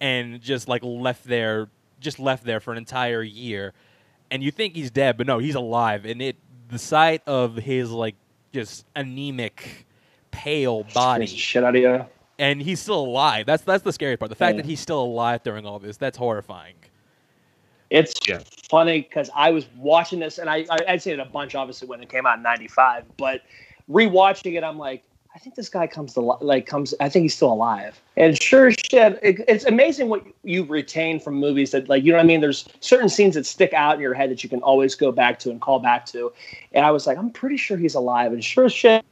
[0.00, 1.68] and just like left there,
[2.00, 3.72] just left there for an entire year,
[4.30, 6.36] and you think he's dead, but no, he's alive, and it
[6.68, 8.14] the sight of his like
[8.52, 9.86] just anemic,
[10.30, 12.04] pale body shit out of you.
[12.38, 13.46] And he's still alive.
[13.46, 14.30] That's that's the scary part.
[14.30, 14.62] The fact Yeah.
[14.62, 14.70] that mm.
[14.70, 16.74] he's still alive during all this, that's horrifying.
[17.90, 18.40] It's Yeah.
[18.70, 21.88] funny because I was watching this, and I, I I'd seen it a bunch, obviously,
[21.88, 23.04] when it came out in '95.
[23.16, 23.42] But
[23.90, 25.04] rewatching it, I'm like,
[25.34, 26.94] I think this guy comes to li- like comes.
[27.00, 28.00] I think he's still alive.
[28.16, 32.18] And sure shit, it, it's amazing what you retain from movies that, like, you know
[32.18, 32.40] what I mean.
[32.40, 35.38] There's certain scenes that stick out in your head that you can always go back
[35.40, 36.32] to and call back to.
[36.72, 38.32] And I was like, I'm pretty sure he's alive.
[38.32, 39.04] And sure as shit,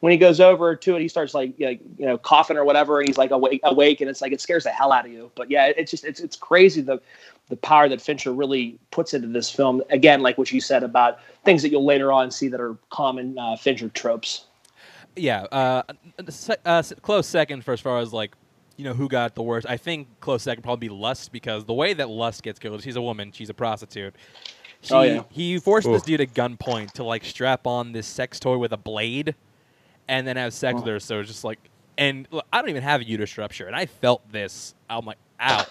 [0.00, 3.08] when he goes over to it, he starts like you know, coughing or whatever, and
[3.08, 5.30] he's like awake, awake, and it's like it scares the hell out of you.
[5.34, 7.00] But yeah, it's just it's it's crazy the
[7.48, 9.82] the power that Fincher really puts into this film.
[9.90, 13.38] Again, like what you said about things that you'll later on see that are common
[13.38, 14.44] uh, Fincher tropes.
[15.16, 15.82] Yeah, uh,
[16.64, 18.34] uh, close second for as far as like,
[18.76, 19.66] you know, who got the worst.
[19.68, 22.96] I think close second probably be Lust because the way that Lust gets killed, she's
[22.96, 24.14] a woman, she's a prostitute.
[24.82, 25.22] She, Oh, yeah.
[25.30, 28.76] He forced this dude at gunpoint to like strap on this sex toy with a
[28.76, 29.34] blade,
[30.08, 31.00] and then have sex with her.
[31.00, 31.58] So it's just like,
[31.96, 34.74] and look, I don't even have a uterus rupture, and I felt this.
[34.88, 35.66] I'm like, ow,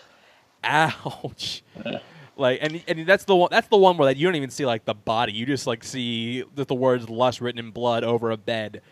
[0.64, 1.64] ouch.
[2.40, 4.64] Like and and that's the one that's the one where like, you don't even see
[4.64, 8.30] like the body you just like see that the words lust written in blood over
[8.30, 8.84] a bed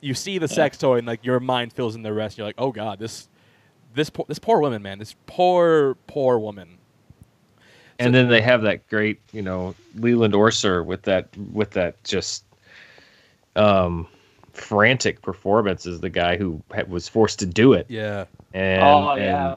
[0.00, 2.38] you see the sex toy and like your mind fills in the rest.
[2.38, 3.28] You're like, oh god, this
[3.94, 6.78] this poor, this poor woman, man, this poor poor woman.
[7.98, 12.44] and then they have that great, you know, Leland Orser with that with that just
[13.56, 14.06] um
[14.58, 17.86] frantic performance as the guy who was forced to do it.
[17.88, 19.54] Yeah, And oh and, yeah,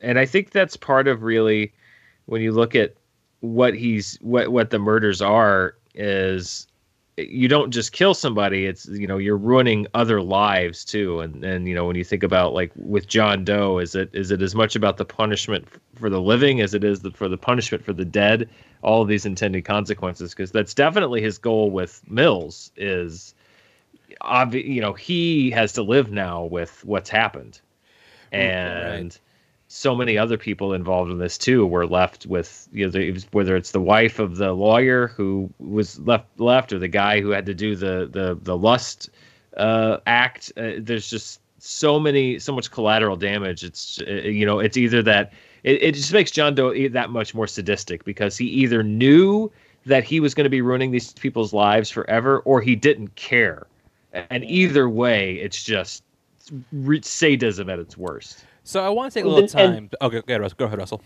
[0.00, 1.72] and I think that's part of really
[2.26, 2.94] when you look at
[3.40, 6.66] what he's what what the murders are is
[7.16, 11.20] you don't just kill somebody it's you know you're ruining other lives too.
[11.20, 14.30] And and you know when you think about like with John Doe is it is
[14.30, 15.66] it as much about the punishment
[15.96, 18.48] for the living as it is the, for the punishment for the dead?
[18.82, 23.34] All of these intended consequences because that's definitely his goal with Mills is
[24.22, 27.60] obvi- you know he has to live now with what's happened.
[28.30, 29.18] And
[29.68, 33.56] so many other people involved in this too were left with you know the, whether
[33.56, 37.46] it's the wife of the lawyer who was left left or the guy who had
[37.46, 39.10] to do the the the lust
[39.56, 43.64] uh, act uh, there's just so many so much collateral damage.
[43.64, 45.32] It's uh, you know it's either that
[45.64, 49.50] it, it just makes John Doe that much more sadistic because he either knew
[49.86, 53.66] that he was going to be ruining these people's lives forever or he didn't care
[54.12, 56.02] and either way it's just
[56.72, 59.90] re- sadism at its worst So I want to take a little then- time.
[60.02, 60.56] okay, go ahead, Russell.
[60.58, 61.02] Go ahead, Russell.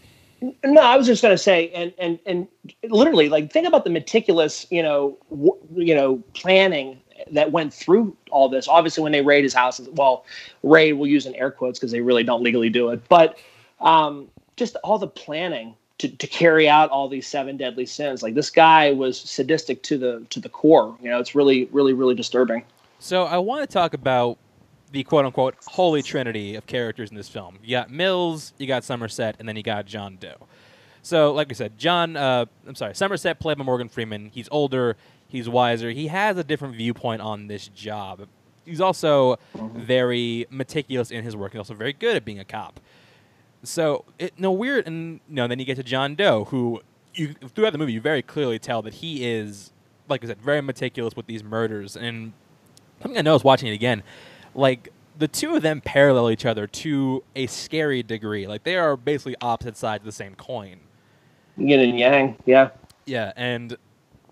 [0.64, 2.48] No, I was just going to say, and and and
[2.90, 7.00] literally, like, think about the meticulous, you know, w- you know, planning
[7.30, 8.66] that went through all this.
[8.66, 10.24] Obviously, when they raid his house, well,
[10.64, 13.38] raid we'll use in air quotes because they really don't legally do it, but
[13.80, 14.26] um,
[14.56, 18.20] just all the planning to, to carry out all these seven deadly sins.
[18.20, 20.96] Like this guy was sadistic to the to the core.
[21.00, 22.64] You know, it's really, really, really disturbing.
[23.02, 24.38] So I want to talk about
[24.92, 27.58] the quote unquote holy trinity of characters in this film.
[27.60, 30.46] You got Mills, you got Somerset, and then you got John Doe.
[31.02, 34.30] So, like I said, John, uh, I'm sorry, Somerset played by Morgan Freeman.
[34.32, 34.96] He's older,
[35.26, 38.28] he's wiser, he has a different viewpoint on this job.
[38.64, 39.36] He's also
[39.74, 41.52] very meticulous in his work.
[41.52, 42.78] He's also very good at being a cop.
[43.64, 46.80] So, it, no weird, and know, then you get to John Doe, who
[47.14, 49.72] you throughout the movie you very clearly tell that he is,
[50.08, 51.96] like I said, very meticulous with these murders.
[51.96, 52.34] And
[53.02, 54.02] something I noticed watching it again,
[54.54, 58.46] like the two of them parallel each other to a scary degree.
[58.46, 60.80] Like they are basically opposite sides of the same coin.
[61.56, 62.36] Yin and yang.
[62.46, 62.70] Yeah.
[63.04, 63.76] Yeah, and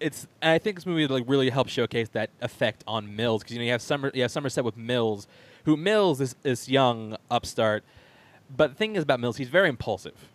[0.00, 3.54] it's and I think this movie like really helps showcase that effect on Mills because
[3.54, 5.26] you know you have Summer you have Somerset with Mills,
[5.64, 7.84] who Mills is this young upstart,
[8.54, 10.28] but the thing is about Mills, he's very impulsive.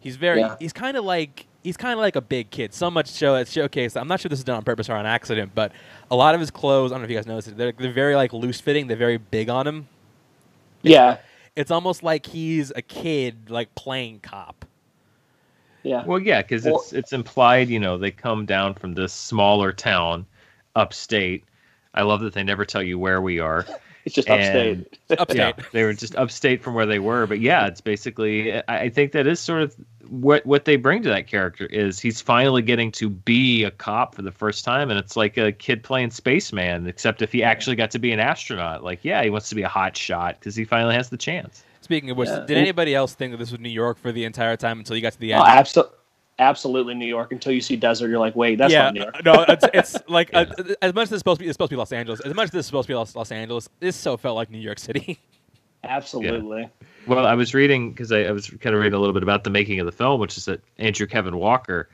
[0.00, 0.56] He's very Yeah.
[0.58, 2.72] he's kind of like he's kind of like a big kid.
[2.74, 3.96] So much show that showcase.
[3.96, 5.72] I'm not sure this is done on purpose or on accident, but
[6.10, 6.92] a lot of his clothes.
[6.92, 7.56] I don't know if you guys noticed.
[7.56, 8.86] They're, they're very like loose fitting.
[8.86, 9.88] They're very big on him.
[10.82, 11.16] Yeah,
[11.56, 14.64] It's almost like he's a kid like playing cop.
[15.82, 17.68] yeah, Well, yeah, because Well- it's it's implied.
[17.68, 20.26] You know, they come down from this smaller town,
[20.76, 21.42] upstate.
[21.94, 23.66] I love that they never tell you where we are.
[24.06, 25.18] It's just and- upstate.
[25.20, 25.36] Upstate.
[25.38, 27.26] Yeah, they were just upstate from where they were.
[27.26, 28.54] But yeah, it's basically.
[28.54, 29.76] I I think that is sort of
[30.08, 34.14] what what they bring to that character is he's finally getting to be a cop
[34.14, 37.76] for the first time, and it's like a kid playing spaceman, except if he actually
[37.76, 38.82] got to be an astronaut.
[38.84, 41.62] Like, yeah, he wants to be a hot shot because he finally has the chance.
[41.82, 42.44] Speaking of which, Yeah.
[42.46, 45.02] did anybody else think that this was New York for the entire time until you
[45.02, 45.46] got to the Oh, end?
[45.46, 45.92] abso- absolutely
[46.38, 47.32] New York.
[47.32, 49.24] Until you see desert, you're like, wait, that's yeah, not New York.
[49.24, 50.46] no, it's, it's like uh,
[50.82, 52.20] as much as it's supposed to be, it's supposed to be Los Angeles.
[52.20, 54.50] As much as this is supposed to be Los, Los Angeles, this so felt like
[54.50, 55.18] New York City.
[55.84, 56.68] Absolutely.
[57.06, 59.44] Well, I was reading because I, I was kind of reading a little bit about
[59.44, 61.88] the making of the film, which is that Andrew Kevin Walker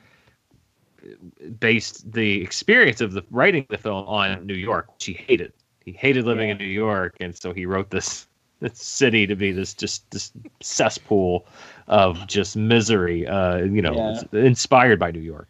[1.59, 5.52] based the experience of the writing the film on New York, which he hated.
[5.85, 6.52] He hated living Yeah.
[6.52, 8.27] in New York, and so he wrote this
[8.60, 11.47] this city to be this just this cesspool
[11.88, 13.26] of just misery.
[13.26, 13.94] Uh, you know,
[14.32, 14.40] Yeah.
[14.40, 15.48] inspired by New York.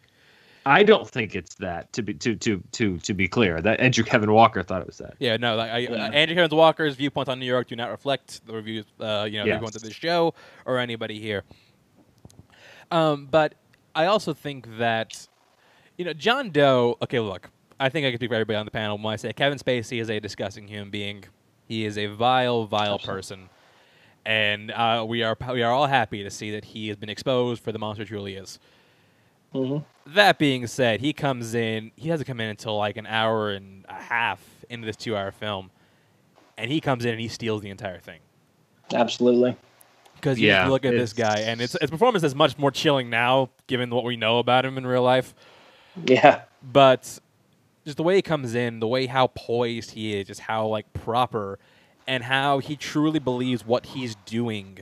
[0.65, 1.91] I don't think it's that.
[1.93, 4.97] To be to to to to be clear, that Andrew Kevin Walker thought it was
[4.99, 5.15] that.
[5.19, 5.91] yeah, no, like I, Yeah.
[5.91, 9.39] uh, Andrew Kevin Walker's viewpoints on New York do not reflect the reviews, uh, you
[9.39, 9.55] know, the Yes.
[9.57, 10.33] viewpoints of this show
[10.65, 11.43] or anybody here.
[12.91, 13.55] Um, but
[13.95, 15.27] I also think that,
[15.97, 16.97] you know, John Doe.
[17.01, 17.49] Okay, look,
[17.79, 19.99] I think I can speak for everybody on the panel when I say Kevin Spacey
[19.99, 21.25] is a disgusting human being.
[21.67, 23.07] He is a vile, vile Absolutely.
[23.07, 23.49] person,
[24.25, 27.63] and uh, we are we are all happy to see that he has been exposed
[27.63, 28.59] for the monster he truly is.
[29.53, 31.91] hmm That being said, he comes in.
[31.95, 35.71] He doesn't come in until like an hour and a half into this two-hour film,
[36.57, 38.19] and he comes in and he steals the entire thing.
[38.93, 39.55] Absolutely.
[40.15, 42.71] Because you Yeah, just look at this guy, and it's his performance is much more
[42.71, 45.33] chilling now, given what we know about him in real life.
[46.05, 46.41] Yeah.
[46.61, 47.19] But
[47.85, 50.91] just the way he comes in, the way how poised he is, just how like
[50.93, 51.59] proper,
[52.07, 54.79] and how he truly believes what he's doing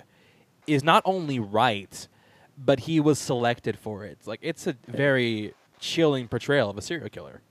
[0.67, 2.07] is not only right,
[2.57, 4.19] but he was selected for it.
[4.25, 7.41] Like it's a very chilling portrayal of a serial killer.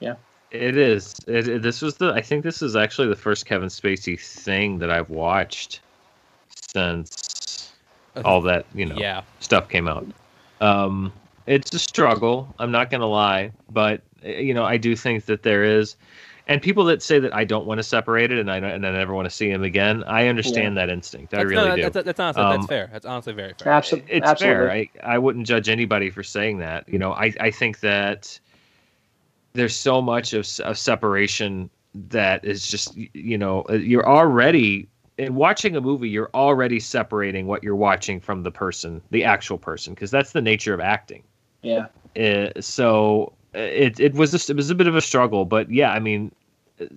[0.00, 0.14] Yeah.
[0.50, 1.14] It is.
[1.26, 2.12] It, it- this was the.
[2.12, 5.80] I think this is actually the first Kevin Spacey thing that I've watched
[6.72, 7.72] since
[8.24, 9.22] all that you know Yeah.
[9.40, 10.06] stuff came out.
[10.60, 11.12] Um,
[11.46, 12.52] it's a struggle.
[12.58, 15.96] I'm not gonna lie, but uh, you know I do think that there is,
[16.48, 18.90] and people that say that I don't want to separate it and I and I
[18.90, 20.02] never want to see him again.
[20.04, 21.34] I understand that instinct.
[21.34, 21.82] I That's, really no, do.
[21.90, 22.88] That's, that's honestly that's Um, fair.
[22.92, 23.72] That's honestly very fair.
[23.72, 24.12] Absolutely.
[24.12, 24.56] it's Absolutely.
[24.56, 25.04] fair.
[25.04, 26.88] I, I wouldn't judge anybody for saying that.
[26.88, 28.40] You know, I, I think that
[29.52, 31.70] there's so much of, s- of separation
[32.10, 37.46] that is just, you know, uh, you're already in watching a movie, you're already separating
[37.46, 41.22] what you're watching from the person, the actual person, because that's the nature of acting.
[41.62, 41.86] Yeah.
[42.16, 45.70] Uh, so uh, it it was just, it was a bit of a struggle, but
[45.72, 46.37] yeah, I mean, s-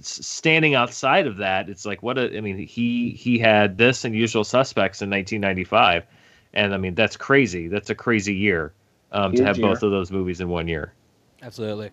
[0.01, 4.15] standing outside of that, it's like what a, I mean, he he had this and
[4.15, 6.05] Usual Suspects in 1995,
[6.53, 7.67] and I mean that's crazy.
[7.67, 8.73] That's a crazy year
[9.11, 9.67] um, to have year.
[9.67, 10.93] both of those movies in one year.
[11.41, 11.91] Absolutely.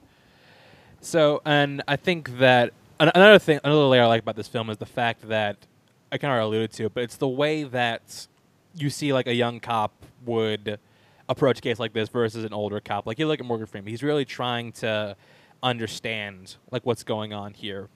[1.00, 4.78] So, and I think that another thing, another layer I like about this film is
[4.78, 5.56] the fact that
[6.10, 8.26] I kind of alluded to, it, but it's the way that
[8.74, 9.92] you see like a young cop
[10.24, 10.78] would
[11.28, 13.06] approach a case like this versus an older cop.
[13.06, 15.16] Like you look at Morgan Freeman, he's really trying to
[15.62, 17.88] understand like what's going on here,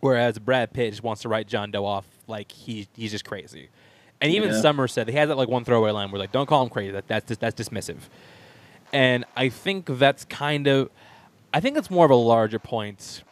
[0.00, 3.68] whereas Brad Pitt just wants to write John Doe off like he he's just crazy.
[4.20, 4.60] And even Yeah.
[4.60, 6.92] Somerset he has that like one throwaway line where like, "Don't call him crazy.
[6.92, 7.98] That that's that's dismissive."
[8.92, 10.90] And I think that's kind of,
[11.54, 13.22] I think it's more of a larger point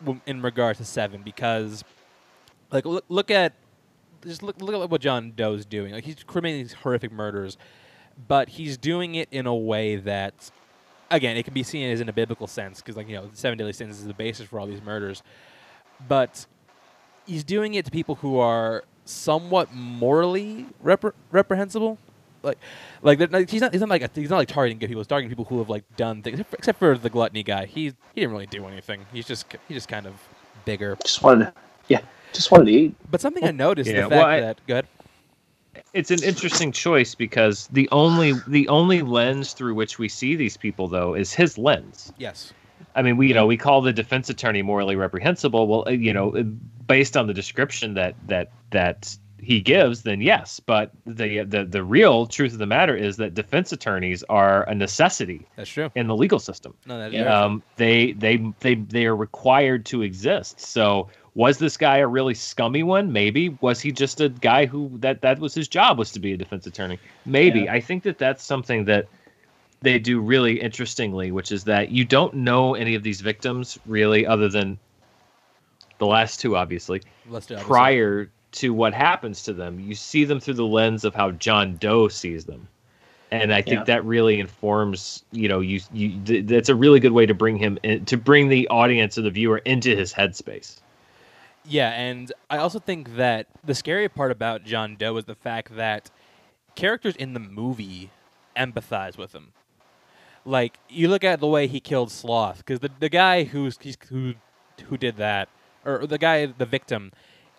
[0.00, 1.84] w- in regard to Seven because,
[2.72, 3.52] like, look, look at,
[4.24, 5.92] just look, look at what John Doe's doing.
[5.92, 7.56] Like, he's committing these horrific murders,
[8.26, 10.50] but he's doing it in a way that,
[11.14, 13.36] again, it can be seen as in a biblical sense because, like, you know, the
[13.36, 15.22] seven deadly sins is the basis for all these murders,
[16.08, 16.46] but
[17.26, 21.98] he's doing it to people who are somewhat morally repre- reprehensible.
[22.42, 22.58] Like,
[23.02, 23.72] like, they're he's not.
[23.72, 25.00] He's not like a, he's not like targeting good people.
[25.00, 26.40] He's targeting people who have like done things.
[26.52, 27.84] except for- the gluttony guy, he
[28.14, 29.06] he didn't really do anything.
[29.12, 30.14] He's just he's just kind of
[30.66, 30.96] bigger.
[31.02, 31.52] Just wanted to,
[31.88, 32.00] yeah,
[32.34, 32.94] just wanted to eat.
[33.10, 34.86] But something I noticed Yeah, the well, fact I- that good.
[35.94, 40.56] It's an interesting choice because the only the only lens through which we see these
[40.56, 42.12] people though is his lens.
[42.18, 42.52] Yes.
[42.96, 45.66] I mean, we you know we call the defense attorney morally reprehensible.
[45.68, 46.32] Well, you know,
[46.86, 50.58] based on the description that that that he gives, then yes.
[50.58, 54.74] But the the the real truth of the matter is that defense attorneys are a
[54.74, 55.90] necessity That's true.
[55.94, 56.74] in the legal system.
[56.86, 57.32] No, that is very true.
[57.32, 60.60] Um, they they they they are required to exist.
[60.60, 63.12] So was this guy a really scummy one?
[63.12, 63.50] Maybe.
[63.60, 66.36] Was he just a guy who that that was his job was to be a
[66.36, 66.98] defense attorney?
[67.26, 67.60] Maybe.
[67.62, 67.72] Yeah.
[67.72, 69.06] I think that that's something that
[69.82, 74.24] they do really interestingly, which is that you don't know any of these victims really,
[74.26, 74.78] other than
[75.98, 77.60] the last two, obviously Let's do it.
[77.60, 79.80] prior to what happens to them.
[79.80, 82.68] You see them through the lens of how John Doe sees them.
[83.30, 83.84] And I think Yeah.
[83.84, 87.56] that really informs, you know, you you th- that's a really good way to bring
[87.56, 90.76] him in, to bring the audience or the viewer into his headspace.
[91.66, 95.74] Yeah, and I also think that the scary part about John Doe is the fact
[95.76, 96.10] that
[96.74, 98.10] characters in the movie
[98.56, 99.52] empathize with him.
[100.44, 103.96] Like you look at the way he killed Sloth, because the the guy who's he's,
[104.10, 104.34] who
[104.88, 105.48] who did that,
[105.86, 107.12] or the guy the victim,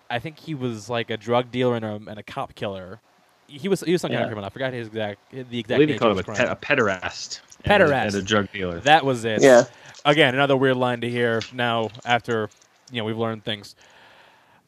[0.10, 3.00] I think he was like a drug dealer and a, and a cop killer.
[3.48, 4.46] He was he was some kind of criminal.
[4.46, 6.46] I forgot his exact the I exact believe he nature called him a, his pe-
[6.46, 6.52] crime.
[6.52, 7.40] a pederast.
[7.64, 8.06] and a- Pederast.
[8.06, 8.80] And a drug dealer.
[8.82, 9.42] That was it.
[9.42, 9.64] Yeah.
[10.04, 12.50] Again, another weird line to hear now after
[12.92, 13.76] you know we've learned things.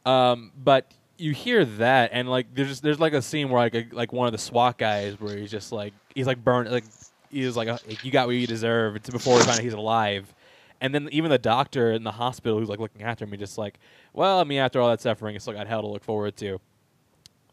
[0.07, 3.87] Um, but you hear that, and like there's there's like a scene where like a,
[3.91, 6.85] like one of the SWAT guys where he's just like he's like burned like
[7.29, 10.33] he's like "Uh, you got what you deserve it's before we find out he's alive.
[10.79, 13.79] And then even the doctor in the hospital who's like looking after me, just like,
[14.13, 16.03] well, I mean, after all that suffering, it's like I still got hell to look
[16.03, 16.59] forward to.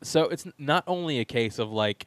[0.03, 2.07] So it's not only a case of like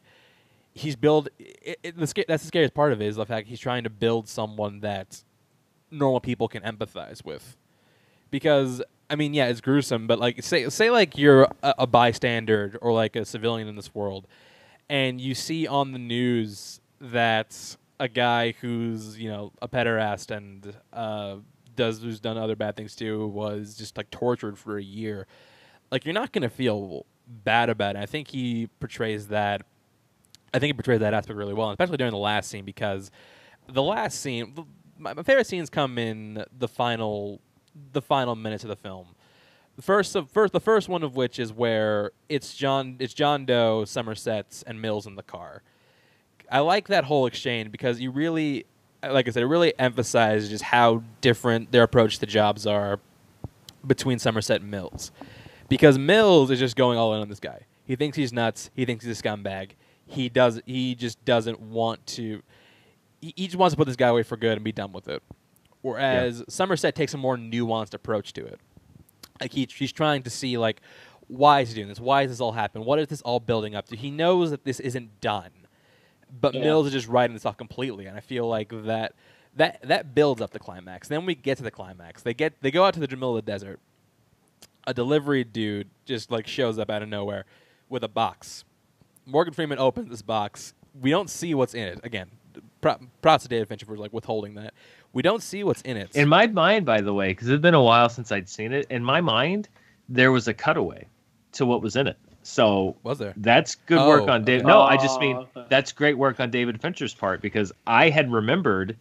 [0.74, 1.30] he's build.
[1.40, 3.90] It, it, the, that's the scariest part of it is the fact he's trying to
[3.90, 5.24] build someone that
[5.91, 7.57] normal people can empathize with.
[8.30, 12.78] Because I mean, yeah, it's gruesome, but like say say like you're a, a bystander
[12.82, 14.28] or like a civilian in this world,
[14.90, 20.76] and you see on the news that a guy who's you know a pederast and
[20.92, 21.38] uh,
[21.76, 25.26] does who's done other bad things too was just like tortured for a year.
[25.90, 28.00] Like you're not gonna feel bad about it.
[28.00, 29.64] I think he portrays that.
[30.54, 33.12] I think he portrays that aspect really well, especially during the last scene because
[33.68, 34.54] the last scene,
[34.98, 37.42] my, favorite scenes come in the final,
[37.94, 39.08] the final minutes of the film.
[39.76, 43.45] The first, of, first, the first one of which is where it's John, it's John
[43.45, 45.62] Doe, Somerset's, and Mills in the car.
[46.52, 48.66] I like that whole exchange because you really,
[49.04, 52.99] like I said, it really emphasizes just how different their approach to jobs are
[53.86, 55.12] between Somerset and Mills.
[55.70, 57.66] Because Mills is just going all in on this guy.
[57.86, 58.70] He thinks he's nuts.
[58.76, 59.72] He thinks he's a scumbag.
[60.08, 60.62] He does.
[60.66, 62.41] He just doesn't want to.
[63.22, 65.08] He, he just wants to put this guy away for good and be done with
[65.08, 65.22] it.
[65.82, 68.60] Whereas Somerset takes a more nuanced approach to it.
[69.40, 70.82] Like he, he's trying to see like
[71.28, 71.99] why is he doing this?
[71.99, 72.86] Why is this all happening?
[72.86, 73.95] What is this all building up to?
[73.95, 75.52] He knows that this isn't done,
[76.41, 76.62] but Yeah.
[76.62, 79.14] Mills is just writing this off completely, and I feel like that
[79.56, 81.08] that that builds up the climax.
[81.08, 82.24] Then we get to the climax.
[82.24, 83.80] They get they go out to the the desert.
[84.86, 87.45] A delivery dude just like shows up out of nowhere
[87.90, 88.64] with a box.
[89.26, 90.74] Morgan Freeman opens this box.
[90.99, 91.99] We don't see what's in it.
[92.04, 92.32] Again,
[92.80, 94.74] pro- props to David Fincher for like withholding that.
[95.18, 96.15] We don't see what's in it.
[96.15, 98.85] In my mind, by the way, because it's been a while since I'd seen it,
[98.91, 99.68] in my mind,
[100.07, 101.07] there was a cutaway
[101.53, 102.18] to what was in it.
[102.44, 103.34] So was there?
[103.38, 104.65] That's good work Oh, on David.
[104.65, 104.68] okay.
[104.72, 108.31] No, I just Oh, mean that's great work on David Fincher's part because I had
[108.31, 108.95] remembered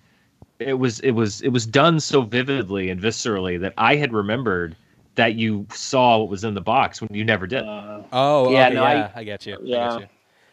[0.59, 4.75] it was it was it was done so vividly and viscerally that I had remembered
[5.17, 7.63] that you saw what was in the box when you never did.
[7.63, 9.57] Uh, Oh, Yeah, okay, no, I- yeah, I, get you.
[9.57, 9.89] I yeah.
[9.91, 10.07] get you.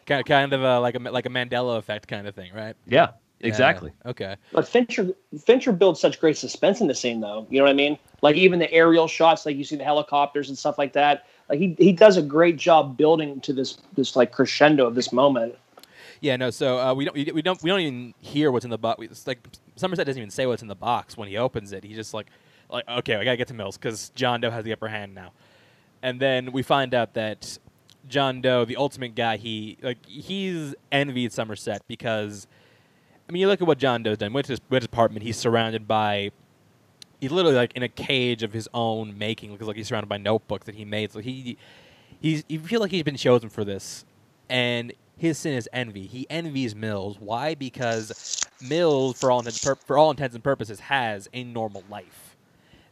[0.08, 2.76] Kind, kind of a, like a like a Mandela effect kind of thing, right?
[2.86, 3.12] yeah,
[3.44, 3.92] Yeah, exactly.
[4.06, 4.38] Okay.
[4.54, 7.46] but Fincher Fincher builds such great suspense in the scene, though.
[7.50, 8.00] You know what I mean?
[8.22, 11.26] Like even the aerial shots, like you see the helicopters and stuff like that.
[11.50, 15.12] Like he he does a great job building to this this like crescendo of this
[15.12, 15.56] moment.
[16.22, 16.52] Yeah, no.
[16.52, 19.04] So uh, we don't we, we don't we don't even hear what's in the box.
[19.04, 19.46] It's like
[19.76, 21.84] Somerset doesn't even say what's in the box when he opens it.
[21.84, 22.28] He's just like,
[22.70, 25.34] like okay, I gotta get to Mills because John Doe has the upper hand now.
[26.02, 27.58] And then we find out that
[28.08, 32.53] John Doe, the ultimate guy, he like he's envied Somerset because I
[33.34, 34.32] mean, you look at what John Doe's done.
[34.34, 35.24] Went to his, went to his apartment.
[35.24, 36.32] He's surrounded by.
[37.20, 40.18] He's literally like in a cage of his own making because like he's surrounded by
[40.18, 41.12] notebooks that he made.
[41.12, 41.58] So he,
[42.22, 44.04] he's you feel like he's been chosen for this,
[44.50, 46.06] and his sin is envy.
[46.06, 47.18] He envies Mills.
[47.20, 47.56] Why?
[47.56, 52.36] Because Mills, for all intents, for all intents and purposes, has a normal life.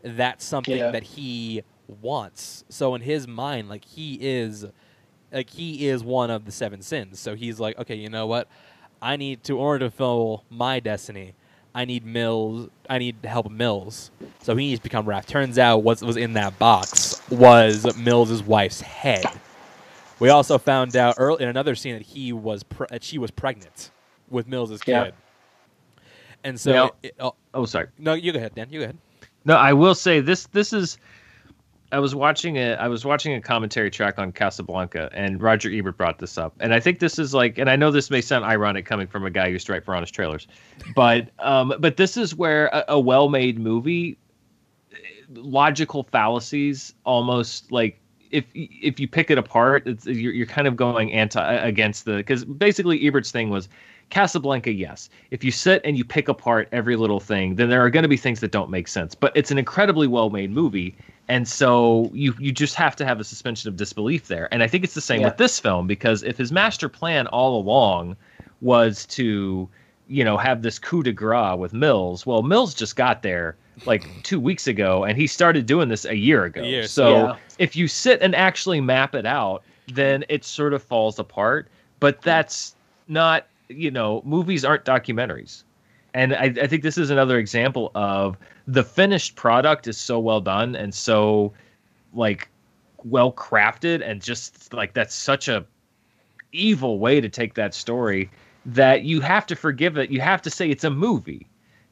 [0.03, 0.91] That's something Yeah.
[0.91, 1.63] that he
[2.01, 2.63] wants.
[2.69, 4.65] So in his mind, like he is,
[5.31, 7.19] like he is one of the seven sins.
[7.19, 8.47] So he's like, okay, you know what?
[9.02, 11.34] I need to, in order to fulfill my destiny,
[11.73, 12.69] I need Mills.
[12.90, 14.11] I need to help Mills.
[14.41, 15.26] So he needs to become Wrath.
[15.28, 19.26] Turns out what was in that box was Mills's wife's head.
[20.19, 23.32] We also found out early in another scene that he was pre- that she was
[23.32, 23.90] pregnant
[24.30, 25.06] with Mills's Yeah.
[25.06, 25.14] kid.
[26.44, 27.88] And so, Now- it- oh, Oh, sorry.
[27.98, 28.68] no, you go ahead, Dan.
[28.69, 28.98] You go ahead.
[29.45, 30.45] No, I will say this.
[30.48, 30.98] This is
[31.91, 35.97] I was watching a I was watching a commentary track on Casablanca, and Roger Ebert
[35.97, 38.45] brought this up, and I think this is like, and I know this may sound
[38.45, 40.47] ironic coming from a guy who used to write for Honest Trailers,
[40.95, 44.18] but um, but this is where a, a well-made movie,
[45.34, 47.99] logical fallacies almost like
[48.31, 52.45] if if you pick it apart, you're, you're kind of going anti against the because
[52.45, 53.68] basically Ebert's thing was
[54.11, 55.09] Casablanca, yes.
[55.31, 58.09] If you sit and you pick apart every little thing, then there are going to
[58.09, 59.15] be things that don't make sense.
[59.15, 60.95] But it's an incredibly well made movie,
[61.27, 64.48] and so you you just have to have a suspension of disbelief there.
[64.53, 65.27] And I think it's the same Yeah.
[65.27, 68.15] with this film because if his master plan all along
[68.61, 69.69] was to
[70.07, 74.06] you know have this coup de grace with Mills, well Mills just got there like
[74.23, 76.61] two weeks ago, and he started doing this a year ago.
[76.61, 77.35] A year, so yeah.
[77.57, 81.68] if you sit and actually map it out, then it sort of falls apart.
[81.99, 82.76] But that's
[83.07, 85.64] not, you know, movies aren't documentaries.
[86.14, 90.42] And I, I think this is another example of the finished product is so well
[90.42, 91.54] done and so
[92.14, 92.50] like
[93.04, 95.66] well crafted and just like that's such a
[96.52, 98.30] evil way to take that story
[98.66, 100.10] that you have to forgive it.
[100.10, 101.48] You have to say it's a movie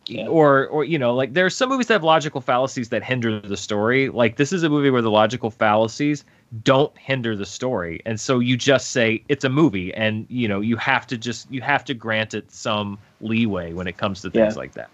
[0.07, 0.27] Yeah.
[0.27, 3.39] or or you know like there are some movies that have logical fallacies that hinder
[3.39, 6.25] the story like this is a movie where the logical fallacies
[6.63, 10.61] don't hinder the story and so you just say it's a movie and you know
[10.61, 14.31] you have to just you have to grant it some leeway when it comes to
[14.31, 14.59] things Yeah.
[14.59, 14.89] like that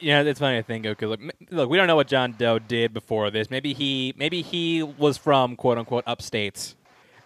[0.00, 1.20] Yeah, it's funny to think of because look,
[1.50, 3.50] look, we don't know what John Doe did before this.
[3.50, 6.74] Maybe he, maybe he was from quote unquote upstate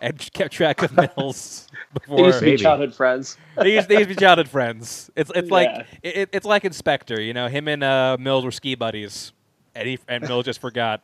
[0.00, 2.26] and kept track of Mills They before.
[2.26, 2.62] used to be maybe.
[2.62, 3.36] childhood friends.
[3.56, 5.10] they, used, they used to be childhood friends.
[5.16, 5.82] It's it's like Yeah.
[6.02, 7.20] it, it- it's like Inspector.
[7.20, 9.32] You know, him and uh, Mills were ski buddies,
[9.74, 11.02] and he and Mills just forgot.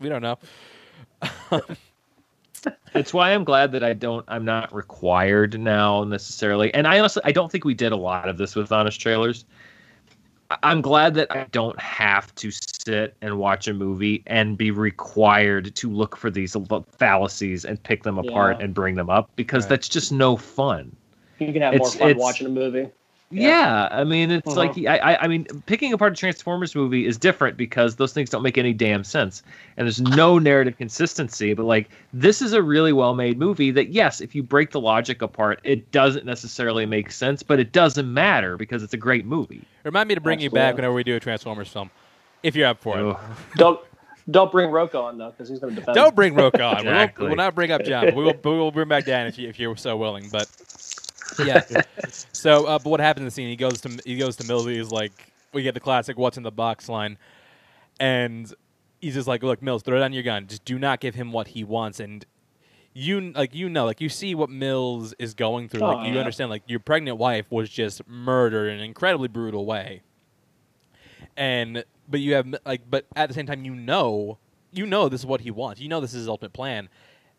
[0.00, 0.38] We don't know.
[2.94, 7.22] it's why i'm glad that i don't i'm not required now necessarily and i honestly
[7.24, 9.59] i don't think we did a lot of this with honest trailers I-
[10.62, 15.74] i'm glad that i don't have to sit and watch a movie and be required
[15.76, 16.56] to look for these
[16.98, 18.64] fallacies and pick them apart Yeah.
[18.64, 19.70] and bring them up because Right.
[19.70, 20.94] that's just no fun
[21.38, 22.88] You can have more fun watching a movie.
[23.30, 24.56] Yeah, I mean, it's Uh-huh.
[24.56, 28.30] like I, I, I mean, picking apart a Transformers movie is different because those things
[28.30, 29.42] don't make any damn sense,
[29.76, 31.54] and there's no narrative consistency.
[31.54, 35.22] But like, this is a really well-made movie that, yes, if you break the logic
[35.22, 39.62] apart, it doesn't necessarily make sense, but it doesn't matter because it's a great movie.
[39.84, 41.90] Remind me to bring you back whenever we do a Transformers film,
[42.42, 43.16] if you're up for it.
[43.56, 43.80] Don't
[44.30, 45.96] don't bring Rocco on though, because he's going to defend.
[45.96, 46.84] Don't bring Roke on.
[46.84, 48.14] We won't- We'll not bring up John.
[48.14, 50.28] We will, we will bring back Dan if you if you're so willing.
[50.30, 50.46] But
[51.38, 51.62] yeah.
[52.32, 53.48] so, uh, but what happens in the scene?
[53.48, 54.66] He goes to he goes to Mills.
[54.66, 57.18] He's like, we get the classic "What's in the box" line,
[57.98, 58.52] and
[59.00, 60.46] he's just like, "Look, Mills, throw down your gun.
[60.46, 62.24] Just do not give him what he wants." And
[62.92, 65.82] you like you know like you see what Mills is going through.
[65.82, 66.20] Oh, like you yeah.
[66.20, 70.02] understand like your pregnant wife was just murdered in an incredibly brutal way.
[71.36, 74.38] And but you have like but at the same time you know
[74.72, 75.80] you know this is what he wants.
[75.80, 76.88] You know this is his ultimate plan.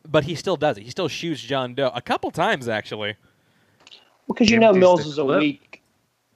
[0.07, 0.84] But he still does it.
[0.84, 3.18] He still shoots John Doe a couple times actually.
[4.27, 5.81] Because you know Mills is a weak.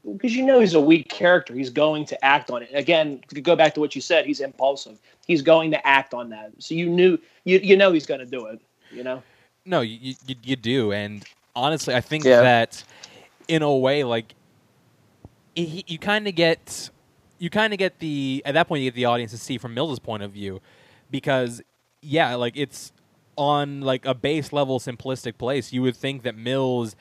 [0.06, 1.56] Because you know he's a weak character.
[1.56, 2.70] He's going to act on it.
[2.74, 5.00] Again, to go back to what you said, he's impulsive.
[5.26, 6.52] He's going to act on that.
[6.60, 8.62] So you knew you you know he's going to do it.
[8.92, 9.24] You know.
[9.66, 11.24] No, you, you you do, and
[11.56, 12.42] honestly, I think Yeah.
[12.42, 12.84] that
[13.48, 14.36] in a way, like
[15.56, 16.90] he, you kind of get
[17.40, 19.74] you kind of get the at that point you get the audience to see from
[19.74, 20.62] Mills's point of view,
[21.10, 21.62] because
[22.02, 22.92] yeah, like it's
[23.38, 25.74] on like a base level simplistic place.
[25.74, 26.96] You would think that Mills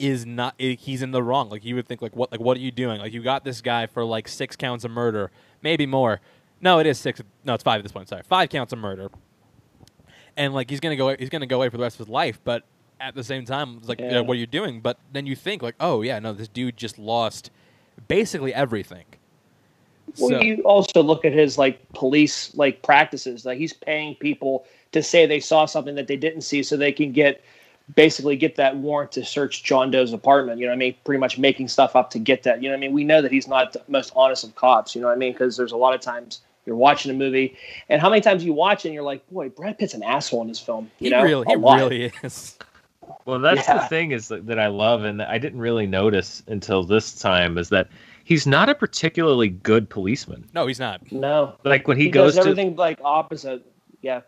[0.00, 1.48] is not he's in the wrong.
[1.50, 3.00] Like you would think like what like what are you doing?
[3.00, 5.30] Like you got this guy for like six counts of murder,
[5.62, 6.20] maybe more.
[6.60, 7.20] No, it is six.
[7.44, 8.08] No, it's five at this point.
[8.08, 9.10] Sorry, five counts of murder
[10.36, 12.40] and like he's gonna go he's gonna go away for the rest of his life
[12.44, 12.62] but
[13.00, 14.18] at the same time it's like Yeah.
[14.18, 16.76] uh, what are you doing but then you think like oh yeah no this dude
[16.76, 17.50] just lost
[18.06, 19.04] basically everything
[20.18, 23.44] Well, So- you also look at his like police like practices.
[23.44, 26.92] Like he's paying people to say they saw something that they didn't see, so they
[26.92, 27.42] can get
[27.94, 30.58] basically get that warrant to search John Doe's apartment.
[30.58, 30.94] You know what I mean?
[31.04, 32.62] Pretty much making stuff up to get that.
[32.62, 32.92] You know what I mean?
[32.92, 34.94] We know that he's not the most honest of cops.
[34.94, 35.32] You know what I mean?
[35.32, 37.56] Because there's a lot of times you're watching a movie,
[37.88, 40.42] and how many times you watch it and you're like, boy, Brad Pitt's an asshole
[40.42, 40.90] in this film.
[40.98, 42.58] You he know, really he really is
[43.24, 46.84] Well, that's the thing is that, that I love, and I didn't really notice until
[46.84, 47.88] this time is that
[48.24, 50.48] he's not a particularly good policeman.
[50.54, 53.66] no he's not No, Like when he, he, goes does to everything like opposite.
[54.02, 54.20] Yeah,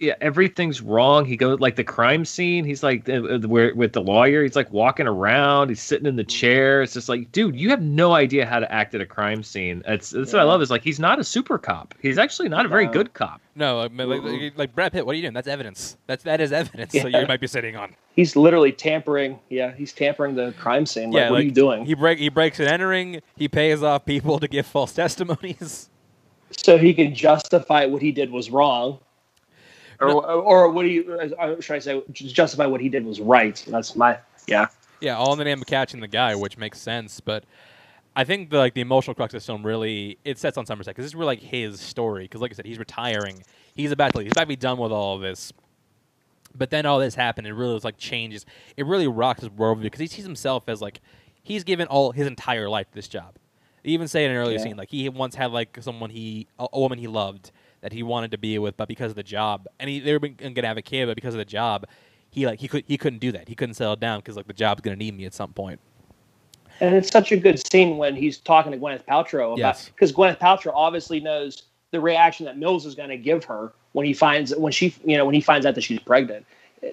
[0.00, 1.26] yeah, everything's wrong.
[1.26, 2.64] He goes like the crime scene.
[2.64, 4.42] He's like uh, uh, where with the lawyer.
[4.42, 5.68] He's like walking around.
[5.68, 6.82] He's sitting in the chair.
[6.82, 9.82] It's just like, dude, you have no idea how to act at a crime scene.
[9.86, 10.62] It's that's what I love.
[10.62, 11.94] Is like he's not a super cop.
[12.00, 12.92] He's actually not a very No.
[12.92, 13.42] good cop.
[13.54, 16.40] no like, like, like, like brad pitt what are you doing that's evidence that's that
[16.40, 19.38] is evidence that you might be sitting on he's literally tampering.
[19.50, 21.10] Yeah, he's tampering the crime scene.
[21.10, 21.84] Like, yeah what like, are you doing?
[21.84, 25.90] he break he breaks and entering he pays off people to give false testimonies
[26.50, 28.98] so he can justify what he did was wrong.
[30.00, 31.12] Or or what do you?
[31.38, 33.62] Uh, should I say justify what he did was right?
[33.68, 34.66] That's my yeah.
[35.00, 37.20] Yeah, all in the name of catching the guy, which makes sense.
[37.20, 37.44] But
[38.14, 40.94] I think the like the emotional crux of this film really it sets on Somerset
[40.94, 42.24] because this is really like his story.
[42.24, 43.42] Because like I said, he's retiring.
[43.74, 45.52] He's about to he's about to be done with all of this.
[46.54, 47.46] But then all this happened.
[47.46, 48.44] It really was like changes.
[48.76, 51.00] It really rocks his worldview because he sees himself as like
[51.42, 53.36] he's given all his entire life to this job.
[53.84, 54.64] They even say in an earlier Yeah.
[54.64, 57.52] scene like he once had like someone he a woman he loved
[57.82, 60.18] that he wanted to be with, but because of the job, and he they were
[60.18, 61.86] going to have a kid, but because of the job,
[62.30, 63.48] he like he could he couldn't do that.
[63.48, 65.80] He couldn't settle down because like the job's going to need me at some point.
[66.80, 69.90] And it's such a good scene when he's talking to Gwyneth Paltrow about Yes.
[69.90, 74.06] because Gwyneth Paltrow obviously knows the reaction that Mills is going to give her when
[74.06, 76.46] he finds when she you know when he finds out that she's pregnant.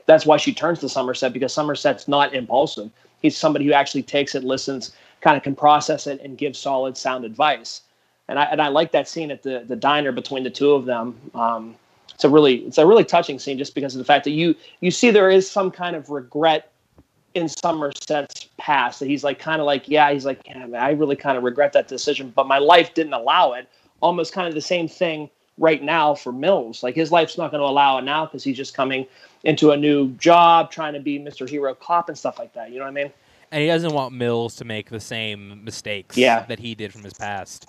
[0.06, 2.90] That's why she turns to Somerset because Somerset's not impulsive.
[3.22, 4.92] He's somebody who actually takes it, listens,
[5.22, 7.82] kind of can process it, and give solid, sound advice.
[8.30, 10.86] And I and I like that scene at the the diner between the two of
[10.86, 11.16] them.
[11.34, 11.76] Um,
[12.14, 14.56] it's a really it's a really touching scene just because of the fact that you
[14.82, 16.72] you see there is some kind of regret
[17.36, 20.92] in Somerset's past that he's like kind of like yeah he's like yeah, man, I
[20.92, 23.70] really kind of regret that decision but my life didn't allow it
[24.02, 25.30] almost kind of the same thing
[25.60, 28.58] right now for Mills like his life's not going to allow it now because he's
[28.58, 29.06] just coming
[29.44, 31.48] into a new job trying to be Mr.
[31.48, 33.12] Hero cop and stuff like that you know what I mean
[33.52, 36.46] And he doesn't want Mills to make the same mistakes Yeah.
[36.48, 37.68] that he did from his past.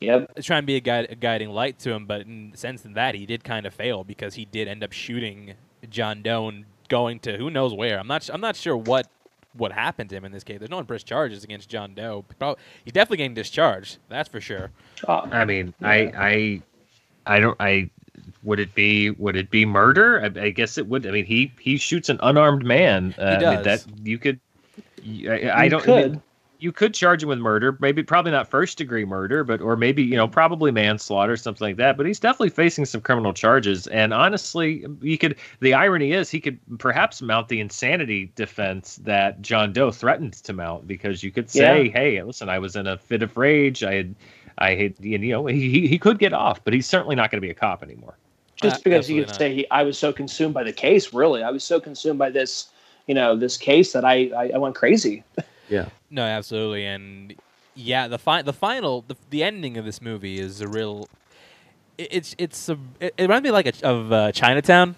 [0.00, 2.56] Yep It's trying to be a, guide, a guiding light to him, but in the
[2.56, 5.54] sense in that he did kind of fail because he did end up shooting
[5.90, 7.98] John Doe and going to who knows where.
[7.98, 8.28] I'm not.
[8.32, 9.08] I'm not sure what
[9.54, 10.58] what happened to him in this case.
[10.58, 12.24] There's no press charges against John Doe.
[12.38, 13.98] Prob- He's definitely getting discharged.
[14.08, 14.70] That's for sure.
[15.06, 15.88] Uh, I mean, Yeah.
[15.88, 16.62] I, I,
[17.26, 17.56] I don't.
[17.60, 17.90] I
[18.42, 20.20] would it be would it be murder?
[20.22, 21.06] I, I guess it would.
[21.06, 23.14] I mean, he he shoots an unarmed man.
[23.18, 23.84] Uh, I mean, does.
[23.84, 24.40] that you could.
[25.06, 25.82] I, I don't.
[25.82, 26.22] Could mean,
[26.58, 30.02] you could charge him with murder, maybe probably not first degree murder, but or maybe
[30.02, 31.96] you know probably manslaughter, something like that.
[31.96, 33.86] But he's definitely facing some criminal charges.
[33.88, 35.36] And honestly, you could.
[35.60, 40.52] The irony is he could perhaps mount the insanity defense that John Doe threatened to
[40.52, 41.92] mount because you could say, Yeah.
[41.92, 43.82] "Hey, listen, I was in a fit of rage.
[43.84, 44.14] I had."
[44.60, 47.40] I had, you know, he, he- he could get off, but he's certainly not going
[47.40, 48.16] to be a cop anymore.
[48.60, 49.36] just Uh, because you could not.
[49.36, 52.30] say he, I was so consumed by the case really I was so consumed by
[52.30, 52.66] this
[53.06, 55.22] you know this case that I I, I went crazy
[56.10, 57.34] No, absolutely, and
[57.74, 61.08] yeah, the fi- the final, the, the ending of this movie is a real.
[61.96, 64.96] it- It's it's a it, it reminds me like a, of uh, Chinatown,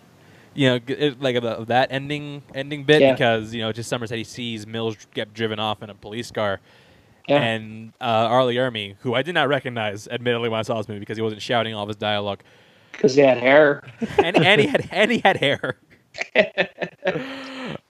[0.54, 3.12] you know, it, like of, of that ending ending bit Yeah.
[3.12, 6.60] because you know just Somerset he sees Mills get driven off in a police car,
[7.28, 7.42] Yeah.
[7.42, 8.44] and uh, R.
[8.44, 11.22] Lee Ermey, who I did not recognize, admittedly when I saw this movie because he
[11.22, 12.40] wasn't shouting all of his dialogue,
[12.92, 13.82] because he had hair
[14.18, 15.76] and, and he had and he had hair.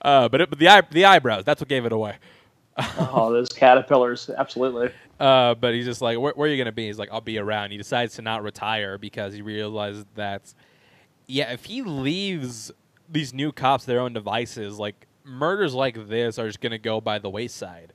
[0.01, 2.15] uh, but it, but the eye, the eyebrows that's what gave it away.
[2.97, 4.89] oh those caterpillars absolutely
[5.19, 6.87] Uh, but he's just like, where, where are you going to be?
[6.87, 7.71] He's like, I'll be around.
[7.71, 10.53] He decides to not retire because he realizes that,
[11.27, 12.71] yeah, if he leaves
[13.09, 17.01] these new cops their own devices, like murders like this are just going to go
[17.01, 17.93] by the wayside.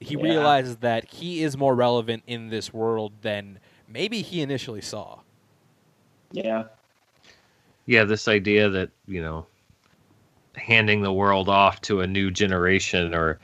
[0.00, 0.16] He Yeah.
[0.16, 5.20] realizes that he is more relevant in this world than maybe he initially saw.
[6.32, 6.64] yeah
[7.86, 9.46] Yeah, this idea that you know,
[10.56, 13.40] handing the world off to a new generation, or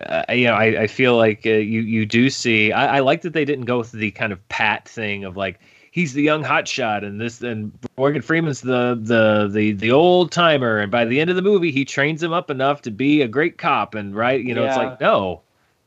[0.00, 2.72] uh, you know, I, I feel like uh, you you do see.
[2.72, 5.60] I, I like that they didn't go with the kind of pat thing of like
[5.90, 10.78] he's the young hotshot and this and Morgan Freeman's the the the the old timer,
[10.78, 13.28] and by the end of the movie, he trains him up enough to be a
[13.28, 15.42] great cop, and right, you know, it's like no,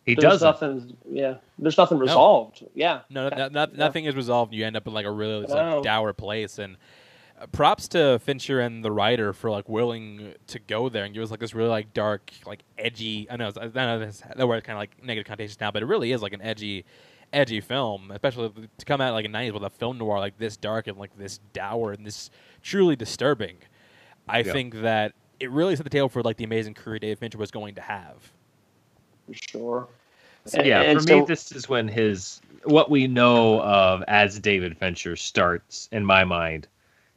[0.06, 0.48] he there's doesn't.
[0.48, 3.66] nothing yeah there's nothing resolved yeah No, no, no, Yeah.
[3.76, 4.54] nothing is resolved.
[4.54, 6.60] You end up in like a really like, dour place.
[6.60, 6.78] And
[7.40, 11.24] uh, props to Fincher and the writer for like willing to go there and give
[11.24, 13.28] us like this really like dark, like edgy.
[13.30, 15.84] I know, it's- I know this, that word kind of like negative connotations now, but
[15.84, 16.86] it really is like an edgy,
[17.34, 20.56] edgy film, especially to come out like in '90s with a film noir like this
[20.58, 22.30] dark and like this dour and this
[22.62, 23.58] truly disturbing.
[24.30, 24.54] I Yeah.
[24.54, 27.52] think that it really set the table for like the amazing career David Fincher was
[27.52, 28.32] going to have.
[29.28, 29.88] for sure
[30.64, 34.78] yeah, And- for and me, this is when his what we know of as David
[34.78, 36.68] Fincher starts in my mind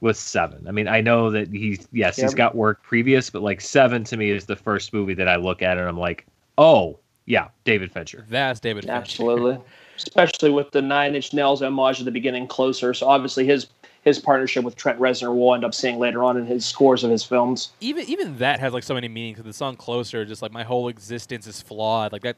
[0.00, 0.66] with Seven.
[0.68, 4.16] I mean, I know that he's yes, he's got work previous, but like Seven to
[4.16, 6.26] me is the first movie that I look at and I'm like,
[6.56, 8.24] oh yeah, David Fincher.
[8.28, 8.96] That's David Fincher.
[8.96, 9.58] Absolutely.
[9.96, 12.94] Especially with the Nine Inch Nails homage at the beginning closer.
[12.94, 13.66] So obviously his
[14.08, 17.10] his partnership with Trent Reznor we'll end up seeing later on in his scores of
[17.10, 17.70] his films.
[17.80, 19.36] even even that has like so many meanings.
[19.36, 22.12] Because the song "Closer," just like my whole existence is flawed.
[22.12, 22.36] Like that,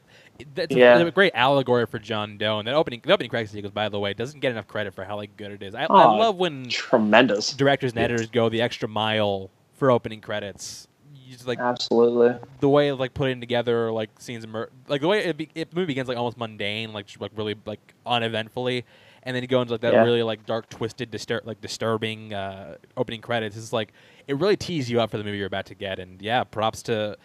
[0.53, 0.97] that's Yeah.
[0.99, 2.59] a, a great allegory for John Doe.
[2.59, 5.03] And that opening, the opening credits sequence, by the way, doesn't get enough credit for
[5.03, 5.73] how like good it is.
[5.73, 7.53] I, I Oh, love when Tremendous.
[7.53, 10.87] directors and editors go the extra mile for opening credits.
[11.29, 12.37] just like Absolutely.
[12.59, 14.45] the way of like putting together like scenes,
[14.87, 17.55] like the way it, be- it movie begins like almost mundane, like just, like really
[17.65, 18.83] like uneventfully,
[19.23, 20.03] and then you go into like that Yeah.
[20.03, 23.55] really like dark, twisted, distur- like disturbing uh, opening credits.
[23.57, 23.93] It's like
[24.27, 26.81] it really tees you up for the movie you're about to get, and yeah, props
[26.83, 27.17] to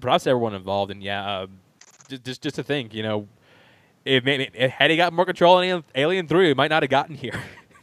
[0.00, 1.46] props to everyone involved, and yeah, uh,
[2.08, 3.28] just just just to think, you know,
[4.04, 4.24] if,
[4.72, 7.38] had he got more control in Alien, Alien Three, he might not have gotten here.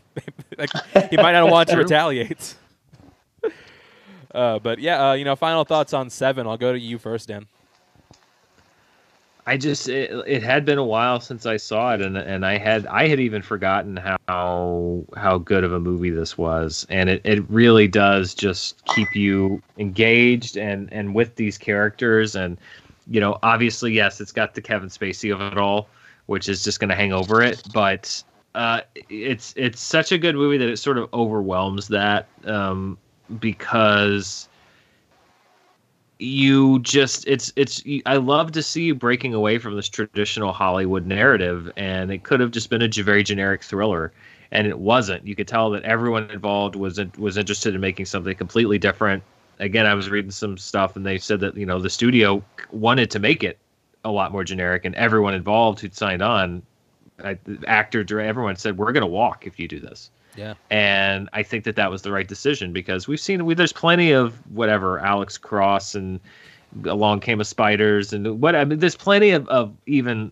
[0.57, 0.69] like
[1.11, 2.55] he might not have wanted to retaliate.
[4.35, 6.45] Uh, but yeah, uh, you know, final thoughts on Seven.
[6.45, 7.47] I'll go to you first, Dan.
[9.47, 12.57] I just it, it had been a while since I saw it, and and I
[12.57, 13.95] had I had even forgotten
[14.27, 19.15] how how good of a movie this was, and it, it really does just keep
[19.15, 22.57] you engaged and and with these characters, and
[23.09, 25.87] you know obviously yes, it's got the Kevin Spacey of it all,
[26.25, 28.21] which is just going to hang over it, but
[28.53, 32.97] uh, it's it's such a good movie that it sort of overwhelms that um,
[33.39, 34.46] because
[36.19, 41.05] you just it's it's I love to see you breaking away from this traditional Hollywood
[41.05, 44.11] narrative, and it could have just been a very generic thriller,
[44.51, 45.27] and it wasn't.
[45.27, 49.23] You could tell that everyone involved was was interested in making something completely different.
[49.59, 53.11] Again, I was reading some stuff, and they said that you know the studio wanted
[53.11, 53.57] to make it
[54.03, 56.63] a lot more generic, and everyone involved who'd signed on,
[57.23, 57.35] uh,
[57.67, 60.53] actor, director, everyone said we're going to walk if you do this Yeah.
[60.69, 64.11] and I think that that was the right decision because we've seen we, there's plenty
[64.11, 66.19] of whatever Alex Cross and
[66.85, 70.31] Along Came a Spiders and what I mean there's plenty of, of even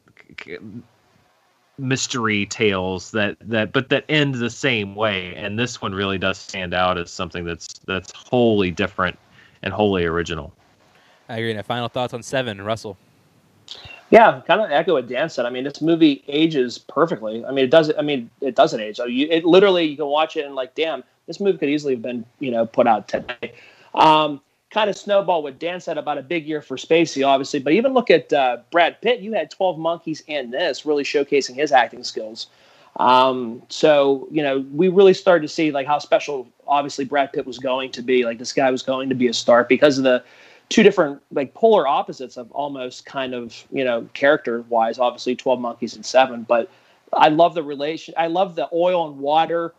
[1.77, 6.37] mystery tales that that but that end the same way and this one really does
[6.37, 9.17] stand out as something that's that's wholly different
[9.63, 10.53] and wholly original.
[11.27, 11.53] I agree.
[11.53, 12.97] Now, final thoughts on Seven, Russell.
[14.11, 15.45] Yeah, kind of echo what Dan said.
[15.45, 17.43] I mean, this movie ages perfectly.
[17.43, 17.91] I mean, it does.
[17.97, 18.99] I mean, it doesn't age.
[18.99, 22.25] It literally, you can watch it and like, damn, this movie could easily have been,
[22.39, 23.53] you know, put out today.
[23.95, 27.59] Um, kind of snowball what Dan said about a big year for Spacey, obviously.
[27.59, 29.21] But even look at uh, Brad Pitt.
[29.21, 32.47] You had Twelve Monkeys in this, really showcasing his acting skills.
[32.97, 37.45] Um, so you know, we really started to see like how special, obviously, Brad Pitt
[37.47, 38.23] was going to be.
[38.23, 40.23] Like this guy was going to be a star because of the
[40.69, 45.59] two different like polar opposites of almost kind of you know character wise obviously 12
[45.59, 46.69] monkeys and seven but
[47.13, 49.73] i love the relation i love the oil and water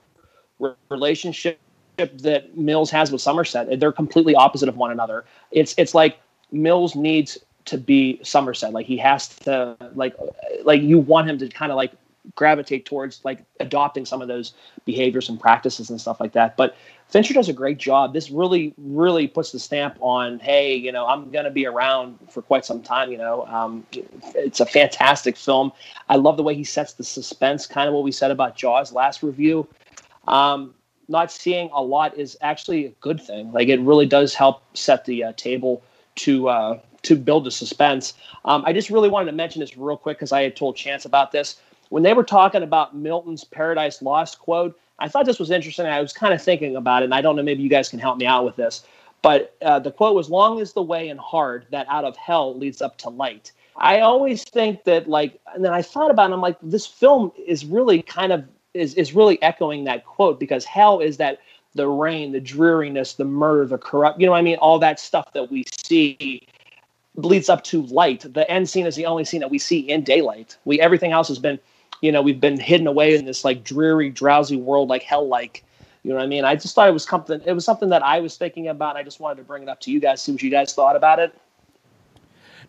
[0.58, 1.58] re- relationship
[1.96, 3.80] that mills has with somerset.
[3.80, 5.24] They're completely opposite of one another.
[5.50, 6.18] It's it's like
[6.52, 8.72] mills needs to be somerset.
[8.72, 10.14] Like he has to like
[10.64, 11.92] like you want him to kind of like
[12.34, 14.52] gravitate towards like adopting some of those
[14.84, 16.76] behaviors and practices and stuff like that but
[17.08, 18.12] Fincher does a great job.
[18.12, 22.18] This really, really puts the stamp on, hey, you know, I'm going to be around
[22.28, 23.12] for quite some time.
[23.12, 23.86] You know, um,
[24.34, 25.72] it's a fantastic film.
[26.08, 28.92] I love the way he sets the suspense, kind of what we said about Jaws
[28.92, 29.68] last review.
[30.26, 30.74] Um,
[31.08, 33.52] not seeing a lot is actually a good thing.
[33.52, 35.82] Like it really does help set the uh, table
[36.16, 38.14] to uh, to build the suspense.
[38.44, 41.04] Um, I just really wanted to mention this real quick because I had told Chance
[41.04, 44.78] about this when they were talking about Milton's Paradise Lost quote.
[44.98, 45.86] I thought this was interesting.
[45.86, 47.98] I was kind of thinking about it, and I don't know, maybe you guys can
[47.98, 48.84] help me out with this.
[49.22, 52.56] But uh, the quote was, Long is the way and hard that out of hell
[52.56, 53.52] leads up to light.
[53.76, 57.30] I always think that, like, and then I thought about it, I'm like, this film
[57.46, 61.40] is really kind of, is, is really echoing that quote because hell is that
[61.74, 64.56] the rain, the dreariness, the murder, the corrupt, you know what I mean?
[64.56, 66.46] All that stuff that we see
[67.16, 68.24] leads up to light.
[68.32, 70.56] The end scene is the only scene that we see in daylight.
[70.64, 71.58] We everything else has been
[72.06, 75.64] you know we've been hidden away in this like dreary drowsy world like hell like
[76.04, 78.02] you know what i mean i just thought it was something it was something that
[78.02, 80.22] i was thinking about and i just wanted to bring it up to you guys
[80.22, 81.34] see what you guys thought about it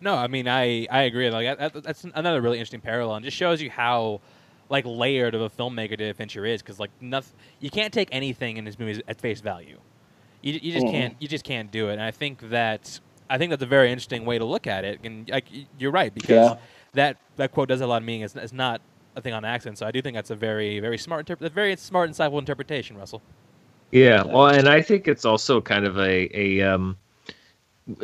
[0.00, 1.30] No, I mean I I agree.
[1.30, 4.20] Like that's another really interesting parallel, and just shows you how
[4.68, 6.62] like layered of a filmmaker David Fincher is.
[6.62, 9.80] Because like nothing, you can't take anything in his movies at face value.
[10.42, 10.90] You, you just Mhm.
[10.90, 11.94] can't you just can't do it.
[11.94, 13.00] And I think that
[13.30, 15.00] I think that's a very interesting way to look at it.
[15.04, 15.48] And like
[15.78, 16.56] you're right because Yeah.
[16.94, 18.22] that that quote does have a lot of meaning.
[18.22, 18.80] It's, it's not
[19.18, 19.78] a thing on accident.
[19.78, 23.22] So I do think that's a very very smart interp- very smart insightful interpretation, Russell.
[23.90, 26.96] Yeah, well, and I think it's also kind of a a um,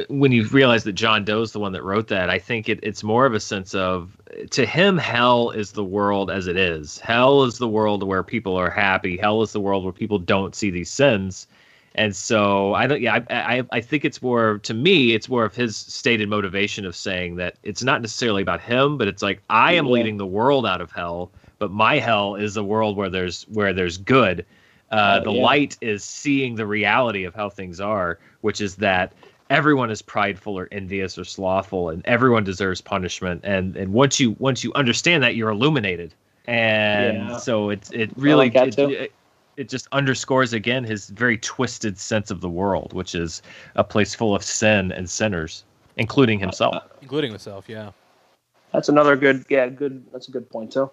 [0.09, 2.31] when you realize that John Doe's the one that wrote that.
[2.31, 4.17] I think it, it's more of a sense of
[4.51, 6.99] to him, hell is the world as it is.
[6.99, 9.17] Hell is the world where people are happy.
[9.17, 11.47] Hell is the world where people don't see these sins.
[11.97, 13.01] And so I don't.
[13.01, 15.15] Yeah, I, I I think it's more to me.
[15.15, 19.07] It's more of his stated motivation of saying that it's not necessarily about him, but
[19.07, 19.93] it's like I am Yeah.
[19.93, 21.31] leading the world out of hell,
[21.61, 24.45] but my hell is a world where there's where there's good.
[24.91, 25.43] Uh, Oh, the yeah.
[25.43, 29.13] light is seeing the reality of how things are, which is that
[29.51, 33.41] everyone is prideful or envious or slothful, and everyone deserves punishment.
[33.45, 36.13] And and once you once you understand that, you're illuminated.
[36.47, 37.37] And Yeah.
[37.37, 39.13] so it's it really like it- it-
[39.57, 43.43] it just underscores again his very twisted sense of the world, which is
[43.77, 45.65] a place full of sin and sinners,
[45.97, 46.77] including himself.
[47.03, 47.93] including himself, Yeah.
[48.73, 50.05] That's another good, yeah, good.
[50.13, 50.91] That's a good point too.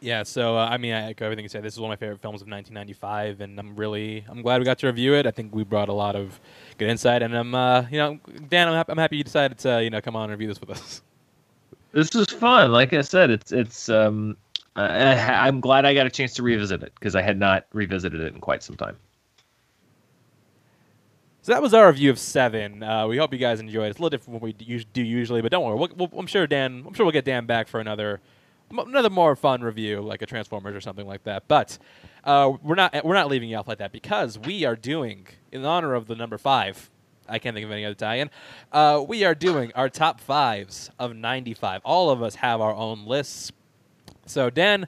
[0.00, 1.62] Yeah, so uh, I mean, I echo everything you said.
[1.62, 4.64] This is one of my favorite films of 1995, and I'm really, I'm glad we
[4.64, 5.24] got to review it.
[5.24, 6.40] I think we brought a lot of
[6.76, 8.18] good insight, and I'm, uh, you know,
[8.48, 10.60] Dan, I'm, hap- I'm happy you decided to, you know, come on and review this
[10.60, 11.02] with us.
[11.92, 12.72] This is fun.
[12.72, 13.88] Like I said, it's it's.
[13.88, 14.36] Um,
[14.76, 18.20] I, I'm glad I got a chance to revisit it because I had not revisited
[18.20, 18.96] it in quite some time.
[21.42, 22.82] So that was our review of Seven.
[22.82, 23.86] Uh, we hope you guys enjoyed.
[23.86, 23.90] It.
[23.90, 24.52] It's a little different from what we
[24.82, 25.76] do usually, but don't worry.
[25.76, 26.84] We'll, we'll, I'm sure Dan.
[26.86, 28.22] I'm sure we'll get Dan back for another,
[28.70, 31.46] another more fun review, like a Transformers or something like that.
[31.46, 31.76] But
[32.24, 35.66] uh, we're not we're not leaving you off like that because we are doing in
[35.66, 36.88] honor of the number five.
[37.28, 38.30] I can't think of any other tie-in.
[38.72, 41.82] Uh, we are doing our top fives of '95.
[41.84, 43.52] All of us have our own lists.
[44.26, 44.86] So Dan,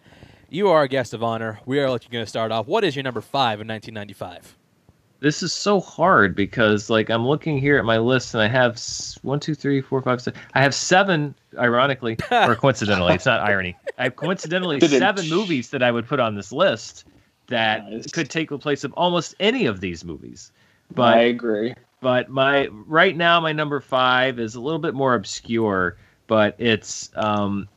[0.48, 1.60] you are a guest of honor.
[1.66, 2.66] We are going to start off.
[2.66, 4.56] What is your number five in 1995?
[5.20, 8.78] This is so hard because like I'm looking here at my list and I have
[9.22, 10.38] one, two, three, four, five, six.
[10.54, 13.14] I have seven, ironically or coincidentally.
[13.14, 13.76] it's not irony.
[13.98, 17.06] I have coincidentally seven movies that I would put on this list
[17.46, 18.10] that Nice.
[18.10, 20.52] could take the place of almost any of these movies.
[20.94, 21.74] But I agree.
[22.00, 25.96] but my right now my number five is a little bit more obscure,
[26.26, 27.68] but it's um,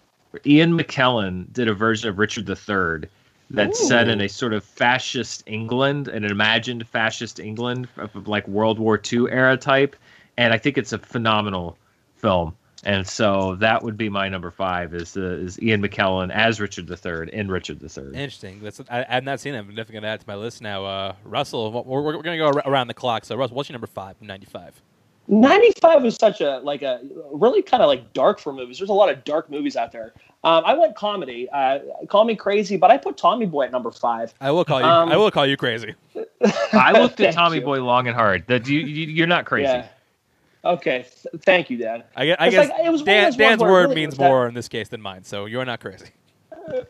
[0.45, 3.10] Ian McKellen did a version of Richard III
[3.51, 8.77] that's set in a sort of fascist England, an imagined fascist England of, like World
[8.77, 9.95] War II era type,
[10.38, 11.77] and I think it's a phenomenal
[12.15, 12.56] film.
[12.84, 16.89] And so that would be my number five is uh, is Ian McKellen as Richard
[16.89, 18.06] III in Richard III.
[18.14, 18.61] Interesting.
[18.61, 19.60] That's I, I've not seen it.
[19.60, 20.85] I'm definitely going to add to my list now.
[20.85, 23.26] Uh, Russell, we're, we're going to go around the clock.
[23.26, 24.81] So, Russell, what's your number five from 95?
[25.30, 27.01] 95 was such a like a
[27.31, 28.80] really kind of like dark for movies.
[28.80, 30.14] There's a lot of dark movies out there.
[30.43, 31.47] Um, I went comedy.
[31.51, 34.34] Uh, call me crazy, but I put Tommy Boy at number five.
[34.41, 34.88] I will call you.
[34.88, 35.93] Um, I will call you crazy.
[36.73, 37.64] I looked at Tommy you.
[37.64, 38.47] Boy long and hard.
[38.47, 39.65] That you, you you're not crazy.
[39.65, 39.88] Yeah.
[40.65, 41.03] Okay.
[41.03, 42.03] Th- thank you, Dan.
[42.15, 44.47] I, gue- I guess like- it was Dan, Dan's word really means was that- more
[44.47, 45.23] in this case than mine.
[45.23, 46.07] So you're not crazy.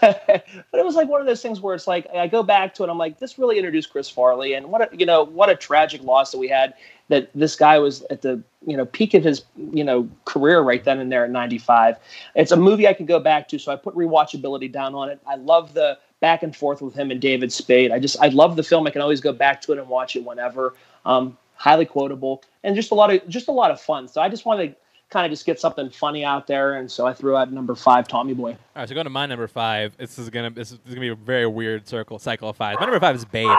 [0.00, 2.84] but it was like one of those things where it's like I go back to
[2.84, 2.88] it.
[2.88, 6.02] I'm like, this really introduced Chris Farley, and what a, you know, what a tragic
[6.02, 6.74] loss that we had.
[7.12, 10.82] That this guy was at the you know peak of his you know career right
[10.82, 11.96] then and there at 95.
[12.34, 15.20] It's a movie I can go back to, so I put rewatchability down on it.
[15.26, 17.92] I love the back and forth with him and David Spade.
[17.92, 18.86] I just I love the film.
[18.86, 20.74] I can always go back to it and watch it whenever.
[21.04, 24.08] Um, highly quotable and just a lot of just a lot of fun.
[24.08, 24.76] So I just wanted to
[25.10, 28.08] kind of just get something funny out there, and so I threw out number five,
[28.08, 28.50] Tommy Boy.
[28.50, 29.96] All right, so going to my number five.
[29.96, 32.78] This is gonna this is gonna be a very weird circle cycle of five.
[32.80, 33.50] My number five is Babe.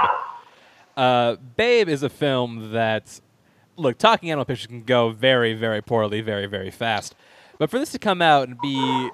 [0.96, 3.20] Uh, Babe is a film that,
[3.76, 7.16] look, talking animal pictures can go very, very poorly, very, very fast.
[7.58, 9.10] But for this to come out and be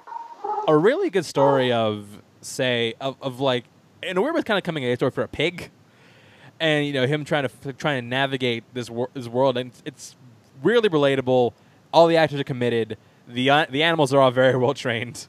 [0.66, 3.64] a really good story of, say, of, of like,
[4.02, 5.70] in a weird way, kind of coming a story for a pig,
[6.58, 9.82] and you know him trying to trying to navigate this wor- this world, and it's,
[9.84, 10.16] it's
[10.62, 11.52] really relatable.
[11.92, 12.96] All the actors are committed.
[13.26, 15.26] The uh, the animals are all very well trained.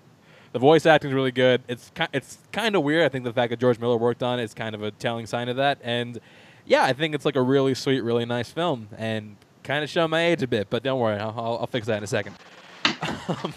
[0.52, 1.64] The voice acting is really good.
[1.70, 3.06] It's ki- it's kind of weird.
[3.06, 5.26] I think the fact that George Miller worked on it is kind of a telling
[5.26, 5.80] sign of that.
[5.82, 6.20] And
[6.72, 10.08] yeah, I think it's like a really sweet, really nice film, and kind of show
[10.08, 10.70] my age a bit.
[10.70, 12.36] But don't worry, I'll, I'll, I'll fix that in a second.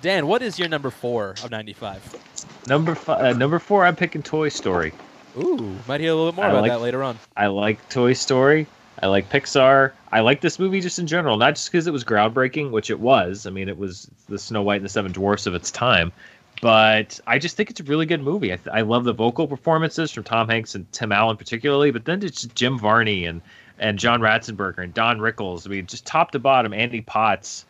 [0.00, 2.62] Dan, what is your number four of '95?
[2.68, 4.92] Number five, uh, number four, I'm picking Toy Story.
[5.36, 7.18] Ooh, might hear a little bit more I about like- that later on.
[7.36, 8.68] I like Toy Story.
[9.02, 9.92] I like Pixar.
[10.12, 12.98] I like this movie just in general, not just because it was groundbreaking, which it
[12.98, 13.46] was.
[13.46, 16.12] I mean, it was the Snow White and the Seven Dwarfs of its time.
[16.60, 18.52] But I just think it's a really good movie.
[18.52, 22.04] I, th- I love the vocal performances from Tom Hanks and Tim Allen particularly, but
[22.04, 23.40] then it's Jim Varney and
[23.78, 25.64] and John Ratzenberger and Don Rickles.
[25.66, 27.64] I mean, just top to bottom, Annie Potts,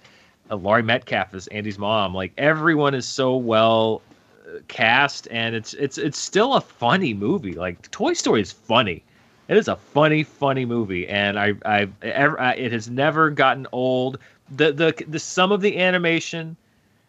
[0.51, 2.15] uh, Laurie Metcalf is Andy's mom.
[2.15, 4.01] Like everyone is so well
[4.47, 7.53] uh, cast, and it's it's it's still a funny movie.
[7.53, 9.03] Like Toy Story is funny.
[9.49, 13.67] It is a funny, funny movie, and I, I, ever, I it has never gotten
[13.73, 14.19] old.
[14.55, 16.57] The, the, the some of the animation,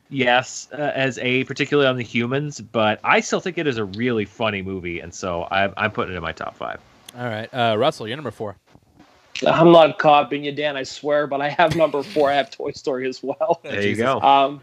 [0.10, 3.86] yes, uh, as a particularly on the humans, but I still think it is a
[3.86, 6.80] really funny movie, and so I, I'm putting it in my top five.
[7.18, 8.56] All right, uh, Russell, you're number four.
[9.48, 12.30] I'm not copying you, Dan, I swear, but I have number four.
[12.30, 13.60] I have Toy Story as well.
[13.64, 13.98] There Jesus.
[13.98, 14.20] you go.
[14.20, 14.62] Um,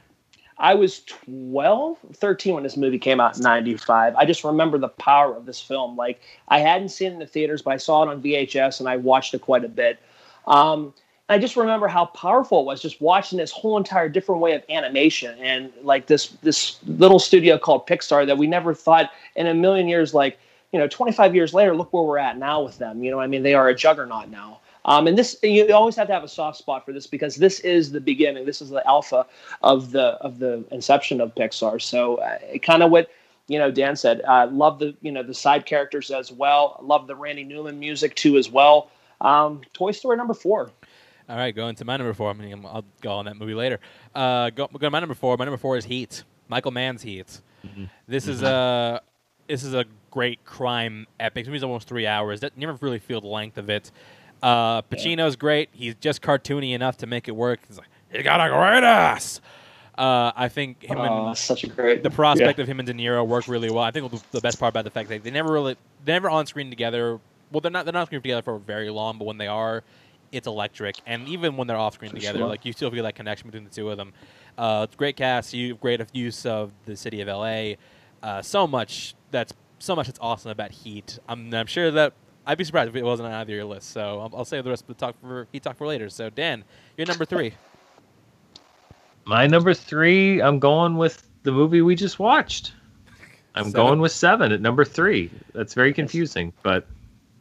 [0.59, 4.14] I was 12, 13 when this movie came out in 95.
[4.16, 5.97] I just remember the power of this film.
[5.97, 8.89] Like, I hadn't seen it in the theaters, but I saw it on VHS and
[8.89, 9.98] I watched it quite a bit.
[10.47, 10.94] Um,
[11.28, 14.62] I just remember how powerful it was just watching this whole entire different way of
[14.69, 19.55] animation and like this this little studio called Pixar that we never thought in a
[19.55, 20.39] million years like
[20.73, 23.27] you know 25 years later look where we're at now with them you know I
[23.27, 26.28] mean they are a juggernaut now um, and this you always have to have a
[26.28, 29.27] soft spot for this because this is the beginning this is the alpha
[29.62, 33.11] of the of the inception of Pixar so uh, it kind of what
[33.48, 36.81] you know, Dan said, uh, love the you know the side characters as well.
[36.82, 38.90] Love the Randy Newman music too as well.
[39.20, 40.70] Um, Toy Story number four.
[41.28, 42.31] All right, going to my number four.
[42.31, 43.81] I mean, I'll go on that movie later.
[44.15, 45.36] Uh, go, go to my number four.
[45.36, 46.23] My number four is Heat.
[46.48, 47.40] Michael Mann's Heat.
[47.66, 47.85] Mm-hmm.
[48.07, 49.01] This is a
[49.48, 51.44] this is a great crime epic.
[51.44, 52.40] This movie's almost three hours.
[52.40, 53.90] That you never really feel the length of it.
[54.43, 55.69] Uh, Pacino's great.
[55.73, 57.61] He's just cartoony enough to make it work.
[57.66, 59.40] He's like, he got a great ass.
[59.98, 62.93] Uh, I think him Oh, and such a great the prospect of him and De
[62.93, 63.82] Niro work really well.
[63.82, 66.28] I think the, the best part about the fact that they never really they're never
[66.28, 67.19] on screen together.
[67.51, 69.85] Well, they're not they're not on screen together for very long, but when they are,
[70.37, 70.97] it's electric.
[71.07, 72.49] And even when they're off screen For together, sure.
[72.49, 74.13] like you still feel that connection between the two of them.
[74.57, 77.77] Uh, it's great cast, you have great use of the city of L.A.
[78.23, 81.19] Uh, so much that's so much that's awesome about Heat.
[81.29, 82.13] I'm I'm sure that.
[82.49, 83.91] I'd be surprised if it wasn't on either of your lists.
[83.91, 86.09] So I'll, I'll save the rest of the talk for Heat talk for later.
[86.09, 86.63] So Dan,
[86.97, 87.55] you're number three.
[89.25, 92.73] My number three, I'm going with the movie we just watched.
[93.57, 93.73] I'm Seven?
[93.73, 95.31] going with seven at number three.
[95.55, 96.87] That's very confusing, but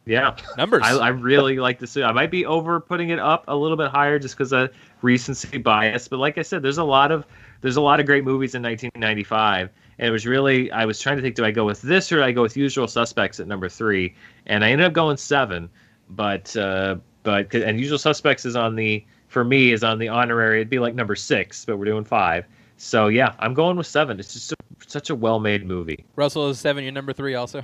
[0.05, 0.83] yeah, Numbers.
[0.83, 1.97] I, I really like this.
[1.97, 4.69] I might be over putting it up a little bit higher just because of
[5.01, 6.07] recency bias.
[6.07, 7.25] But like I said, there's a lot of
[7.61, 11.15] there's a lot of great movies in 1995, and it was really I was trying
[11.15, 13.47] to think, do I go with this or do I go with Usual Suspects at
[13.47, 14.15] number three?
[14.45, 15.69] And I ended up going seven,
[16.09, 20.59] but uh, but and Usual Suspects is on the for me is on the honorary.
[20.59, 22.45] It'd be like number six, but we're doing five.
[22.77, 24.19] So yeah, I'm going with seven.
[24.19, 24.55] It's just a,
[24.85, 26.05] such a well-made movie.
[26.15, 26.83] Russell is seven.
[26.83, 27.63] You're number three also.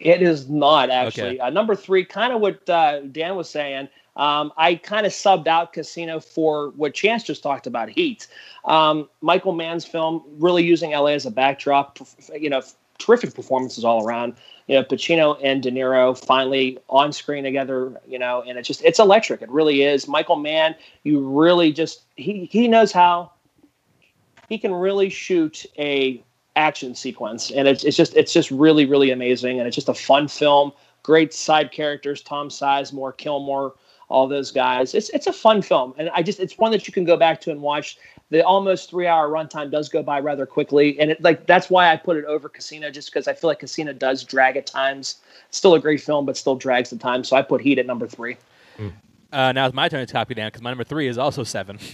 [0.00, 1.22] It is not actually.
[1.22, 1.38] Okay.
[1.38, 3.88] Uh, number three, kind of what uh, Dan was saying.
[4.16, 8.26] Um, I kind of subbed out Casino for what Chance just talked about, Heat.
[8.64, 11.98] Um, Michael Mann's film, really using LA as a backdrop.
[12.34, 12.62] You know,
[12.98, 14.34] terrific performances all around.
[14.66, 18.00] You know, Pacino and De Niro finally on screen together.
[18.06, 19.40] You know, and it's just it's electric.
[19.42, 20.08] It really is.
[20.08, 23.32] Michael Mann, you really just he he knows how
[24.48, 26.22] he can really shoot a
[26.58, 29.94] action sequence and it's, it's just it's just really really amazing and it's just a
[29.94, 30.72] fun film.
[31.04, 33.72] Great side characters tom sizemore kilmer
[34.08, 34.94] all those guys.
[34.94, 37.40] It's it's a fun film and i just it's one that you can go back
[37.42, 37.96] to and watch.
[38.30, 41.92] The almost three hour runtime does go by rather quickly and it like that's why
[41.92, 45.16] i put it over casino just because i feel like casino does drag at times.
[45.50, 48.08] Still a great film but still drags the time so i put heat at number
[48.08, 48.36] three.
[49.32, 51.78] Uh, now it's my turn to copy down because my number three is also seven.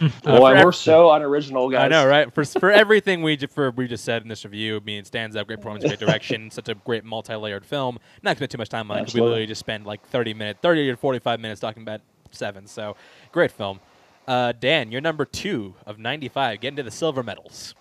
[0.00, 2.32] Uh, boy for we're so unoriginal guys I know, right?
[2.32, 5.06] For for everything we ju- for we just said in this review, I mean, it
[5.06, 7.98] stands up, great performance, great direction, such a great multi-layered film.
[8.22, 10.34] Not gonna spend too much time on it because we literally just spend like thirty
[10.34, 12.00] minutes, thirty to forty-five minutes talking about
[12.30, 12.66] seven.
[12.66, 12.96] So,
[13.32, 13.80] great film.
[14.26, 16.60] Uh, Dan, you're number two of ninety-five.
[16.60, 17.74] Getting to the silver medals.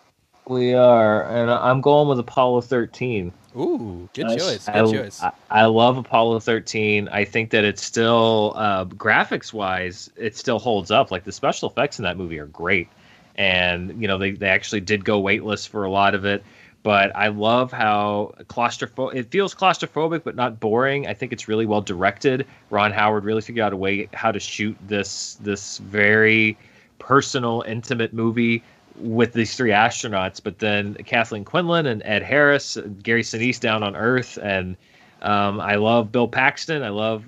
[0.48, 3.32] We are, and I'm going with Apollo 13.
[3.56, 4.38] Ooh, good Nice.
[4.38, 4.66] choice.
[4.66, 5.22] Good I, choice.
[5.22, 7.10] I, I love Apollo 13.
[7.10, 11.12] I think that it's still uh, graphics wise, it still holds up.
[11.12, 12.88] Like the special effects in that movie are great,
[13.36, 16.44] and you know they, they actually did go weightless for a lot of it.
[16.84, 21.08] But I love how claustrophobic it feels claustrophobic, but not boring.
[21.08, 22.48] I think it's really well directed.
[22.70, 26.58] Ron Howard really figured out a way how to shoot this this very
[27.00, 28.64] personal, intimate movie
[29.00, 30.42] with these three astronauts.
[30.44, 34.76] But then Kathleen Quinlan and Ed Harris, Gary Sinise down on Earth, and
[35.22, 36.82] um, I love Bill Paxton.
[36.84, 37.26] I love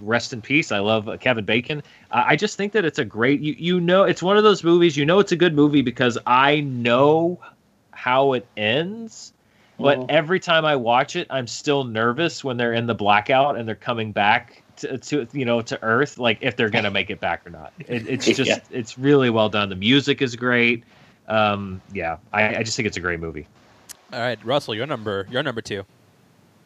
[0.00, 0.72] rest in peace.
[0.72, 1.82] I love uh, Kevin Bacon.
[2.10, 3.40] I I just think that it's a great.
[3.40, 4.96] You you know, it's one of those movies.
[4.96, 7.38] You know, it's a good movie because I know
[7.92, 9.32] how it ends.
[9.78, 10.06] But Mhm.
[10.08, 13.74] every time I watch it, I'm still nervous when they're in the blackout and they're
[13.74, 17.46] coming back to, to you know to Earth, like if they're gonna make it back
[17.46, 17.72] or not.
[17.80, 18.58] It, it's just Yeah.
[18.70, 19.68] it's really well done.
[19.68, 20.82] The music is great.
[21.28, 23.46] Um, yeah, I, I just think it's a great movie.
[24.12, 25.84] All right, Russell, you're number you're number two.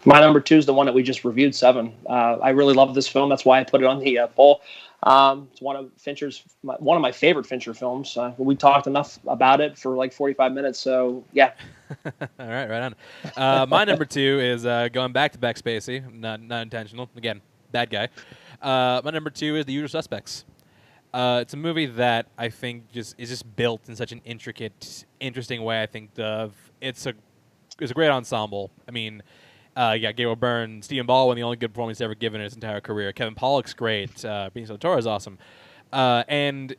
[0.05, 1.93] My number two is the one that we just reviewed, Seven.
[2.09, 3.28] Uh, I really love this film.
[3.28, 4.62] That's why I put it on the uh, poll.
[5.03, 8.16] Um, it's one of Fincher's, my, one of my favorite Fincher films.
[8.16, 10.78] Uh, we talked enough about it for like 45 minutes.
[10.78, 11.53] So yeah,
[12.05, 12.95] All right, right on.
[13.37, 16.12] Uh, my number two is uh, going back to Beck Spacey.
[16.12, 17.09] Not not intentional.
[17.16, 17.41] Again,
[17.73, 18.09] bad guy.
[18.62, 20.45] Uh, my number two is The Usual Suspects.
[21.12, 25.05] Uh, it's a movie that I think just is just built in such an intricate,
[25.19, 25.82] interesting way.
[25.82, 26.51] I think the
[26.81, 27.15] it's a
[27.81, 28.70] it's a great ensemble.
[28.87, 29.23] I mean,
[29.77, 32.55] uh, yeah, Gabriel Byrne, Stephen Baldwin, the only good performance he's ever given in his
[32.55, 33.12] entire career.
[33.12, 34.24] Kevin Pollak's great.
[34.24, 35.39] Uh, Benicio del Toro is awesome,
[35.93, 36.77] uh, and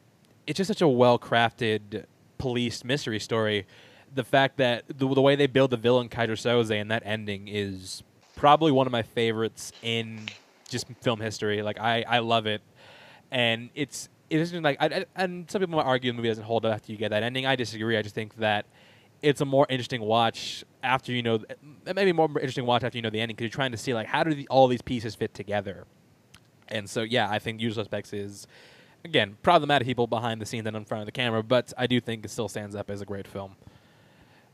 [0.48, 2.06] it's just such a well crafted
[2.38, 3.66] police mystery story.
[4.14, 7.48] The fact that the, the way they build the villain Keyser Söze and that ending
[7.48, 8.04] is
[8.36, 10.28] probably one of my favorites in
[10.70, 11.62] just film history.
[11.62, 12.62] Like I, I love it,
[13.30, 16.46] and it's it isn't like I, I, and some people might argue the movie doesn't
[16.46, 17.46] hold up after you get that ending.
[17.46, 17.98] I disagree.
[17.98, 18.66] I just think that
[19.22, 21.40] it's a more interesting watch after you know
[21.94, 24.08] maybe more interesting watch after you know the ending because you're trying to see like
[24.08, 25.86] how do the, all these pieces fit together.
[26.70, 28.48] And so yeah, I think Usual Suspects is
[29.04, 32.00] again problematic people behind the scenes and in front of the camera, but I do
[32.00, 33.58] think it still stands up as a great film.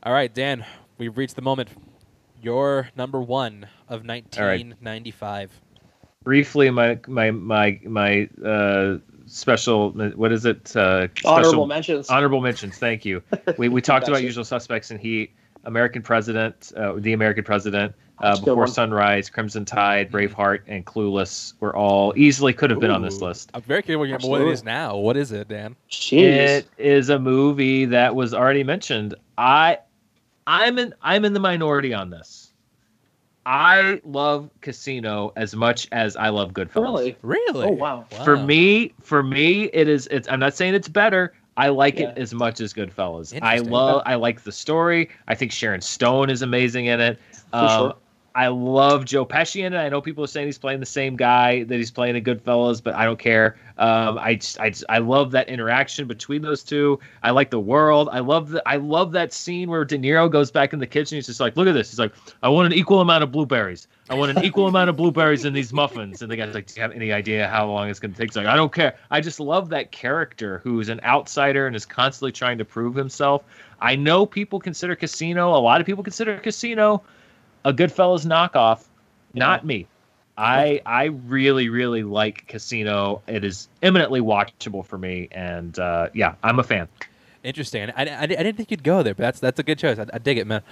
[0.02, 0.64] All right, Dan,
[0.98, 1.68] we've reached the moment.
[2.42, 5.60] Your number one of 1995.
[6.24, 8.98] Briefly, my my my my uh,
[9.28, 9.90] special.
[9.92, 10.74] What is it?
[10.76, 12.08] Uh, Honorable special, mentions.
[12.10, 12.76] Honorable mentions.
[12.78, 13.22] Thank you.
[13.56, 15.32] We we talked about Usual Suspects and Heat,
[15.64, 18.66] American President, uh, The American President, uh, That's a good Before.
[18.66, 23.50] Sunrise, Crimson Tide, Braveheart, and Clueless were all easily could have been on this list.
[23.54, 24.52] I'm very curious what it Absolutely.
[24.52, 24.96] is now.
[24.96, 25.76] What is it, Dan?
[25.90, 26.18] Jeez.
[26.18, 29.14] It is a movie that was already mentioned.
[29.36, 29.78] I
[30.46, 32.47] I'm in I'm in the minority on this.
[33.48, 36.82] I love Casino as much as I love Goodfellas.
[36.82, 37.16] really?
[37.22, 37.66] Really?
[37.66, 38.04] Oh, wow.
[38.22, 40.06] For me, for me, it is.
[40.10, 40.28] It's.
[40.28, 41.32] I'm not saying it's better.
[41.56, 42.10] I like Yeah.
[42.10, 43.36] it as much as Goodfellas.
[43.40, 44.02] I love.
[44.04, 45.08] I like the story.
[45.28, 47.18] I think Sharon Stone is amazing in it.
[47.54, 47.94] Um, sure.
[48.38, 49.78] I love Joe Pesci in it.
[49.78, 52.80] I know people are saying he's playing the same guy that he's playing in Goodfellas,
[52.80, 53.56] but I don't care.
[53.78, 57.00] Um, I, just, I just, I love that interaction between those two.
[57.24, 58.08] I like the world.
[58.12, 61.16] I love the I love that scene where De Niro goes back in the kitchen.
[61.16, 61.90] He's just like, look at this.
[61.90, 63.88] He's like, I want an equal amount of blueberries.
[64.08, 66.22] I want an equal amount of blueberries in these muffins.
[66.22, 68.30] And the guy's like, do you have any idea how long it's going to take?
[68.30, 68.94] He's like, I don't care.
[69.10, 73.42] I just love that character who's an outsider and is constantly trying to prove himself.
[73.80, 75.56] I know people consider Casino.
[75.56, 77.02] A lot of people consider Casino
[77.68, 78.84] a Goodfellas knockoff.
[79.34, 79.86] Not me.
[80.38, 83.22] I I really really like Casino.
[83.26, 86.88] It is eminently watchable for me, and uh, yeah, I'm a fan.
[87.44, 87.90] Interesting.
[87.96, 89.98] I, I, I didn't think you'd go there, but that's that's a good choice.
[89.98, 90.62] I, I dig it, man.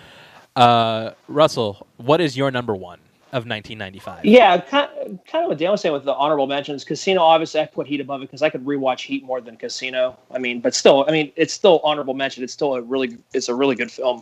[0.55, 2.98] Uh, Russell, what is your number one
[3.32, 4.24] of 1995?
[4.24, 4.89] Yeah, kind,
[5.27, 6.82] kind of what Dan was saying with the honorable mentions.
[6.82, 10.16] Casino, obviously, I put Heat above it because I could rewatch Heat more than Casino.
[10.31, 12.43] I mean, but still, I mean, it's still honorable mention.
[12.43, 14.18] It's still a really, it's a really good film.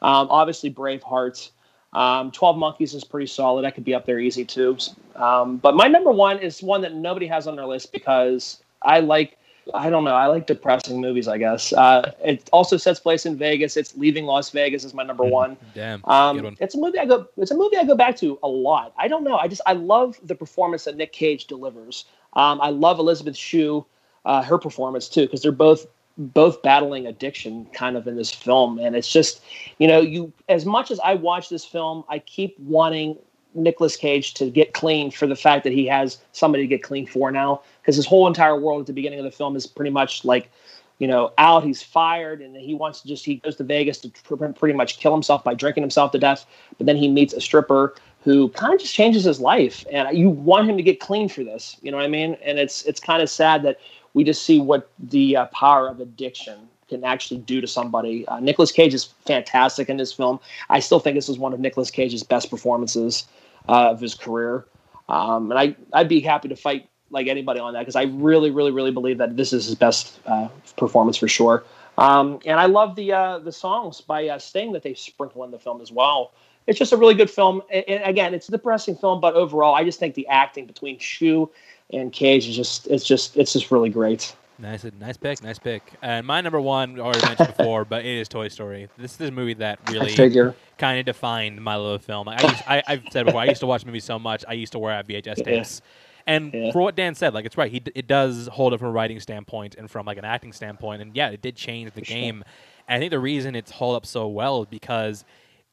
[0.00, 1.50] Um, obviously, Braveheart.
[1.94, 3.64] Um, Twelve Monkeys is pretty solid.
[3.64, 4.76] I could be up there easy too.
[5.14, 9.00] Um, but my number one is one that nobody has on their list because I
[9.00, 9.38] like.
[9.72, 10.14] I don't know.
[10.14, 11.26] I like depressing movies.
[11.26, 13.78] I guess uh, it also sets place in Vegas.
[13.78, 15.56] It's Leaving Las Vegas is my number one.
[15.74, 16.04] Damn.
[16.04, 16.56] Um, one.
[16.60, 17.26] it's a movie I go.
[17.38, 18.92] It's a movie I go back to a lot.
[18.98, 19.38] I don't know.
[19.38, 22.04] I just I love the performance that Nick Cage delivers.
[22.34, 23.86] Um, I love Elizabeth Shue,
[24.26, 28.78] uh, her performance too, because they're both both battling addiction kind of in this film,
[28.78, 29.42] and it's just
[29.78, 33.18] you know you as much as I watch this film, I keep wanting
[33.54, 37.06] Nicolas Cage to get clean for the fact that he has somebody to get clean
[37.06, 39.90] for now, because his whole entire world at the beginning of the film is pretty
[39.90, 40.50] much like
[40.98, 41.64] you know, out.
[41.64, 44.98] He's fired, and he wants to just he goes to Vegas to pr- pretty much
[44.98, 46.46] kill himself by drinking himself to death.
[46.78, 50.30] But then he meets a stripper who kind of just changes his life, and you
[50.30, 51.76] want him to get clean for this.
[51.82, 52.36] You know what I mean?
[52.42, 53.78] And it's it's kind of sad that
[54.14, 58.26] we just see what the uh, power of addiction can actually do to somebody.
[58.28, 60.38] Uh, Nicolas Cage is fantastic in this film.
[60.70, 63.26] I still think this is one of Nicolas Cage's best performances
[63.68, 64.66] uh, of his career.
[65.08, 68.50] Um, and I, I'd be happy to fight like anybody on that because I really,
[68.50, 71.64] really, really believe that this is his best uh, performance for sure.
[71.96, 75.50] Um, and I love the uh, the songs by uh, Sting that they sprinkle in
[75.50, 76.32] the film as well.
[76.66, 77.62] It's just a really good film.
[77.70, 81.50] And again, it's a depressing film, but overall, I just think the acting between Shue
[81.92, 84.34] and Cage is just it's just it's just really great.
[84.58, 85.96] Nice, nice pick, nice pick.
[86.00, 88.88] And my number one, already mentioned before, but it is Toy Story.
[88.96, 90.30] This is a movie that really
[90.78, 92.28] kind of defined my love of film.
[92.28, 94.44] I, used, I I've said before, I used to watch movies so much.
[94.48, 95.44] I used to wear out VHS Yeah.
[95.44, 95.80] tapes.
[96.26, 96.72] And Yeah.
[96.72, 97.70] for what Dan said, like it's right.
[97.72, 101.02] He it does hold up from a writing standpoint and from like an acting standpoint.
[101.02, 102.16] And yeah, it did change the For sure.
[102.16, 102.44] game.
[102.88, 105.24] And I think the reason it's held up so well is because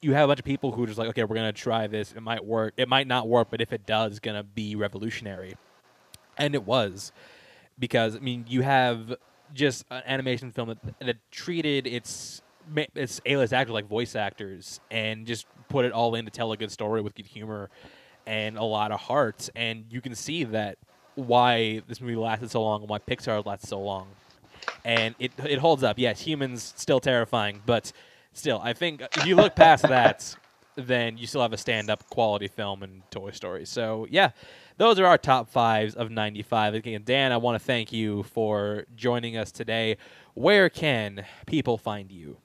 [0.02, 2.14] you have a bunch of people who are just like, okay, we're gonna try this.
[2.14, 2.74] It might work.
[2.78, 5.56] It might not work, but if it does, it's gonna be revolutionary.
[6.42, 7.12] And it was
[7.80, 9.16] because I mean you have
[9.54, 12.42] just an animation film that, that treated its
[12.96, 16.58] its A-list actors like voice actors and just put it all in to tell a
[16.58, 17.70] good story with good humor
[18.26, 19.50] and a lot of heart.
[19.56, 20.78] And you can see that
[21.16, 24.08] why this movie lasted so long and why Pixar lasted so long.
[24.86, 25.98] And it it holds up.
[25.98, 27.92] Yes, humans still terrifying, but
[28.34, 30.36] still, I think if you look past that,
[30.76, 33.66] then you still have a stand-up quality film in Toy Story.
[33.66, 34.32] So yeah,
[34.82, 36.74] those are our top fives of '95.
[36.74, 39.98] Again, Dan, I want to thank you for joining us today.
[40.34, 42.38] Where can people find you?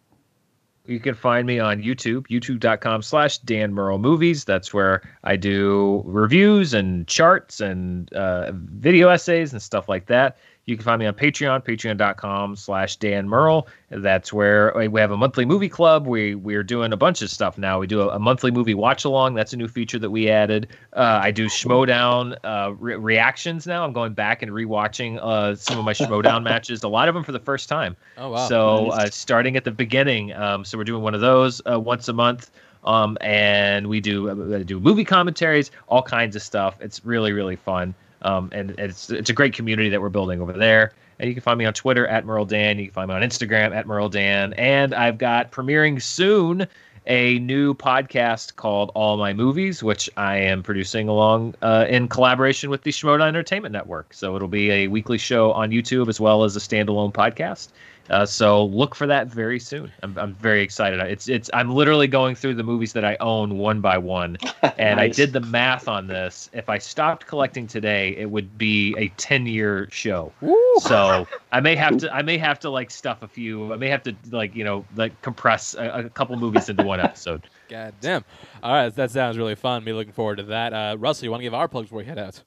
[0.85, 4.45] You can find me on YouTube, youtube.com slash Dan Murrell Movies.
[4.45, 10.37] That's where I do reviews and charts and uh, video essays and stuff like that.
[10.67, 13.69] You can find me on Patreon, patreon.com slash Dan Murrell.
[13.91, 16.09] That's where we have a monthly movie club.
[16.09, 17.79] We, we're doing a bunch of stuff now.
[17.79, 19.35] We do a, a monthly movie watch along.
[19.35, 20.67] That's a new feature that we added.
[20.93, 23.85] Uh, I do Schmoedown uh, re- reactions now.
[23.85, 27.23] I'm going back and rewatching uh, some of my Schmoedown matches, a lot of them
[27.23, 27.97] for the first time.
[28.19, 28.49] Oh wow!
[28.49, 28.99] So Nice.
[28.99, 32.13] uh, starting at the beginning, um, so we're doing one of those uh, once a
[32.13, 32.51] month,
[32.83, 36.75] um, and we do uh, do movie commentaries, all kinds of stuff.
[36.81, 37.95] It's really really fun,
[38.27, 40.93] um, and it's it's a great community that we're building over there.
[41.19, 42.79] And you can find me on Twitter at Murrell Dan.
[42.79, 44.53] You can find me on Instagram at Murrell Dan.
[44.55, 46.67] And I've got premiering soon
[47.07, 52.69] a new podcast called All My Movies, which I am producing along uh, in collaboration
[52.69, 54.13] with the Schmoedown Entertainment Network.
[54.13, 57.69] So it'll be a weekly show on YouTube as well as a standalone podcast.
[58.11, 59.91] Uh, so look for that very soon.
[60.03, 61.01] I'm, I'm very excited.
[61.01, 64.37] It's it's I'm literally going through the movies that I own one by one,
[64.79, 66.51] and I did the math on this.
[66.53, 70.33] If I stopped collecting today, it would be a 10 year show.
[70.81, 73.73] So I may have to I may have to like stuff a few.
[73.73, 77.01] I may have to like you know like compress a, a couple movies into one
[77.01, 77.49] episode.
[77.69, 78.25] God damn.
[78.63, 79.83] All right, that sounds really fun.
[79.85, 80.73] Me looking forward to that.
[80.73, 82.43] Uh, Russell, you want to give our plugs before we head out?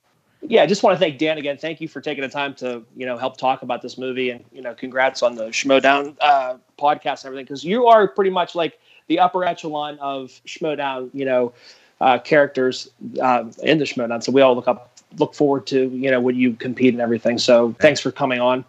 [0.50, 1.58] Yeah, I just want to thank Dan again.
[1.60, 4.44] Thank you for taking the time to you know help talk about this movie, and
[4.52, 8.56] you know, congrats on the Schmoedown uh, podcast and everything because you are pretty much
[8.56, 11.54] like the upper echelon of Schmoedown, you know,
[12.02, 12.90] uh, characters
[13.22, 14.24] uh, in the Schmoedown.
[14.24, 17.38] So we all look up, look forward to you know when you compete and everything.
[17.38, 18.66] So thanks for coming on.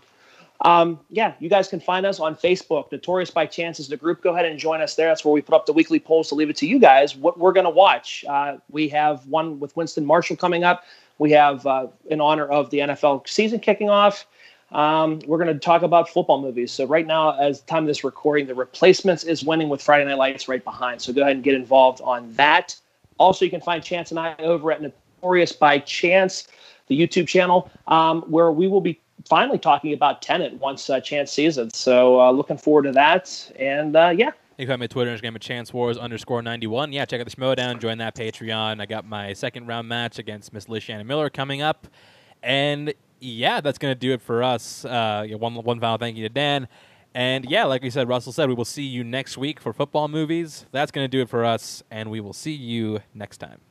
[0.62, 2.92] Um, yeah, you guys can find us on Facebook.
[2.92, 4.20] Notorious by Chance is the group.
[4.20, 5.08] Go ahead and join us there.
[5.08, 7.38] That's where we put up the weekly polls to leave it to you guys what
[7.38, 8.22] we're going to watch.
[8.28, 10.84] Uh, we have one with Winston Marshall coming up.
[11.20, 14.26] We have, uh, in honor of the NFL season kicking off,
[14.72, 16.72] um, we're going to talk about football movies.
[16.72, 20.16] So right now, as time of this recording, the replacements is winning with Friday Night
[20.16, 21.02] Lights right behind.
[21.02, 22.74] So go ahead and get involved on that.
[23.18, 26.48] Also, you can find Chance and I over at Notorious by Chance,
[26.86, 28.98] the YouTube channel, um, where we will be
[29.28, 31.76] finally talking about Tenet once uh, Chance sees it.
[31.76, 33.52] So uh, looking forward to that.
[33.58, 34.30] And uh, yeah,
[34.60, 36.92] If you can find at Twitter, Instagram at Chance Wars underscore 91.
[36.92, 38.78] Yeah, check out the Schmoedown, join that Patreon.
[38.78, 41.86] I got my second round match against Miss Liz Shannon Miller coming up.
[42.42, 44.84] And yeah, that's going to do it for us.
[44.84, 46.68] Uh, one, one final thank you to Dan.
[47.14, 50.08] And yeah, like we said, Russell said, we will see you next week for football
[50.08, 50.66] movies.
[50.72, 53.62] That's going to do it for us, and we will see you next time.